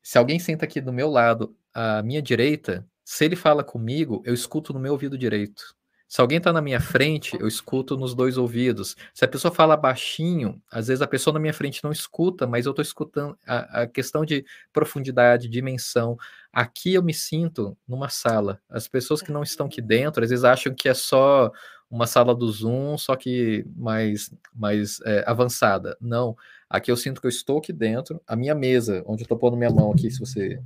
se 0.02 0.18
alguém 0.18 0.40
senta 0.40 0.64
aqui 0.64 0.80
do 0.80 0.94
meu 0.94 1.10
lado, 1.10 1.56
à 1.74 2.04
minha 2.04 2.22
direita, 2.22 2.88
se 3.04 3.26
ele 3.26 3.36
fala 3.36 3.64
comigo, 3.64 4.22
eu 4.26 4.34
escuto 4.34 4.74
no 4.74 4.80
meu 4.80 4.94
ouvido 4.94 5.18
direito. 5.18 5.76
Se 6.14 6.22
alguém 6.22 6.38
está 6.38 6.54
na 6.54 6.62
minha 6.62 6.80
frente, 6.80 7.36
eu 7.40 7.48
escuto 7.48 7.98
nos 7.98 8.14
dois 8.14 8.38
ouvidos. 8.38 8.96
Se 9.16 9.26
a 9.26 9.28
pessoa 9.28 9.52
fala 9.52 9.76
baixinho, 9.76 10.62
às 10.72 10.86
vezes 10.86 11.02
a 11.02 11.08
pessoa 11.08 11.34
na 11.34 11.40
minha 11.40 11.56
frente 11.56 11.84
não 11.84 11.92
escuta, 11.92 12.46
mas 12.46 12.68
eu 12.68 12.70
estou 12.70 12.84
escutando 12.84 13.36
a, 13.48 13.82
a, 13.82 13.88
questão 13.88 14.24
de 14.24 14.46
profundidade, 14.72 15.50
dimensão. 15.50 16.16
Aqui 16.52 16.94
eu 16.94 17.02
me 17.02 17.16
sinto 17.16 17.76
numa 17.88 18.10
sala. 18.10 18.62
As 18.70 18.88
pessoas 18.88 19.24
que 19.24 19.32
não 19.32 19.42
estão 19.42 19.66
aqui 19.66 19.82
dentro, 19.82 20.24
às 20.24 20.30
vezes 20.30 20.46
acham 20.46 20.72
que 20.76 20.88
é 20.88 20.94
só 20.94 21.52
uma 21.90 22.06
sala 22.06 22.36
do 22.36 22.52
Zoom, 22.52 22.96
só 22.96 23.16
que 23.16 23.66
mais, 23.76 24.32
mais 24.54 25.00
é, 25.06 25.24
avançada. 25.26 25.98
Não. 26.00 26.38
Aqui 26.70 26.92
eu 26.92 26.96
sinto 26.96 27.22
que 27.22 27.26
eu 27.26 27.30
estou 27.30 27.58
aqui 27.58 27.74
dentro. 27.74 28.22
A 28.28 28.36
minha 28.36 28.54
mesa, 28.54 29.04
onde 29.08 29.24
eu 29.24 29.26
estou 29.26 29.38
pondo 29.38 29.58
minha 29.58 29.72
mão 29.72 29.92
aqui, 29.92 30.12
se 30.12 30.20
você 30.20 30.62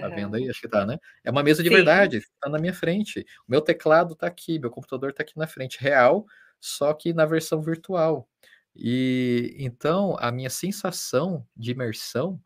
Tá 0.00 0.08
vendo 0.08 0.36
aí? 0.36 0.48
Acho 0.48 0.60
que 0.60 0.68
tá, 0.68 0.84
né? 0.86 0.98
É 1.24 1.30
uma 1.30 1.42
mesa 1.42 1.62
de 1.62 1.68
Sim. 1.68 1.74
verdade, 1.76 2.22
tá 2.40 2.48
na 2.48 2.58
minha 2.58 2.74
frente. 2.74 3.20
O 3.46 3.50
meu 3.50 3.60
teclado 3.60 4.14
tá 4.14 4.26
aqui, 4.26 4.58
meu 4.58 4.70
computador 4.70 5.12
tá 5.12 5.22
aqui 5.22 5.36
na 5.36 5.46
frente, 5.46 5.78
real, 5.80 6.26
só 6.60 6.92
que 6.92 7.12
na 7.12 7.26
versão 7.26 7.60
virtual. 7.60 8.28
E 8.74 9.54
então 9.58 10.16
a 10.18 10.32
minha 10.32 10.50
sensação 10.50 11.46
de 11.56 11.72
imersão, 11.72 12.40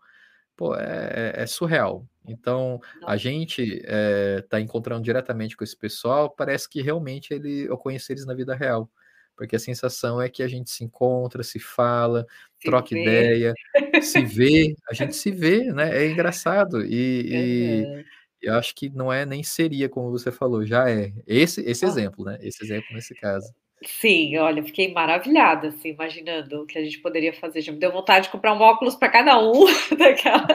pô, 0.57 0.75
é, 0.77 1.33
é, 1.37 1.43
é 1.43 1.47
surreal. 1.47 2.07
Então 2.27 2.81
a 3.07 3.17
gente 3.17 3.83
é, 3.85 4.43
tá 4.49 4.61
encontrando 4.61 5.03
diretamente 5.03 5.57
com 5.57 5.65
esse 5.65 5.77
pessoal, 5.77 6.31
parece 6.31 6.69
que 6.69 6.83
realmente 6.83 7.33
ele, 7.33 7.67
eu 7.69 7.79
conheci 7.79 8.13
eles 8.13 8.27
na 8.27 8.35
vida 8.35 8.55
real 8.55 8.91
porque 9.37 9.57
a 9.57 9.59
sensação 9.59 10.21
é 10.21 10.29
que 10.29 10.43
a 10.43 10.49
gente 10.49 10.71
se 10.71 10.83
encontra, 10.83 11.43
se 11.43 11.59
fala, 11.59 12.27
se 12.59 12.65
troca 12.65 12.95
vê. 12.95 13.03
ideia, 13.03 13.55
se 14.03 14.23
vê, 14.25 14.75
a 14.89 14.95
gente 14.95 15.15
se 15.15 15.31
vê, 15.31 15.73
né? 15.73 16.05
É 16.05 16.11
engraçado. 16.11 16.85
E, 16.85 17.85
uhum. 17.85 18.01
e, 18.01 18.05
eu 18.43 18.55
acho 18.55 18.75
que 18.75 18.89
não 18.89 19.13
é 19.13 19.27
nem 19.27 19.43
seria, 19.43 19.89
como 19.89 20.11
você 20.11 20.33
falou, 20.33 20.65
já 20.65 20.91
é. 20.91 21.13
Esse, 21.27 21.61
esse 21.63 21.85
ah. 21.85 21.89
exemplo, 21.89 22.25
né? 22.25 22.39
Esse 22.41 22.65
exemplo 22.65 22.89
nesse 22.95 23.15
caso. 23.15 23.53
Sim, 23.85 24.39
olha, 24.39 24.65
fiquei 24.65 24.91
maravilhada, 24.91 25.69
assim, 25.69 25.91
imaginando 25.91 26.63
o 26.63 26.67
que 26.67 26.79
a 26.79 26.83
gente 26.83 26.99
poderia 26.99 27.35
fazer. 27.35 27.61
Já 27.61 27.73
me 27.73 27.79
deu 27.79 27.93
vontade 27.93 28.25
de 28.25 28.33
comprar 28.33 28.55
um 28.55 28.61
óculos 28.61 28.95
para 28.95 29.11
cada 29.11 29.39
um. 29.39 29.67
Daquela... 29.97 30.47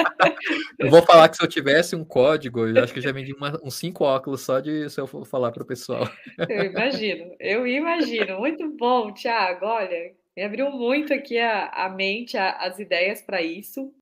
Eu 0.79 0.89
vou 0.89 1.03
falar 1.03 1.29
que 1.29 1.37
se 1.37 1.43
eu 1.43 1.47
tivesse 1.47 1.95
um 1.95 2.03
código, 2.03 2.65
eu 2.65 2.83
acho 2.83 2.91
que 2.91 2.97
eu 2.97 3.03
já 3.03 3.11
vendi 3.11 3.31
uma, 3.31 3.59
uns 3.63 3.75
cinco 3.75 4.03
óculos 4.05 4.41
só 4.41 4.59
de 4.59 4.89
se 4.89 4.99
eu 4.99 5.05
for 5.05 5.23
falar 5.25 5.51
para 5.51 5.61
o 5.61 5.67
pessoal. 5.67 6.09
Eu 6.49 6.65
imagino, 6.65 7.35
eu 7.39 7.67
imagino. 7.67 8.39
Muito 8.39 8.67
bom, 8.75 9.13
Thiago. 9.13 9.67
Olha, 9.67 10.13
me 10.35 10.43
abriu 10.43 10.71
muito 10.71 11.13
aqui 11.13 11.37
a, 11.37 11.67
a 11.67 11.89
mente, 11.89 12.35
a, 12.37 12.53
as 12.53 12.79
ideias 12.79 13.21
para 13.21 13.39
isso. 13.39 13.93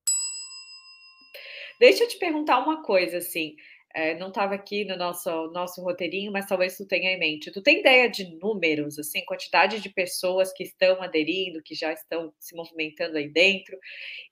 Deixa 1.78 2.06
eu 2.06 2.08
te 2.08 2.18
perguntar 2.18 2.60
uma 2.60 2.82
coisa, 2.84 3.18
assim 3.18 3.56
é, 3.94 4.16
não 4.18 4.28
estava 4.30 4.54
aqui 4.56 4.86
no 4.86 4.96
nosso, 4.96 5.30
nosso 5.52 5.82
roteirinho, 5.82 6.32
mas 6.32 6.46
talvez 6.46 6.78
tu 6.78 6.86
tenha 6.88 7.12
em 7.12 7.20
mente. 7.20 7.52
Tu 7.52 7.62
tem 7.62 7.80
ideia 7.80 8.10
de 8.10 8.38
números, 8.38 9.00
assim, 9.00 9.26
quantidade 9.26 9.80
de 9.80 9.90
pessoas 9.90 10.54
que 10.54 10.64
estão 10.64 11.02
aderindo, 11.02 11.64
que 11.64 11.74
já 11.74 11.92
estão 11.92 12.32
se 12.40 12.56
movimentando 12.56 13.18
aí 13.18 13.28
dentro? 13.28 13.78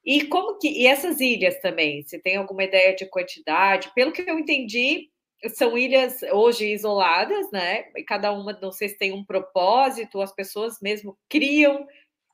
E 0.05 0.25
como 0.27 0.59
que. 0.59 0.69
E 0.69 0.87
essas 0.87 1.19
ilhas 1.19 1.59
também? 1.59 2.03
Se 2.03 2.19
tem 2.19 2.37
alguma 2.37 2.63
ideia 2.63 2.95
de 2.95 3.05
quantidade? 3.07 3.91
Pelo 3.95 4.11
que 4.11 4.21
eu 4.29 4.39
entendi, 4.39 5.09
são 5.55 5.77
ilhas 5.77 6.21
hoje 6.31 6.71
isoladas, 6.71 7.51
né? 7.51 7.85
E 7.95 8.03
cada 8.03 8.31
uma, 8.31 8.53
não 8.61 8.71
sei 8.71 8.89
se 8.89 8.97
tem 8.97 9.11
um 9.13 9.25
propósito, 9.25 10.21
as 10.21 10.33
pessoas 10.33 10.79
mesmo 10.81 11.17
criam 11.29 11.85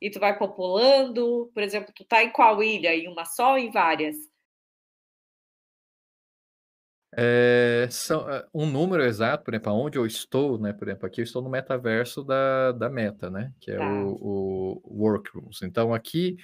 e 0.01 0.09
tu 0.09 0.19
vai 0.19 0.38
populando. 0.38 1.49
Por 1.53 1.63
exemplo, 1.63 1.93
tu 1.95 2.05
tá 2.05 2.24
em 2.24 2.32
qual 2.32 2.61
ilha? 2.63 2.93
Em 2.95 3.07
uma 3.07 3.26
só 3.26 3.51
ou 3.51 3.57
em 3.57 3.71
várias? 3.71 4.15
É, 7.16 7.88
são, 7.91 8.30
é, 8.30 8.45
um 8.53 8.66
número 8.66 9.03
exato, 9.03 9.43
por 9.43 9.53
exemplo, 9.53 9.74
onde 9.74 9.97
eu 9.97 10.05
estou, 10.05 10.57
né? 10.57 10.74
Por 10.74 10.88
exemplo, 10.88 11.05
aqui 11.05 11.22
eu 11.22 11.24
estou 11.24 11.41
no 11.41 11.49
metaverso 11.49 12.24
da, 12.24 12.72
da 12.72 12.89
Meta, 12.89 13.30
né? 13.30 13.51
Que 13.59 13.72
é 13.72 13.78
tá. 13.78 14.03
o, 14.03 14.82
o 14.84 15.03
Workrooms. 15.03 15.61
Então 15.61 15.93
aqui 15.93 16.38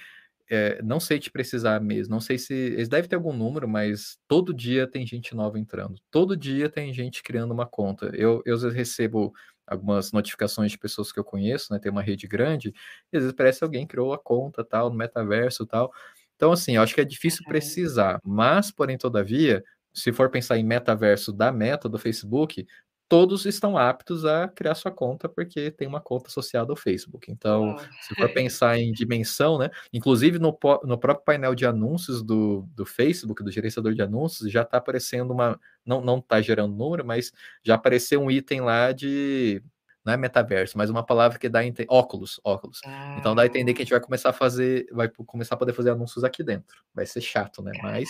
é, 0.50 0.82
não 0.82 0.98
sei 0.98 1.18
te 1.20 1.30
precisar 1.30 1.80
mesmo, 1.80 2.12
não 2.12 2.20
sei 2.20 2.36
se 2.36 2.52
eles 2.52 2.88
devem 2.88 3.08
ter 3.08 3.14
algum 3.14 3.32
número, 3.32 3.68
mas 3.68 4.18
todo 4.26 4.52
dia 4.52 4.84
tem 4.86 5.06
gente 5.06 5.34
nova 5.34 5.58
entrando, 5.60 5.94
todo 6.10 6.36
dia 6.36 6.68
tem 6.68 6.92
gente 6.92 7.22
criando 7.22 7.52
uma 7.52 7.66
conta. 7.66 8.10
Eu, 8.14 8.42
eu 8.44 8.58
recebo 8.68 9.32
algumas 9.64 10.10
notificações 10.10 10.72
de 10.72 10.78
pessoas 10.78 11.12
que 11.12 11.20
eu 11.20 11.24
conheço, 11.24 11.72
né? 11.72 11.78
Tem 11.78 11.92
uma 11.92 12.02
rede 12.02 12.26
grande, 12.26 12.74
e 13.12 13.16
às 13.16 13.22
vezes 13.22 13.36
parece 13.36 13.62
alguém 13.62 13.86
criou 13.86 14.12
a 14.12 14.18
conta 14.18 14.64
tal 14.64 14.90
no 14.90 14.96
metaverso 14.96 15.64
tal. 15.64 15.92
Então 16.34 16.50
assim, 16.50 16.76
eu 16.76 16.82
acho 16.82 16.94
que 16.94 17.00
é 17.00 17.04
difícil 17.04 17.44
precisar, 17.46 18.20
mas 18.24 18.72
porém 18.72 18.98
todavia 18.98 19.62
se 19.92 20.12
for 20.12 20.30
pensar 20.30 20.58
em 20.58 20.64
metaverso 20.64 21.32
da 21.32 21.52
meta 21.52 21.88
do 21.88 21.98
Facebook, 21.98 22.66
todos 23.10 23.44
estão 23.44 23.76
aptos 23.76 24.24
a 24.24 24.46
criar 24.46 24.76
sua 24.76 24.92
conta 24.92 25.28
porque 25.28 25.72
tem 25.72 25.88
uma 25.88 26.00
conta 26.00 26.28
associada 26.28 26.72
ao 26.72 26.76
Facebook. 26.76 27.28
Então, 27.28 27.76
se 28.02 28.14
for 28.14 28.32
pensar 28.32 28.78
em 28.78 28.92
dimensão, 28.92 29.58
né? 29.58 29.68
Inclusive 29.92 30.38
no, 30.38 30.56
no 30.84 30.96
próprio 30.96 31.24
painel 31.24 31.56
de 31.56 31.66
anúncios 31.66 32.22
do, 32.22 32.68
do 32.72 32.86
Facebook, 32.86 33.42
do 33.42 33.50
gerenciador 33.50 33.94
de 33.94 34.02
anúncios, 34.02 34.50
já 34.50 34.62
está 34.62 34.78
aparecendo 34.78 35.32
uma. 35.32 35.58
Não, 35.84 36.00
não 36.00 36.18
está 36.18 36.40
gerando 36.40 36.72
número, 36.72 37.04
mas 37.04 37.32
já 37.64 37.74
apareceu 37.74 38.20
um 38.20 38.30
item 38.30 38.60
lá 38.60 38.92
de 38.92 39.60
não 40.04 40.14
é 40.14 40.16
metaverso, 40.16 40.78
mas 40.78 40.88
uma 40.88 41.04
palavra 41.04 41.38
que 41.38 41.48
dá 41.48 41.64
ente... 41.64 41.84
óculos, 41.88 42.40
óculos. 42.42 42.80
Ah. 42.84 43.16
Então 43.18 43.34
dá 43.34 43.42
a 43.42 43.46
entender 43.46 43.74
que 43.74 43.82
a 43.82 43.84
gente 43.84 43.90
vai 43.90 44.00
começar 44.00 44.30
a 44.30 44.32
fazer, 44.32 44.86
vai 44.92 45.08
começar 45.08 45.56
a 45.56 45.58
poder 45.58 45.72
fazer 45.72 45.90
anúncios 45.90 46.24
aqui 46.24 46.42
dentro. 46.42 46.82
Vai 46.94 47.06
ser 47.06 47.20
chato, 47.20 47.60
né? 47.60 47.72
Mas 47.82 48.08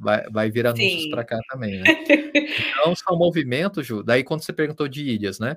vai, 0.00 0.28
vai 0.30 0.50
vir 0.50 0.66
anúncios 0.66 1.08
para 1.10 1.24
cá 1.24 1.38
também, 1.50 1.80
né? 1.80 1.84
Então 2.80 2.94
são 2.96 3.16
movimentos, 3.16 3.86
Ju. 3.86 4.02
Daí 4.02 4.24
quando 4.24 4.42
você 4.42 4.52
perguntou 4.52 4.88
de 4.88 5.02
ilhas, 5.02 5.38
né? 5.38 5.56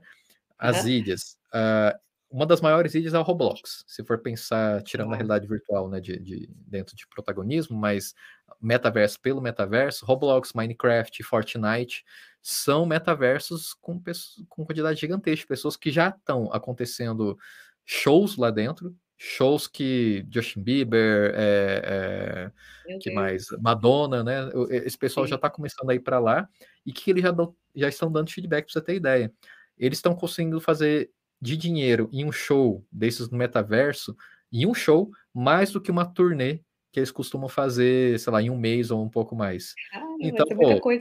As 0.57 0.83
uhum. 0.83 0.89
ilhas. 0.89 1.37
Uh, 1.47 1.97
uma 2.29 2.45
das 2.45 2.61
maiores 2.61 2.95
ilhas 2.95 3.13
é 3.13 3.19
o 3.19 3.21
Roblox. 3.21 3.85
Se 3.87 4.03
for 4.03 4.17
pensar, 4.17 4.81
tirando 4.81 5.13
a 5.13 5.15
realidade 5.15 5.47
virtual, 5.47 5.87
né, 5.87 5.99
de, 5.99 6.19
de, 6.19 6.49
dentro 6.67 6.95
de 6.95 7.07
protagonismo, 7.07 7.77
mas 7.77 8.15
metaverso 8.59 9.19
pelo 9.21 9.39
metaverso, 9.39 10.03
Roblox, 10.03 10.51
Minecraft, 10.53 11.21
Fortnite 11.23 12.03
são 12.41 12.85
metaversos 12.87 13.75
com, 13.75 14.01
com 14.49 14.65
quantidade 14.65 14.99
gigantesca 14.99 15.43
de 15.43 15.47
pessoas 15.47 15.77
que 15.77 15.91
já 15.91 16.09
estão 16.09 16.51
acontecendo 16.51 17.37
shows 17.85 18.35
lá 18.35 18.49
dentro, 18.49 18.95
shows 19.17 19.67
que 19.67 20.25
Justin 20.29 20.61
Bieber, 20.61 21.33
é, 21.35 22.51
é, 22.87 22.97
que 22.97 23.11
mais 23.11 23.45
Madonna, 23.61 24.23
né? 24.23 24.49
Esse 24.69 24.97
pessoal 24.97 25.25
Sim. 25.25 25.31
já 25.31 25.35
está 25.35 25.49
começando 25.49 25.89
a 25.89 25.95
ir 25.95 25.99
para 25.99 26.19
lá 26.19 26.47
e 26.85 26.91
que 26.91 27.11
eles 27.11 27.23
já, 27.23 27.31
dão, 27.31 27.55
já 27.75 27.87
estão 27.87 28.11
dando 28.11 28.31
feedback 28.31 28.65
para 28.65 28.73
você 28.73 28.81
ter 28.81 28.95
ideia. 28.95 29.31
Eles 29.77 29.97
estão 29.97 30.15
conseguindo 30.15 30.59
fazer 30.59 31.09
de 31.41 31.57
dinheiro 31.57 32.09
em 32.11 32.25
um 32.25 32.31
show 32.31 32.85
desses 32.91 33.29
no 33.29 33.37
metaverso, 33.37 34.15
em 34.51 34.65
um 34.65 34.73
show, 34.73 35.11
mais 35.33 35.71
do 35.71 35.81
que 35.81 35.91
uma 35.91 36.05
turnê 36.05 36.61
que 36.91 36.99
eles 36.99 37.11
costumam 37.11 37.49
fazer, 37.49 38.19
sei 38.19 38.31
lá, 38.31 38.41
em 38.41 38.51
um 38.51 38.57
mês 38.57 38.91
ou 38.91 39.03
um 39.03 39.09
pouco 39.09 39.35
mais. 39.35 39.73
então, 40.21 40.45
é 40.47 40.55
pô, 40.79 40.99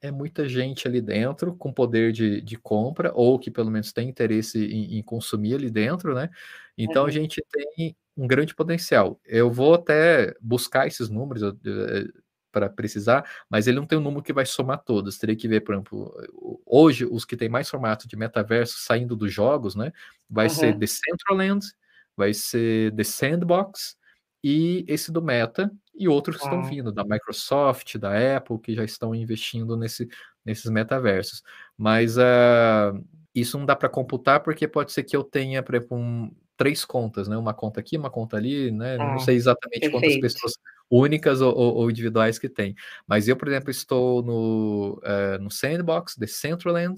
é 0.00 0.10
muita 0.10 0.48
gente 0.48 0.88
ali 0.88 1.00
dentro 1.00 1.54
com 1.54 1.72
poder 1.72 2.12
de, 2.12 2.40
de 2.40 2.56
compra, 2.56 3.12
ou 3.14 3.38
que 3.38 3.50
pelo 3.50 3.70
menos 3.70 3.92
tem 3.92 4.08
interesse 4.08 4.64
em, 4.64 4.98
em 4.98 5.02
consumir 5.02 5.54
ali 5.54 5.70
dentro, 5.70 6.14
né? 6.14 6.30
Então 6.76 7.02
uhum. 7.02 7.08
a 7.08 7.10
gente 7.10 7.44
tem 7.50 7.96
um 8.16 8.26
grande 8.26 8.54
potencial. 8.54 9.20
Eu 9.24 9.50
vou 9.50 9.74
até 9.74 10.34
buscar 10.40 10.86
esses 10.86 11.08
números 11.08 11.42
eh, 11.42 12.04
para 12.50 12.68
precisar, 12.68 13.24
mas 13.48 13.66
ele 13.66 13.78
não 13.78 13.86
tem 13.86 13.98
um 13.98 14.02
número 14.02 14.22
que 14.22 14.32
vai 14.32 14.46
somar 14.46 14.82
todos. 14.82 15.18
Teria 15.18 15.36
que 15.36 15.48
ver, 15.48 15.60
por 15.60 15.74
exemplo, 15.74 16.12
hoje 16.66 17.04
os 17.04 17.24
que 17.24 17.36
tem 17.36 17.48
mais 17.48 17.68
formato 17.68 18.08
de 18.08 18.16
metaverso 18.16 18.78
saindo 18.78 19.14
dos 19.14 19.32
jogos, 19.32 19.74
né? 19.74 19.92
Vai 20.28 20.46
uhum. 20.46 20.54
ser 20.54 20.74
Decentraland, 20.76 21.66
vai 22.16 22.32
ser 22.34 22.94
The 22.94 23.04
Sandbox 23.04 23.96
e 24.42 24.84
esse 24.88 25.12
do 25.12 25.22
Meta 25.22 25.70
e 26.00 26.08
outros 26.08 26.38
que 26.38 26.44
estão 26.44 26.64
vindo, 26.64 26.90
da 26.90 27.04
Microsoft, 27.04 27.98
da 27.98 28.36
Apple, 28.36 28.58
que 28.58 28.74
já 28.74 28.82
estão 28.82 29.14
investindo 29.14 29.76
nesse, 29.76 30.08
nesses 30.42 30.70
metaversos. 30.70 31.42
Mas 31.76 32.16
uh, 32.16 33.04
isso 33.34 33.58
não 33.58 33.66
dá 33.66 33.76
para 33.76 33.90
computar 33.90 34.40
porque 34.40 34.66
pode 34.66 34.92
ser 34.92 35.02
que 35.02 35.14
eu 35.14 35.22
tenha, 35.22 35.62
por 35.62 35.74
exemplo, 35.74 35.98
um, 35.98 36.34
três 36.56 36.86
contas, 36.86 37.28
né? 37.28 37.36
Uma 37.36 37.52
conta 37.52 37.80
aqui, 37.80 37.98
uma 37.98 38.08
conta 38.08 38.38
ali, 38.38 38.70
né? 38.70 38.96
Ah, 38.98 39.12
não 39.12 39.18
sei 39.18 39.36
exatamente 39.36 39.90
perfeito. 39.90 39.92
quantas 39.92 40.20
pessoas 40.20 40.54
únicas 40.90 41.42
ou, 41.42 41.54
ou, 41.54 41.90
individuais 41.90 42.38
que 42.38 42.48
tem. 42.48 42.74
Mas 43.06 43.28
eu, 43.28 43.36
por 43.36 43.48
exemplo, 43.48 43.70
estou 43.70 44.22
no, 44.22 45.02
uh, 45.04 45.38
no 45.38 45.50
Sandbox, 45.50 46.16
The 46.16 46.26
Centraland 46.26 46.96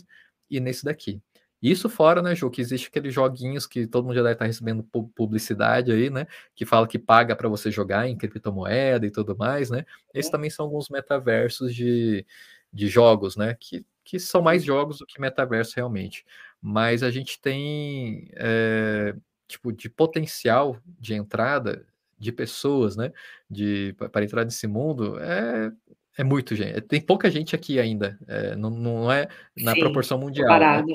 e 0.49 0.61
nesse 0.61 0.85
daqui. 0.85 1.21
Isso 1.63 1.89
fora, 1.89 2.21
né, 2.21 2.35
Ju, 2.35 2.51
que 2.51 2.61
existe 2.61 2.89
aqueles 2.89 3.15
joguinhos 3.15 3.69
que 3.69 3.87
todo 3.87 4.05
mundo 4.05 4.17
já 4.17 4.23
deve 4.23 4.33
estar 4.33 4.47
recebendo 4.47 4.83
publicidade 5.15 5.93
aí, 5.93 6.11
né? 6.11 6.27
Que 6.57 6.67
fala 6.67 6.89
que 6.89 6.99
paga 6.99 7.37
para 7.37 7.49
você 7.49 7.71
jogar 7.71 8.09
em 8.09 8.17
criptomoeda 8.17 9.07
e 9.07 9.11
tudo 9.13 9.37
mais, 9.37 9.71
né? 9.71 9.85
Esses 10.13 10.29
é. 10.29 10.33
também 10.33 10.51
são 10.51 10.67
alguns 10.67 10.89
metaversos 10.89 11.73
de, 11.73 12.27
de 12.73 12.89
jogos, 12.89 13.37
né? 13.37 13.57
Que, 13.61 13.87
que 14.03 14.19
são 14.19 14.43
mais 14.43 14.65
jogos 14.65 14.99
do 14.99 15.07
que 15.07 15.21
metaverso 15.21 15.75
realmente. 15.77 16.25
Mas 16.61 17.05
a 17.05 17.11
gente 17.13 17.41
tem 17.41 18.29
é, 18.35 19.15
tipo 19.47 19.73
de 19.73 19.89
potencial 19.89 20.77
de 20.85 21.15
entrada 21.15 21.87
de 22.19 22.33
pessoas, 22.33 22.97
né? 22.97 23.13
De 23.49 23.95
para 24.11 24.25
entrar 24.25 24.45
nesse 24.45 24.67
mundo 24.67 25.17
é 25.21 25.71
é 26.17 26.23
muito 26.23 26.55
gente. 26.55 26.81
Tem 26.83 27.01
pouca 27.01 27.31
gente 27.31 27.55
aqui 27.55 27.79
ainda. 27.79 28.19
É, 28.29 28.55
não, 28.55 28.71
não 28.71 29.11
é 29.13 29.29
na 29.57 29.73
Sim, 29.73 29.81
proporção 29.81 30.19
mundial. 30.19 30.47
Né? 30.85 30.95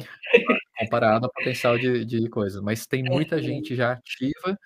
Comparado. 0.78 1.26
Ao 1.26 1.32
potencial 1.32 1.78
de, 1.78 2.06
de 2.06 2.30
coisas. 2.30 2.62
Mas 2.62 2.86
tem 2.86 3.04
muita 3.04 3.38
é, 3.38 3.42
gente 3.42 3.76
já 3.76 3.94
ativa 3.94 4.58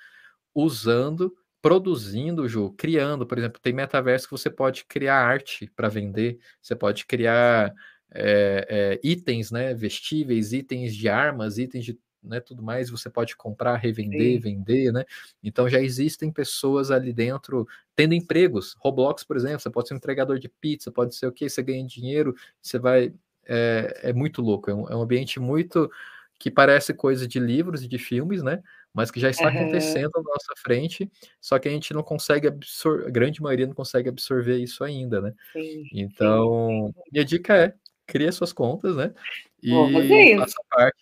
usando, 0.54 1.34
produzindo, 1.62 2.48
Ju, 2.48 2.74
criando. 2.78 3.26
Por 3.26 3.38
exemplo, 3.38 3.60
tem 3.62 3.74
metaverso 3.74 4.28
que 4.28 4.32
você 4.32 4.50
pode 4.50 4.86
criar 4.86 5.16
arte 5.16 5.72
para 5.76 5.88
vender. 5.88 6.40
Você 6.62 6.76
pode 6.76 7.06
criar 7.06 7.74
é, 8.14 8.68
é, 8.70 9.00
itens, 9.04 9.52
né? 9.52 9.74
Vestíveis, 9.74 10.54
itens 10.54 10.96
de 10.96 11.08
armas, 11.08 11.58
itens 11.58 11.86
de 11.86 11.98
né, 12.24 12.40
tudo 12.40 12.62
mais, 12.62 12.90
você 12.90 13.10
pode 13.10 13.36
comprar, 13.36 13.76
revender, 13.78 14.34
Sim. 14.34 14.40
vender, 14.40 14.92
né? 14.92 15.04
Então 15.42 15.68
já 15.68 15.82
existem 15.82 16.32
pessoas 16.32 16.92
ali 16.92 17.12
dentro 17.12 17.68
tendo 17.96 18.14
empregos. 18.14 18.76
Roblox, 18.80 19.24
por 19.24 19.36
exemplo, 19.36 19.60
você 19.60 19.70
pode 19.70 19.88
ser 19.88 19.96
um 19.96 19.98
entregador 19.98 20.38
de 20.38 20.48
pizza, 20.48 20.92
pode 20.92 21.16
ser 21.16 21.28
o 21.28 21.32
que, 21.32 21.50
você 21.50 21.64
ganha 21.64 21.86
dinheiro, 21.86 22.36
você 22.62 22.78
vai. 22.78 23.14
É, 23.54 24.10
é 24.10 24.14
muito 24.14 24.42
louco, 24.42 24.72
é 24.72 24.74
um, 24.74 24.88
é 24.88 24.96
um, 24.96 25.02
ambiente 25.02 25.40
muito 25.40 25.92
que 26.40 26.50
parece 26.50 26.94
coisa 26.94 27.28
de 27.28 27.38
livros 27.38 27.84
e 27.84 27.88
de 27.88 27.98
filmes, 27.98 28.42
né? 28.42 28.64
Mas 28.94 29.12
que 29.12 29.20
já 29.20 29.30
está 29.30 29.50
uhum. 29.50 29.60
acontecendo 29.60 30.12
à 30.16 30.22
nossa 30.22 30.54
frente, 30.58 31.12
só 31.40 31.60
que 31.60 31.68
a 31.68 31.72
gente 31.72 31.94
não 31.94 32.02
consegue 32.02 32.48
absorver, 32.48 33.08
a 33.08 33.10
grande 33.10 33.42
maioria 33.42 33.68
não 33.68 33.74
consegue 33.74 34.08
absorver 34.08 34.58
isso 34.58 34.84
ainda, 34.84 35.20
né? 35.20 35.34
Sim, 35.52 35.84
então, 35.94 36.94
sim. 36.96 37.02
minha 37.12 37.26
dica 37.26 37.56
é 37.56 37.74
cria 38.08 38.32
suas 38.32 38.54
contas, 38.54 38.96
né? 38.96 39.14
E 39.62 39.72
faça 40.38 40.64
parte. 40.70 40.98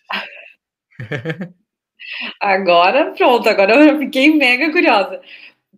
Agora, 2.40 3.12
pronto, 3.12 3.48
agora 3.48 3.76
eu 3.76 4.00
fiquei 4.00 4.34
mega 4.36 4.72
curiosa. 4.72 5.22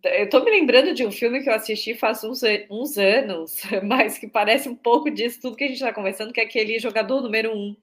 Eu 0.04 0.30
tô 0.30 0.44
me 0.44 0.52
lembrando 0.52 0.94
de 0.94 1.06
um 1.06 1.12
filme 1.12 1.42
que 1.42 1.50
eu 1.50 1.54
assisti 1.54 1.94
faz 1.94 2.24
uns, 2.24 2.42
uns 2.70 2.98
anos, 2.98 3.62
mas 3.84 4.18
que 4.18 4.28
parece 4.28 4.68
um 4.68 4.76
pouco 4.76 5.12
disso 5.12 5.40
tudo 5.42 5.56
que 5.56 5.64
a 5.64 5.68
gente 5.68 5.78
está 5.78 5.94
conversando, 5.94 6.34
que 6.34 6.40
é 6.40 6.44
aquele 6.44 6.80
jogador 6.80 7.22
número 7.22 7.56
um. 7.56 7.76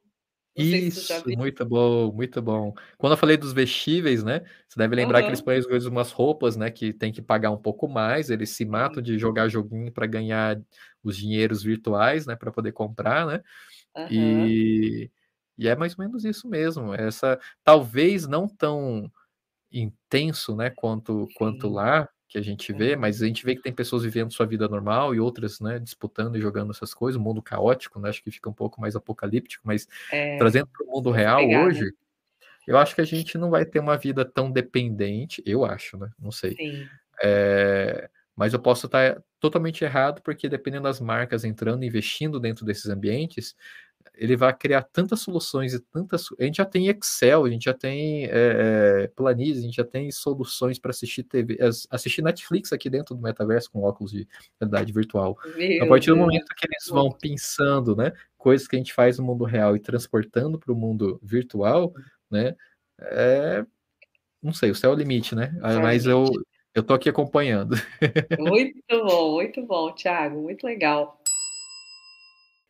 Isso, 0.57 1.23
muito 1.37 1.65
bom, 1.65 2.13
muito 2.13 2.43
bom. 2.43 2.75
Quando 2.97 3.13
eu 3.13 3.17
falei 3.17 3.37
dos 3.37 3.53
vestíveis, 3.53 4.25
né? 4.25 4.43
Você 4.67 4.77
deve 4.77 4.97
lembrar 4.97 5.19
uhum. 5.19 5.25
que 5.25 5.31
eles 5.31 5.41
põem 5.41 5.59
às 5.59 5.67
vezes 5.67 5.87
umas 5.87 6.11
roupas, 6.11 6.57
né? 6.57 6.69
Que 6.69 6.93
tem 6.93 7.13
que 7.13 7.23
pagar 7.23 7.53
um 7.53 7.57
pouco 7.57 7.87
mais, 7.87 8.29
eles 8.29 8.51
se 8.51 8.65
matam 8.65 9.01
de 9.01 9.17
jogar 9.19 9.49
joguinho 9.49 9.93
para 9.93 10.07
ganhar 10.07 10.61
os 11.05 11.17
dinheiros 11.17 11.63
virtuais, 11.63 12.27
né? 12.27 12.35
Para 12.35 12.51
poder 12.51 12.73
comprar, 12.73 13.25
né? 13.25 13.41
Uhum. 13.97 14.09
E 14.11 15.11
e 15.59 15.67
é 15.67 15.75
mais 15.75 15.99
ou 15.99 16.05
menos 16.05 16.25
isso 16.25 16.49
mesmo. 16.49 16.95
Essa 16.95 17.39
talvez 17.65 18.29
não 18.29 18.49
tão 18.49 19.11
intenso, 19.73 20.57
né, 20.57 20.71
quanto 20.71 21.29
quanto 21.37 21.69
lá 21.69 22.09
que 22.29 22.37
a 22.37 22.43
gente 22.43 22.73
vê, 22.75 22.95
mas 22.95 23.23
a 23.23 23.27
gente 23.27 23.45
vê 23.45 23.57
que 23.57 23.63
tem 23.63 23.73
pessoas 23.73 24.03
vivendo 24.03 24.33
sua 24.33 24.45
vida 24.45 24.69
normal 24.69 25.15
e 25.15 25.21
outras, 25.21 25.61
né, 25.61 25.79
disputando 25.79 26.37
e 26.37 26.41
jogando 26.41 26.71
essas 26.71 26.93
coisas, 26.93 27.19
um 27.19 27.25
mundo 27.25 27.41
caótico, 27.41 27.99
né, 27.99 28.11
acho 28.11 28.23
que 28.23 28.31
fica 28.31 28.51
um 28.51 28.53
pouco 28.53 28.81
mais 28.81 28.95
apocalíptico, 28.95 29.67
mas 29.67 29.89
é, 30.13 30.37
trazendo 30.37 30.67
para 30.67 30.87
o 30.87 30.91
mundo 30.91 31.11
real 31.11 31.39
pegar, 31.39 31.65
hoje, 31.65 31.85
né? 31.87 31.91
eu 32.67 32.77
acho 32.77 32.95
que 32.95 33.01
a 33.01 33.05
gente 33.05 33.39
não 33.39 33.49
vai 33.49 33.65
ter 33.65 33.81
uma 33.81 33.97
vida 33.97 34.27
tão 34.27 34.51
dependente, 34.51 35.43
eu 35.47 35.65
acho, 35.65 35.97
né, 35.97 36.11
não 36.19 36.31
sei. 36.31 36.55
É, 37.23 38.11
mas 38.37 38.53
eu 38.53 38.61
posso 38.61 38.87
estar 38.87 39.21
totalmente 39.41 39.83
errado, 39.83 40.21
porque 40.23 40.49
dependendo 40.49 40.85
das 40.85 41.01
marcas 41.01 41.45
entrando, 41.45 41.83
investindo 41.83 42.39
dentro 42.39 42.65
desses 42.65 42.89
ambientes, 42.89 43.57
ele 44.15 44.37
vai 44.37 44.55
criar 44.55 44.83
tantas 44.83 45.21
soluções 45.21 45.75
e 45.75 45.81
tantas. 45.81 46.27
A 46.39 46.45
gente 46.45 46.57
já 46.57 46.65
tem 46.65 46.89
Excel, 46.89 47.45
a 47.45 47.51
gente 47.51 47.65
já 47.65 47.75
tem 47.75 48.27
é, 48.27 48.31
é, 48.31 49.07
planilhas, 49.09 49.59
a 49.59 49.63
gente 49.63 49.77
já 49.77 49.85
tem 49.85 50.11
soluções 50.11 50.79
para 50.79 50.91
assistir 50.91 51.23
TV, 51.23 51.59
assistir 51.91 52.23
Netflix 52.23 52.73
aqui 52.73 52.89
dentro 52.91 53.15
do 53.15 53.23
metaverso 53.23 53.71
com 53.71 53.83
óculos 53.83 54.13
de 54.13 54.27
realidade 54.61 54.93
virtual. 54.93 55.39
Meu 55.57 55.85
a 55.85 55.87
partir 55.89 56.11
do 56.11 56.17
momento 56.17 56.55
que 56.55 56.67
eles 56.67 56.87
vão 56.89 57.11
pensando, 57.11 57.95
né, 57.97 58.13
coisas 58.37 58.67
que 58.67 58.77
a 58.77 58.79
gente 58.79 58.93
faz 58.93 59.19
no 59.19 59.25
mundo 59.25 59.45
real 59.45 59.77
e 59.77 59.81
transportando 59.81 60.59
para 60.59 60.73
o 60.73 60.77
mundo 60.77 61.19
virtual, 61.23 61.93
né, 62.31 62.55
é, 63.01 63.65
não 64.43 64.53
sei, 64.53 64.71
o 64.71 64.75
céu 64.75 64.93
é 64.93 64.95
o 64.95 64.99
limite, 64.99 65.35
né? 65.35 65.57
É 65.63 65.79
Mas 65.79 66.07
eu 66.07 66.27
eu 66.75 66.83
tô 66.83 66.95
aqui 66.95 67.09
acompanhando. 67.09 67.75
Muito 68.39 69.05
bom, 69.05 69.35
muito 69.35 69.67
bom, 69.67 69.93
Thiago, 69.93 70.43
muito 70.43 70.65
legal. 70.65 71.18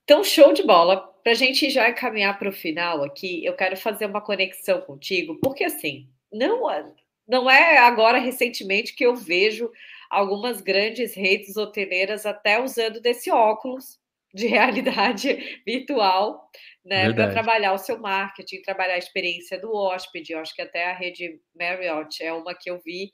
Então, 0.09 0.25
show 0.25 0.55
de 0.55 0.63
bola. 0.63 1.07
Para 1.23 1.33
a 1.33 1.35
gente 1.35 1.69
já 1.69 1.93
caminhar 1.93 2.39
para 2.39 2.49
o 2.49 2.53
final 2.53 3.05
aqui, 3.05 3.45
eu 3.45 3.55
quero 3.55 3.77
fazer 3.77 4.07
uma 4.07 4.23
conexão 4.23 4.81
contigo, 4.81 5.39
porque 5.39 5.65
assim, 5.65 6.09
não, 6.33 6.71
é, 6.71 6.91
não 7.29 7.51
é 7.51 7.77
agora 7.77 8.17
recentemente 8.17 8.95
que 8.95 9.05
eu 9.05 9.15
vejo 9.15 9.71
algumas 10.09 10.63
grandes 10.63 11.15
redes 11.15 11.59
hoteleiras 11.59 12.25
até 12.25 12.59
usando 12.59 13.03
desse 13.03 13.31
óculos 13.31 13.99
de 14.33 14.47
realidade 14.47 15.61
virtual, 15.67 16.51
né, 16.83 17.13
para 17.13 17.31
trabalhar 17.31 17.75
o 17.75 17.79
seu 17.79 17.99
marketing, 17.99 18.63
trabalhar 18.63 18.95
a 18.95 18.99
experiência 18.99 19.61
do 19.61 19.75
hóspede. 19.75 20.33
Eu 20.33 20.39
acho 20.39 20.55
que 20.55 20.63
até 20.63 20.87
a 20.87 20.95
rede 20.95 21.39
Marriott 21.55 22.25
é 22.25 22.33
uma 22.33 22.55
que 22.55 22.71
eu 22.71 22.81
vi 22.83 23.13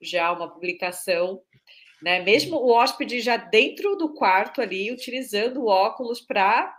já 0.00 0.30
uma 0.30 0.48
publicação 0.48 1.42
né? 2.02 2.20
Mesmo 2.20 2.56
o 2.56 2.70
hóspede 2.70 3.20
já 3.20 3.36
dentro 3.36 3.96
do 3.96 4.14
quarto 4.14 4.60
ali, 4.60 4.92
utilizando 4.92 5.62
o 5.62 5.68
óculos 5.68 6.20
para 6.20 6.74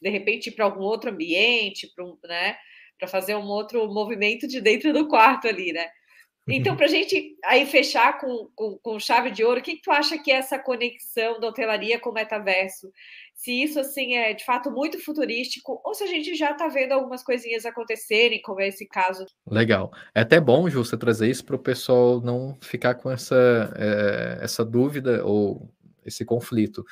de 0.00 0.08
repente 0.08 0.46
ir 0.46 0.52
para 0.52 0.64
algum 0.64 0.80
outro 0.82 1.10
ambiente, 1.10 1.92
para 1.94 2.04
um, 2.04 2.16
né, 2.24 2.56
fazer 3.06 3.34
um 3.34 3.46
outro 3.46 3.86
movimento 3.92 4.46
de 4.46 4.60
dentro 4.60 4.92
do 4.92 5.08
quarto 5.08 5.46
ali, 5.46 5.72
né? 5.72 5.90
Então, 6.48 6.76
para 6.76 6.86
a 6.86 6.88
gente 6.88 7.36
aí 7.44 7.64
fechar 7.66 8.18
com, 8.18 8.50
com, 8.56 8.78
com, 8.78 8.98
chave 8.98 9.30
de 9.30 9.44
ouro, 9.44 9.60
o 9.60 9.62
que, 9.62 9.76
que 9.76 9.82
tu 9.82 9.92
acha 9.92 10.18
que 10.18 10.30
é 10.32 10.36
essa 10.36 10.58
conexão 10.58 11.38
da 11.38 11.46
hotelaria 11.46 12.00
com 12.00 12.10
o 12.10 12.12
metaverso? 12.12 12.90
Se 13.42 13.50
isso 13.60 13.80
assim 13.80 14.14
é 14.14 14.32
de 14.32 14.44
fato 14.44 14.70
muito 14.70 15.04
futurístico, 15.04 15.80
ou 15.84 15.94
se 15.94 16.04
a 16.04 16.06
gente 16.06 16.32
já 16.36 16.52
está 16.52 16.68
vendo 16.68 16.92
algumas 16.92 17.24
coisinhas 17.24 17.66
acontecerem, 17.66 18.40
como 18.40 18.60
é 18.60 18.68
esse 18.68 18.86
caso. 18.86 19.26
Legal. 19.50 19.92
É 20.14 20.20
até 20.20 20.40
bom, 20.40 20.70
Ju, 20.70 20.84
você 20.84 20.96
trazer 20.96 21.28
isso 21.28 21.44
para 21.44 21.56
o 21.56 21.58
pessoal 21.58 22.20
não 22.20 22.56
ficar 22.62 22.94
com 22.94 23.10
essa, 23.10 23.34
é, 23.76 24.38
essa 24.44 24.64
dúvida 24.64 25.24
ou 25.24 25.68
esse 26.06 26.24
conflito. 26.24 26.84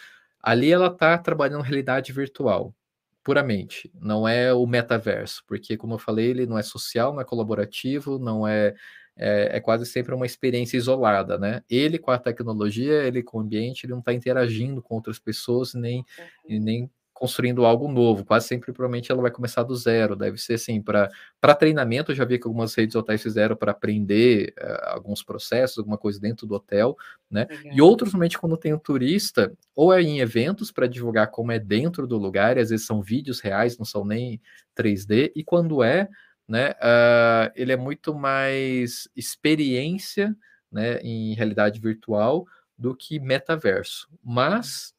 Ali 0.42 0.72
ela 0.72 0.88
está 0.88 1.16
trabalhando 1.18 1.62
realidade 1.62 2.12
virtual 2.12 2.74
puramente, 3.22 3.88
não 3.94 4.26
é 4.26 4.52
o 4.52 4.66
metaverso, 4.66 5.44
porque, 5.46 5.76
como 5.76 5.94
eu 5.94 5.98
falei, 5.98 6.30
ele 6.30 6.46
não 6.46 6.58
é 6.58 6.62
social, 6.62 7.12
não 7.12 7.20
é 7.20 7.24
colaborativo, 7.24 8.18
não 8.18 8.48
é 8.48 8.74
é, 9.16 9.56
é, 9.56 9.60
quase 9.60 9.84
sempre 9.86 10.14
uma 10.14 10.26
experiência 10.26 10.76
isolada, 10.76 11.38
né? 11.38 11.62
Ele 11.68 11.98
com 11.98 12.10
a 12.10 12.18
tecnologia, 12.18 13.02
ele 13.02 13.22
com 13.22 13.38
o 13.38 13.40
ambiente, 13.40 13.84
ele 13.84 13.92
não 13.92 14.00
está 14.00 14.12
interagindo 14.12 14.82
com 14.82 14.94
outras 14.94 15.18
pessoas, 15.18 15.74
nem, 15.74 16.04
uhum. 16.48 16.60
nem 16.60 16.90
construindo 17.20 17.66
algo 17.66 17.86
novo. 17.86 18.24
Quase 18.24 18.48
sempre, 18.48 18.72
provavelmente, 18.72 19.12
ela 19.12 19.20
vai 19.20 19.30
começar 19.30 19.62
do 19.62 19.76
zero. 19.76 20.16
Deve 20.16 20.38
ser 20.38 20.54
assim, 20.54 20.80
para 20.80 21.54
treinamento, 21.54 22.12
eu 22.12 22.16
já 22.16 22.24
vi 22.24 22.38
que 22.38 22.46
algumas 22.46 22.74
redes 22.74 22.96
hotéis 22.96 23.22
fizeram 23.22 23.54
para 23.54 23.72
aprender 23.72 24.54
uh, 24.58 24.94
alguns 24.94 25.22
processos, 25.22 25.76
alguma 25.76 25.98
coisa 25.98 26.18
dentro 26.18 26.46
do 26.46 26.54
hotel, 26.54 26.96
né? 27.30 27.46
Legal. 27.50 27.74
E 27.76 27.82
outros, 27.82 28.14
normalmente, 28.14 28.38
quando 28.38 28.56
tem 28.56 28.72
um 28.72 28.78
turista, 28.78 29.52
ou 29.76 29.92
é 29.92 30.00
em 30.00 30.20
eventos 30.20 30.72
para 30.72 30.86
divulgar 30.86 31.30
como 31.30 31.52
é 31.52 31.58
dentro 31.58 32.06
do 32.06 32.16
lugar, 32.16 32.56
e 32.56 32.60
às 32.60 32.70
vezes 32.70 32.86
são 32.86 33.02
vídeos 33.02 33.38
reais, 33.38 33.76
não 33.76 33.84
são 33.84 34.02
nem 34.02 34.40
3D, 34.74 35.30
e 35.36 35.44
quando 35.44 35.82
é 35.82 36.08
né? 36.50 36.72
Uh, 36.72 37.52
ele 37.54 37.70
é 37.70 37.76
muito 37.76 38.12
mais 38.12 39.08
experiência, 39.14 40.36
né, 40.70 40.98
em 40.98 41.32
realidade 41.32 41.80
virtual 41.80 42.44
do 42.76 42.92
que 42.92 43.20
metaverso. 43.20 44.08
Mas 44.20 44.92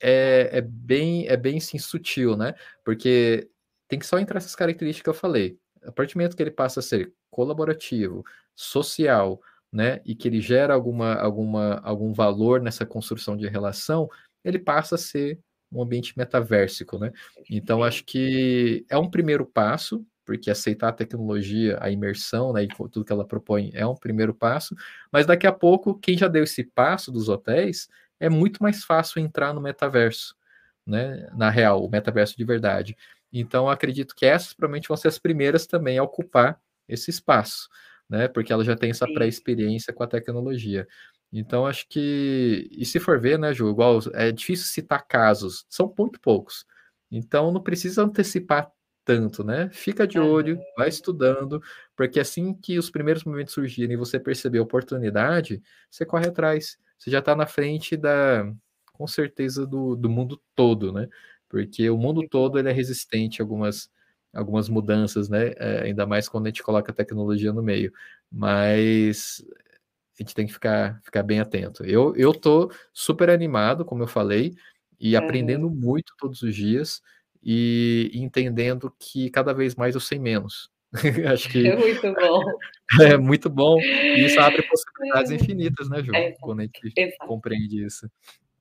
é, 0.00 0.50
é 0.58 0.60
bem, 0.60 1.28
é 1.28 1.36
bem 1.36 1.60
sim, 1.60 1.78
sutil, 1.78 2.36
né? 2.36 2.56
Porque 2.84 3.48
tem 3.86 3.96
que 3.96 4.06
só 4.06 4.18
entrar 4.18 4.38
essas 4.38 4.56
características 4.56 5.04
que 5.04 5.10
eu 5.10 5.14
falei. 5.14 5.56
A 5.84 5.92
partir 5.92 6.14
do 6.14 6.18
momento 6.18 6.36
que 6.36 6.42
ele 6.42 6.50
passa 6.50 6.80
a 6.80 6.82
ser 6.82 7.12
colaborativo, 7.30 8.24
social, 8.52 9.40
né, 9.72 10.00
e 10.04 10.16
que 10.16 10.26
ele 10.26 10.40
gera 10.40 10.74
alguma, 10.74 11.14
alguma, 11.14 11.76
algum 11.84 12.12
valor 12.12 12.60
nessa 12.60 12.84
construção 12.84 13.36
de 13.36 13.46
relação, 13.46 14.10
ele 14.44 14.58
passa 14.58 14.96
a 14.96 14.98
ser 14.98 15.38
um 15.70 15.80
ambiente 15.80 16.18
metaversico, 16.18 16.98
né? 16.98 17.12
Então 17.48 17.84
acho 17.84 18.04
que 18.04 18.84
é 18.90 18.98
um 18.98 19.08
primeiro 19.08 19.46
passo, 19.46 20.04
porque 20.24 20.50
aceitar 20.50 20.88
a 20.88 20.92
tecnologia, 20.92 21.78
a 21.80 21.90
imersão, 21.90 22.52
né, 22.52 22.64
e 22.64 22.68
tudo 22.68 23.04
que 23.04 23.12
ela 23.12 23.26
propõe 23.26 23.70
é 23.74 23.86
um 23.86 23.94
primeiro 23.94 24.34
passo, 24.34 24.74
mas 25.10 25.26
daqui 25.26 25.46
a 25.46 25.52
pouco, 25.52 25.98
quem 25.98 26.16
já 26.16 26.28
deu 26.28 26.44
esse 26.44 26.64
passo 26.64 27.10
dos 27.12 27.28
hotéis, 27.28 27.88
é 28.20 28.28
muito 28.28 28.62
mais 28.62 28.84
fácil 28.84 29.20
entrar 29.20 29.52
no 29.52 29.60
metaverso, 29.60 30.36
né, 30.86 31.28
na 31.36 31.50
real, 31.50 31.84
o 31.84 31.90
metaverso 31.90 32.36
de 32.36 32.44
verdade. 32.44 32.96
Então, 33.32 33.68
acredito 33.68 34.14
que 34.14 34.26
essas 34.26 34.52
provavelmente 34.54 34.88
vão 34.88 34.96
ser 34.96 35.08
as 35.08 35.18
primeiras 35.18 35.66
também 35.66 35.98
a 35.98 36.02
ocupar 36.02 36.60
esse 36.88 37.10
espaço, 37.10 37.68
né, 38.08 38.28
porque 38.28 38.52
ela 38.52 38.64
já 38.64 38.76
tem 38.76 38.90
essa 38.90 39.06
pré-experiência 39.06 39.92
com 39.92 40.02
a 40.02 40.06
tecnologia. 40.06 40.86
Então, 41.32 41.66
acho 41.66 41.88
que, 41.88 42.68
e 42.70 42.84
se 42.84 43.00
for 43.00 43.18
ver, 43.18 43.38
né, 43.38 43.54
Ju, 43.54 43.70
igual, 43.70 44.00
é 44.12 44.30
difícil 44.30 44.66
citar 44.66 45.06
casos, 45.06 45.64
são 45.68 45.92
muito 45.98 46.20
poucos. 46.20 46.66
Então, 47.10 47.50
não 47.52 47.62
precisa 47.62 48.02
antecipar 48.04 48.70
tanto, 49.04 49.44
né? 49.44 49.68
Fica 49.72 50.06
de 50.06 50.18
olho, 50.18 50.60
vai 50.76 50.88
estudando, 50.88 51.60
porque 51.96 52.20
assim 52.20 52.54
que 52.54 52.78
os 52.78 52.90
primeiros 52.90 53.24
momentos 53.24 53.54
surgirem 53.54 53.94
e 53.94 53.96
você 53.96 54.18
perceber 54.18 54.58
a 54.58 54.62
oportunidade, 54.62 55.62
você 55.90 56.04
corre 56.06 56.28
atrás. 56.28 56.78
Você 56.98 57.10
já 57.10 57.18
está 57.18 57.34
na 57.34 57.46
frente 57.46 57.96
da, 57.96 58.44
com 58.92 59.06
certeza, 59.06 59.66
do, 59.66 59.96
do 59.96 60.08
mundo 60.08 60.40
todo, 60.54 60.92
né? 60.92 61.08
Porque 61.48 61.90
o 61.90 61.98
mundo 61.98 62.26
todo 62.28 62.58
ele 62.58 62.68
é 62.70 62.72
resistente 62.72 63.42
a 63.42 63.44
algumas, 63.44 63.90
algumas 64.32 64.68
mudanças, 64.68 65.28
né? 65.28 65.52
É, 65.56 65.82
ainda 65.82 66.06
mais 66.06 66.28
quando 66.28 66.46
a 66.46 66.48
gente 66.50 66.62
coloca 66.62 66.92
a 66.92 66.94
tecnologia 66.94 67.52
no 67.52 67.62
meio. 67.62 67.92
Mas 68.30 69.44
a 70.18 70.22
gente 70.22 70.34
tem 70.34 70.46
que 70.46 70.52
ficar, 70.52 71.00
ficar 71.02 71.22
bem 71.22 71.40
atento. 71.40 71.84
Eu, 71.84 72.14
eu 72.16 72.32
tô 72.32 72.70
super 72.92 73.30
animado, 73.30 73.84
como 73.84 74.02
eu 74.02 74.06
falei, 74.06 74.54
e 75.00 75.16
aprendendo 75.16 75.68
muito 75.68 76.14
todos 76.18 76.42
os 76.42 76.54
dias 76.54 77.02
e 77.42 78.10
entendendo 78.14 78.92
que 78.98 79.30
cada 79.30 79.52
vez 79.52 79.74
mais 79.74 79.94
eu 79.94 80.00
sei 80.00 80.18
menos. 80.18 80.70
Acho 81.32 81.48
que 81.48 81.66
é 81.66 81.74
muito 81.76 82.12
bom. 82.14 82.42
É 83.00 83.16
muito 83.16 83.48
bom. 83.48 83.80
E 83.80 84.26
isso 84.26 84.38
abre 84.38 84.62
possibilidades 84.64 85.30
infinitas, 85.30 85.88
né, 85.88 86.02
Ju? 86.02 86.14
É, 86.14 86.32
quando 86.32 86.60
a 86.60 86.64
gente 86.64 86.92
exato. 86.94 87.26
compreende 87.26 87.82
isso. 87.86 88.06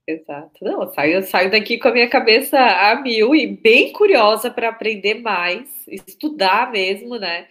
Exato. 0.07 0.63
Não, 0.63 0.83
eu 0.83 0.87
saio, 0.87 1.13
eu 1.15 1.21
saio 1.23 1.51
daqui 1.51 1.77
com 1.77 1.89
a 1.89 1.91
minha 1.91 2.09
cabeça 2.09 2.57
a 2.57 3.01
mil 3.01 3.35
e 3.35 3.45
bem 3.47 3.91
curiosa 3.91 4.49
para 4.49 4.69
aprender 4.69 5.15
mais, 5.15 5.67
estudar 5.85 6.71
mesmo, 6.71 7.17
né? 7.17 7.45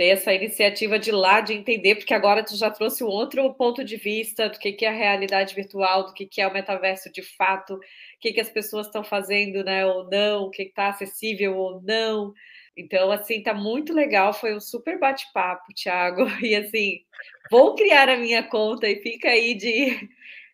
Ter 0.00 0.06
essa 0.06 0.32
iniciativa 0.32 0.98
de 0.98 1.12
lá, 1.12 1.42
de 1.42 1.52
entender, 1.52 1.94
porque 1.96 2.14
agora 2.14 2.42
tu 2.42 2.56
já 2.56 2.70
trouxe 2.70 3.04
um 3.04 3.08
outro 3.08 3.52
ponto 3.52 3.84
de 3.84 3.98
vista 3.98 4.48
do 4.48 4.58
que, 4.58 4.72
que 4.72 4.86
é 4.86 4.88
a 4.88 4.92
realidade 4.92 5.54
virtual, 5.54 6.06
do 6.06 6.14
que, 6.14 6.24
que 6.24 6.40
é 6.40 6.48
o 6.48 6.52
metaverso 6.54 7.12
de 7.12 7.20
fato, 7.20 7.78
que, 8.18 8.32
que 8.32 8.40
as 8.40 8.48
pessoas 8.48 8.86
estão 8.86 9.04
fazendo, 9.04 9.62
né, 9.62 9.84
ou 9.84 10.08
não, 10.08 10.44
o 10.44 10.50
que 10.50 10.62
está 10.62 10.88
acessível 10.88 11.54
ou 11.54 11.82
não. 11.82 12.32
Então, 12.74 13.12
assim, 13.12 13.42
tá 13.42 13.52
muito 13.52 13.92
legal. 13.92 14.32
Foi 14.32 14.54
um 14.54 14.58
super 14.58 14.98
bate-papo, 14.98 15.66
Thiago. 15.74 16.24
E 16.42 16.56
assim, 16.56 17.00
vou 17.50 17.74
criar 17.74 18.08
a 18.08 18.16
minha 18.16 18.42
conta 18.42 18.88
e 18.88 19.02
fica 19.02 19.28
aí 19.28 19.52
de, 19.52 20.08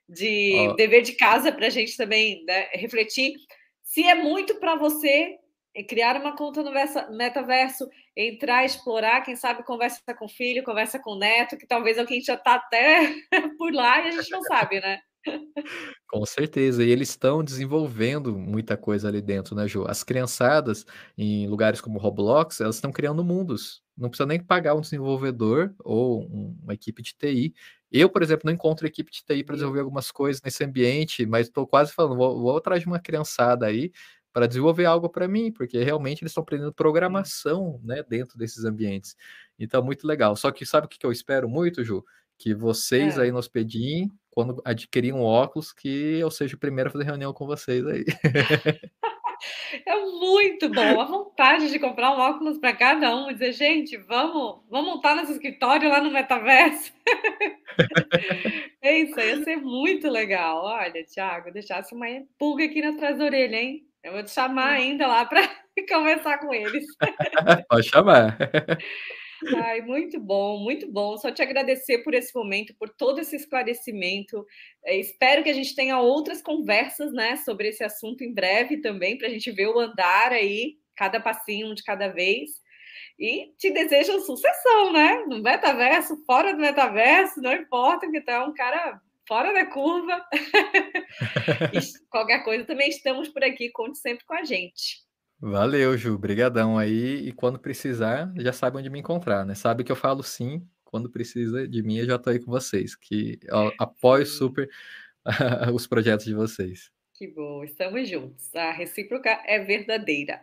de 0.09 0.71
oh. 0.71 0.75
dever 0.75 1.03
de 1.03 1.13
casa 1.13 1.53
para 1.53 1.69
a 1.69 1.71
gente 1.71 1.97
também 1.97 2.45
né, 2.47 2.69
refletir. 2.73 3.35
Se 3.81 4.03
é 4.03 4.17
muito 4.17 4.57
para 4.57 4.75
você 4.75 5.39
criar 5.89 6.21
uma 6.21 6.35
conta 6.35 6.65
no 6.65 6.73
metaverso, 7.17 7.89
entrar, 8.17 8.65
explorar, 8.65 9.21
quem 9.21 9.37
sabe 9.37 9.63
conversa 9.63 10.01
com 10.19 10.25
o 10.25 10.29
filho, 10.29 10.65
conversa 10.65 10.99
com 10.99 11.13
o 11.13 11.19
neto, 11.19 11.57
que 11.57 11.67
talvez 11.67 11.99
alguém 11.99 12.21
já 12.23 12.35
está 12.35 12.55
até 12.55 13.15
por 13.59 13.73
lá 13.73 14.05
e 14.05 14.09
a 14.09 14.11
gente 14.13 14.31
não 14.31 14.43
sabe, 14.43 14.81
né? 14.81 15.01
Com 16.09 16.25
certeza, 16.25 16.85
e 16.85 16.91
eles 16.91 17.11
estão 17.11 17.43
desenvolvendo 17.43 18.39
muita 18.39 18.77
coisa 18.77 19.09
ali 19.09 19.21
dentro, 19.21 19.55
né, 19.57 19.67
Ju? 19.67 19.85
As 19.87 20.05
criançadas, 20.05 20.87
em 21.19 21.49
lugares 21.49 21.81
como 21.81 21.99
Roblox, 21.99 22.61
elas 22.61 22.77
estão 22.77 22.93
criando 22.93 23.25
mundos. 23.25 23.83
Não 23.97 24.09
precisa 24.09 24.27
nem 24.27 24.39
pagar 24.39 24.75
um 24.75 24.81
desenvolvedor 24.81 25.75
ou 25.83 26.27
uma 26.27 26.75
equipe 26.75 27.03
de 27.03 27.15
TI. 27.15 27.55
Eu, 27.91 28.09
por 28.09 28.23
exemplo, 28.23 28.43
não 28.45 28.53
encontro 28.53 28.87
equipe 28.87 29.11
de 29.11 29.25
TI 29.25 29.43
para 29.43 29.55
desenvolver 29.55 29.81
algumas 29.81 30.11
coisas 30.11 30.41
nesse 30.45 30.63
ambiente, 30.65 31.27
mas 31.27 31.49
estou 31.49 31.67
quase 31.67 31.93
falando, 31.93 32.17
vou, 32.17 32.41
vou 32.41 32.57
atrás 32.57 32.81
de 32.81 32.87
uma 32.87 33.01
criançada 33.01 33.67
aí 33.67 33.91
para 34.37 34.47
desenvolver 34.47 34.85
algo 34.85 35.09
para 35.09 35.27
mim, 35.27 35.51
porque 35.51 35.83
realmente 35.83 36.23
eles 36.23 36.31
estão 36.31 36.43
aprendendo 36.43 36.71
programação, 36.71 37.81
né, 37.83 38.05
dentro 38.07 38.37
desses 38.37 38.67
ambientes. 38.67 39.17
Então, 39.59 39.83
muito 39.83 40.07
legal. 40.07 40.37
Só 40.37 40.51
que 40.51 40.67
sabe 40.67 40.85
o 40.85 40.91
que 40.91 41.07
eu 41.07 41.11
espero 41.11 41.49
muito, 41.49 41.83
Ju? 41.83 42.05
Que 42.37 42.53
vocês 42.55 43.17
é. 43.17 43.23
aí 43.23 43.33
no 43.33 43.39
Hospedim 43.39 44.11
quando 44.31 44.61
adquirir 44.63 45.15
um 45.15 45.23
óculos, 45.23 45.73
que 45.73 46.19
eu 46.19 46.31
seja 46.31 46.55
o 46.55 46.59
primeiro 46.59 46.91
a 46.91 46.93
fazer 46.93 47.05
reunião 47.05 47.33
com 47.33 47.47
vocês 47.47 47.87
aí. 47.87 48.05
É 49.85 49.95
muito 49.95 50.71
bom. 50.71 50.99
A 50.99 51.05
vontade 51.05 51.71
de 51.71 51.79
comprar 51.79 52.11
um 52.13 52.19
óculos 52.19 52.59
para 52.59 52.73
cada 52.73 53.15
um 53.15 53.31
e 53.31 53.35
dizer, 53.35 53.53
gente, 53.53 53.97
vamos, 53.99 54.63
vamos 54.71 54.95
montar 54.95 55.15
nosso 55.15 55.33
escritório 55.33 55.91
lá 55.91 56.01
no 56.01 56.11
metaverso. 56.11 56.91
é 58.81 58.99
isso, 58.99 59.21
ia 59.21 59.45
ser 59.45 59.57
muito 59.57 60.09
legal. 60.09 60.65
Olha, 60.65 61.05
Thiago, 61.05 61.53
deixasse 61.53 61.95
uma 61.95 62.07
pulga 62.39 62.65
aqui 62.65 62.83
atrás 62.83 63.19
da 63.19 63.27
orelha, 63.27 63.57
hein? 63.57 63.87
Eu 64.07 64.13
vou 64.13 64.23
te 64.23 64.31
chamar 64.31 64.71
ainda 64.71 65.05
lá 65.05 65.25
para 65.25 65.43
conversar 65.93 66.39
com 66.39 66.55
eles. 66.55 66.87
Pode 67.69 67.89
chamar. 67.89 68.39
Ai, 69.65 69.81
muito 69.81 70.21
bom, 70.21 70.61
muito 70.61 70.89
bom. 70.89 71.17
Só 71.17 71.33
te 71.33 71.43
agradecer 71.43 72.05
por 72.05 72.15
esse 72.15 72.33
momento, 72.33 72.73
por 72.79 72.89
todo 72.89 73.19
esse 73.19 73.35
esclarecimento. 73.35 74.47
É, 74.85 74.97
espero 74.97 75.43
que 75.43 75.51
a 75.51 75.53
gente 75.53 75.75
tenha 75.75 75.99
outras 75.99 76.41
conversas, 76.41 77.13
né, 77.13 77.35
sobre 77.39 77.71
esse 77.71 77.83
assunto 77.83 78.23
em 78.23 78.33
breve 78.33 78.77
também, 78.77 79.19
para 79.19 79.27
a 79.27 79.31
gente 79.31 79.51
ver 79.51 79.67
o 79.67 79.81
andar 79.81 80.31
aí, 80.31 80.77
cada 80.95 81.19
passinho 81.19 81.75
de 81.75 81.83
cada 81.83 82.07
vez. 82.07 82.51
E 83.19 83.53
te 83.59 83.73
desejo 83.73 84.21
sucessão, 84.21 84.93
né? 84.93 85.25
No 85.27 85.43
metaverso, 85.43 86.17
fora 86.25 86.53
do 86.53 86.61
metaverso, 86.61 87.41
não 87.41 87.53
importa, 87.53 88.09
que 88.09 88.21
tu 88.21 88.31
é 88.31 88.39
um 88.39 88.55
cara 88.55 89.01
fora 89.27 89.53
da 89.53 89.67
curva. 89.67 90.25
qualquer 92.11 92.45
coisa 92.45 92.65
também 92.65 92.89
estamos 92.89 93.29
por 93.29 93.43
aqui, 93.45 93.71
conte 93.71 93.99
sempre 93.99 94.25
com 94.25 94.35
a 94.35 94.45
gente. 94.45 95.05
Valeu, 95.39 95.97
Ju. 95.97 96.17
Brigadão 96.19 96.79
aí. 96.79 97.29
E 97.29 97.33
quando 97.33 97.59
precisar, 97.59 98.33
já 98.39 98.53
sabe 98.53 98.79
onde 98.79 98.89
me 98.89 98.99
encontrar, 98.99 99.45
né? 99.45 99.55
Sabe 99.55 99.85
que 99.85 99.93
eu 99.93 99.97
falo 99.97 100.23
sim. 100.23 100.67
Quando 100.85 101.11
precisa 101.11 101.69
de 101.69 101.83
mim, 101.83 101.99
eu 101.99 102.07
já 102.07 102.19
tô 102.19 102.31
aí 102.31 102.39
com 102.39 102.51
vocês. 102.51 102.95
Que 102.97 103.39
apoio 103.79 104.25
super 104.25 104.69
os 105.75 105.87
projetos 105.87 106.25
de 106.25 106.35
vocês. 106.35 106.91
Que 107.15 107.27
bom, 107.29 107.65
estamos 107.65 108.09
juntos. 108.09 108.55
A 108.55 108.73
recíproca 108.73 109.43
é 109.47 109.59
verdadeira. 109.59 110.41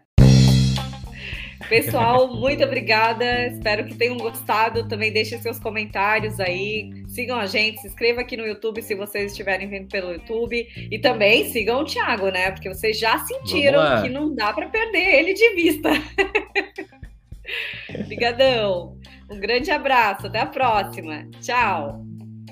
Pessoal, 1.69 2.35
muito 2.35 2.63
obrigada. 2.63 3.47
Espero 3.47 3.85
que 3.85 3.95
tenham 3.95 4.17
gostado. 4.17 4.87
Também 4.87 5.11
deixem 5.11 5.39
seus 5.39 5.59
comentários 5.59 6.39
aí. 6.39 7.03
Sigam 7.07 7.39
a 7.39 7.45
gente, 7.45 7.81
se 7.81 7.87
inscreva 7.87 8.21
aqui 8.21 8.37
no 8.37 8.45
YouTube 8.45 8.81
se 8.81 8.95
vocês 8.95 9.31
estiverem 9.31 9.67
vendo 9.67 9.87
pelo 9.87 10.11
YouTube. 10.11 10.67
E 10.91 10.99
também 10.99 11.49
sigam 11.49 11.81
o 11.81 11.85
Thiago, 11.85 12.29
né? 12.29 12.51
Porque 12.51 12.69
vocês 12.69 12.99
já 12.99 13.17
sentiram 13.19 14.01
que 14.01 14.09
não 14.09 14.33
dá 14.33 14.53
para 14.53 14.69
perder 14.69 15.19
ele 15.19 15.33
de 15.33 15.55
vista. 15.55 15.89
Obrigadão. 18.03 18.97
Um 19.29 19.39
grande 19.39 19.71
abraço. 19.71 20.27
Até 20.27 20.39
a 20.39 20.45
próxima. 20.45 21.27
Tchau. 21.41 22.05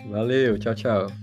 Valeu. 0.09 0.59
Tchau, 0.59 0.75
tchau. 0.75 1.20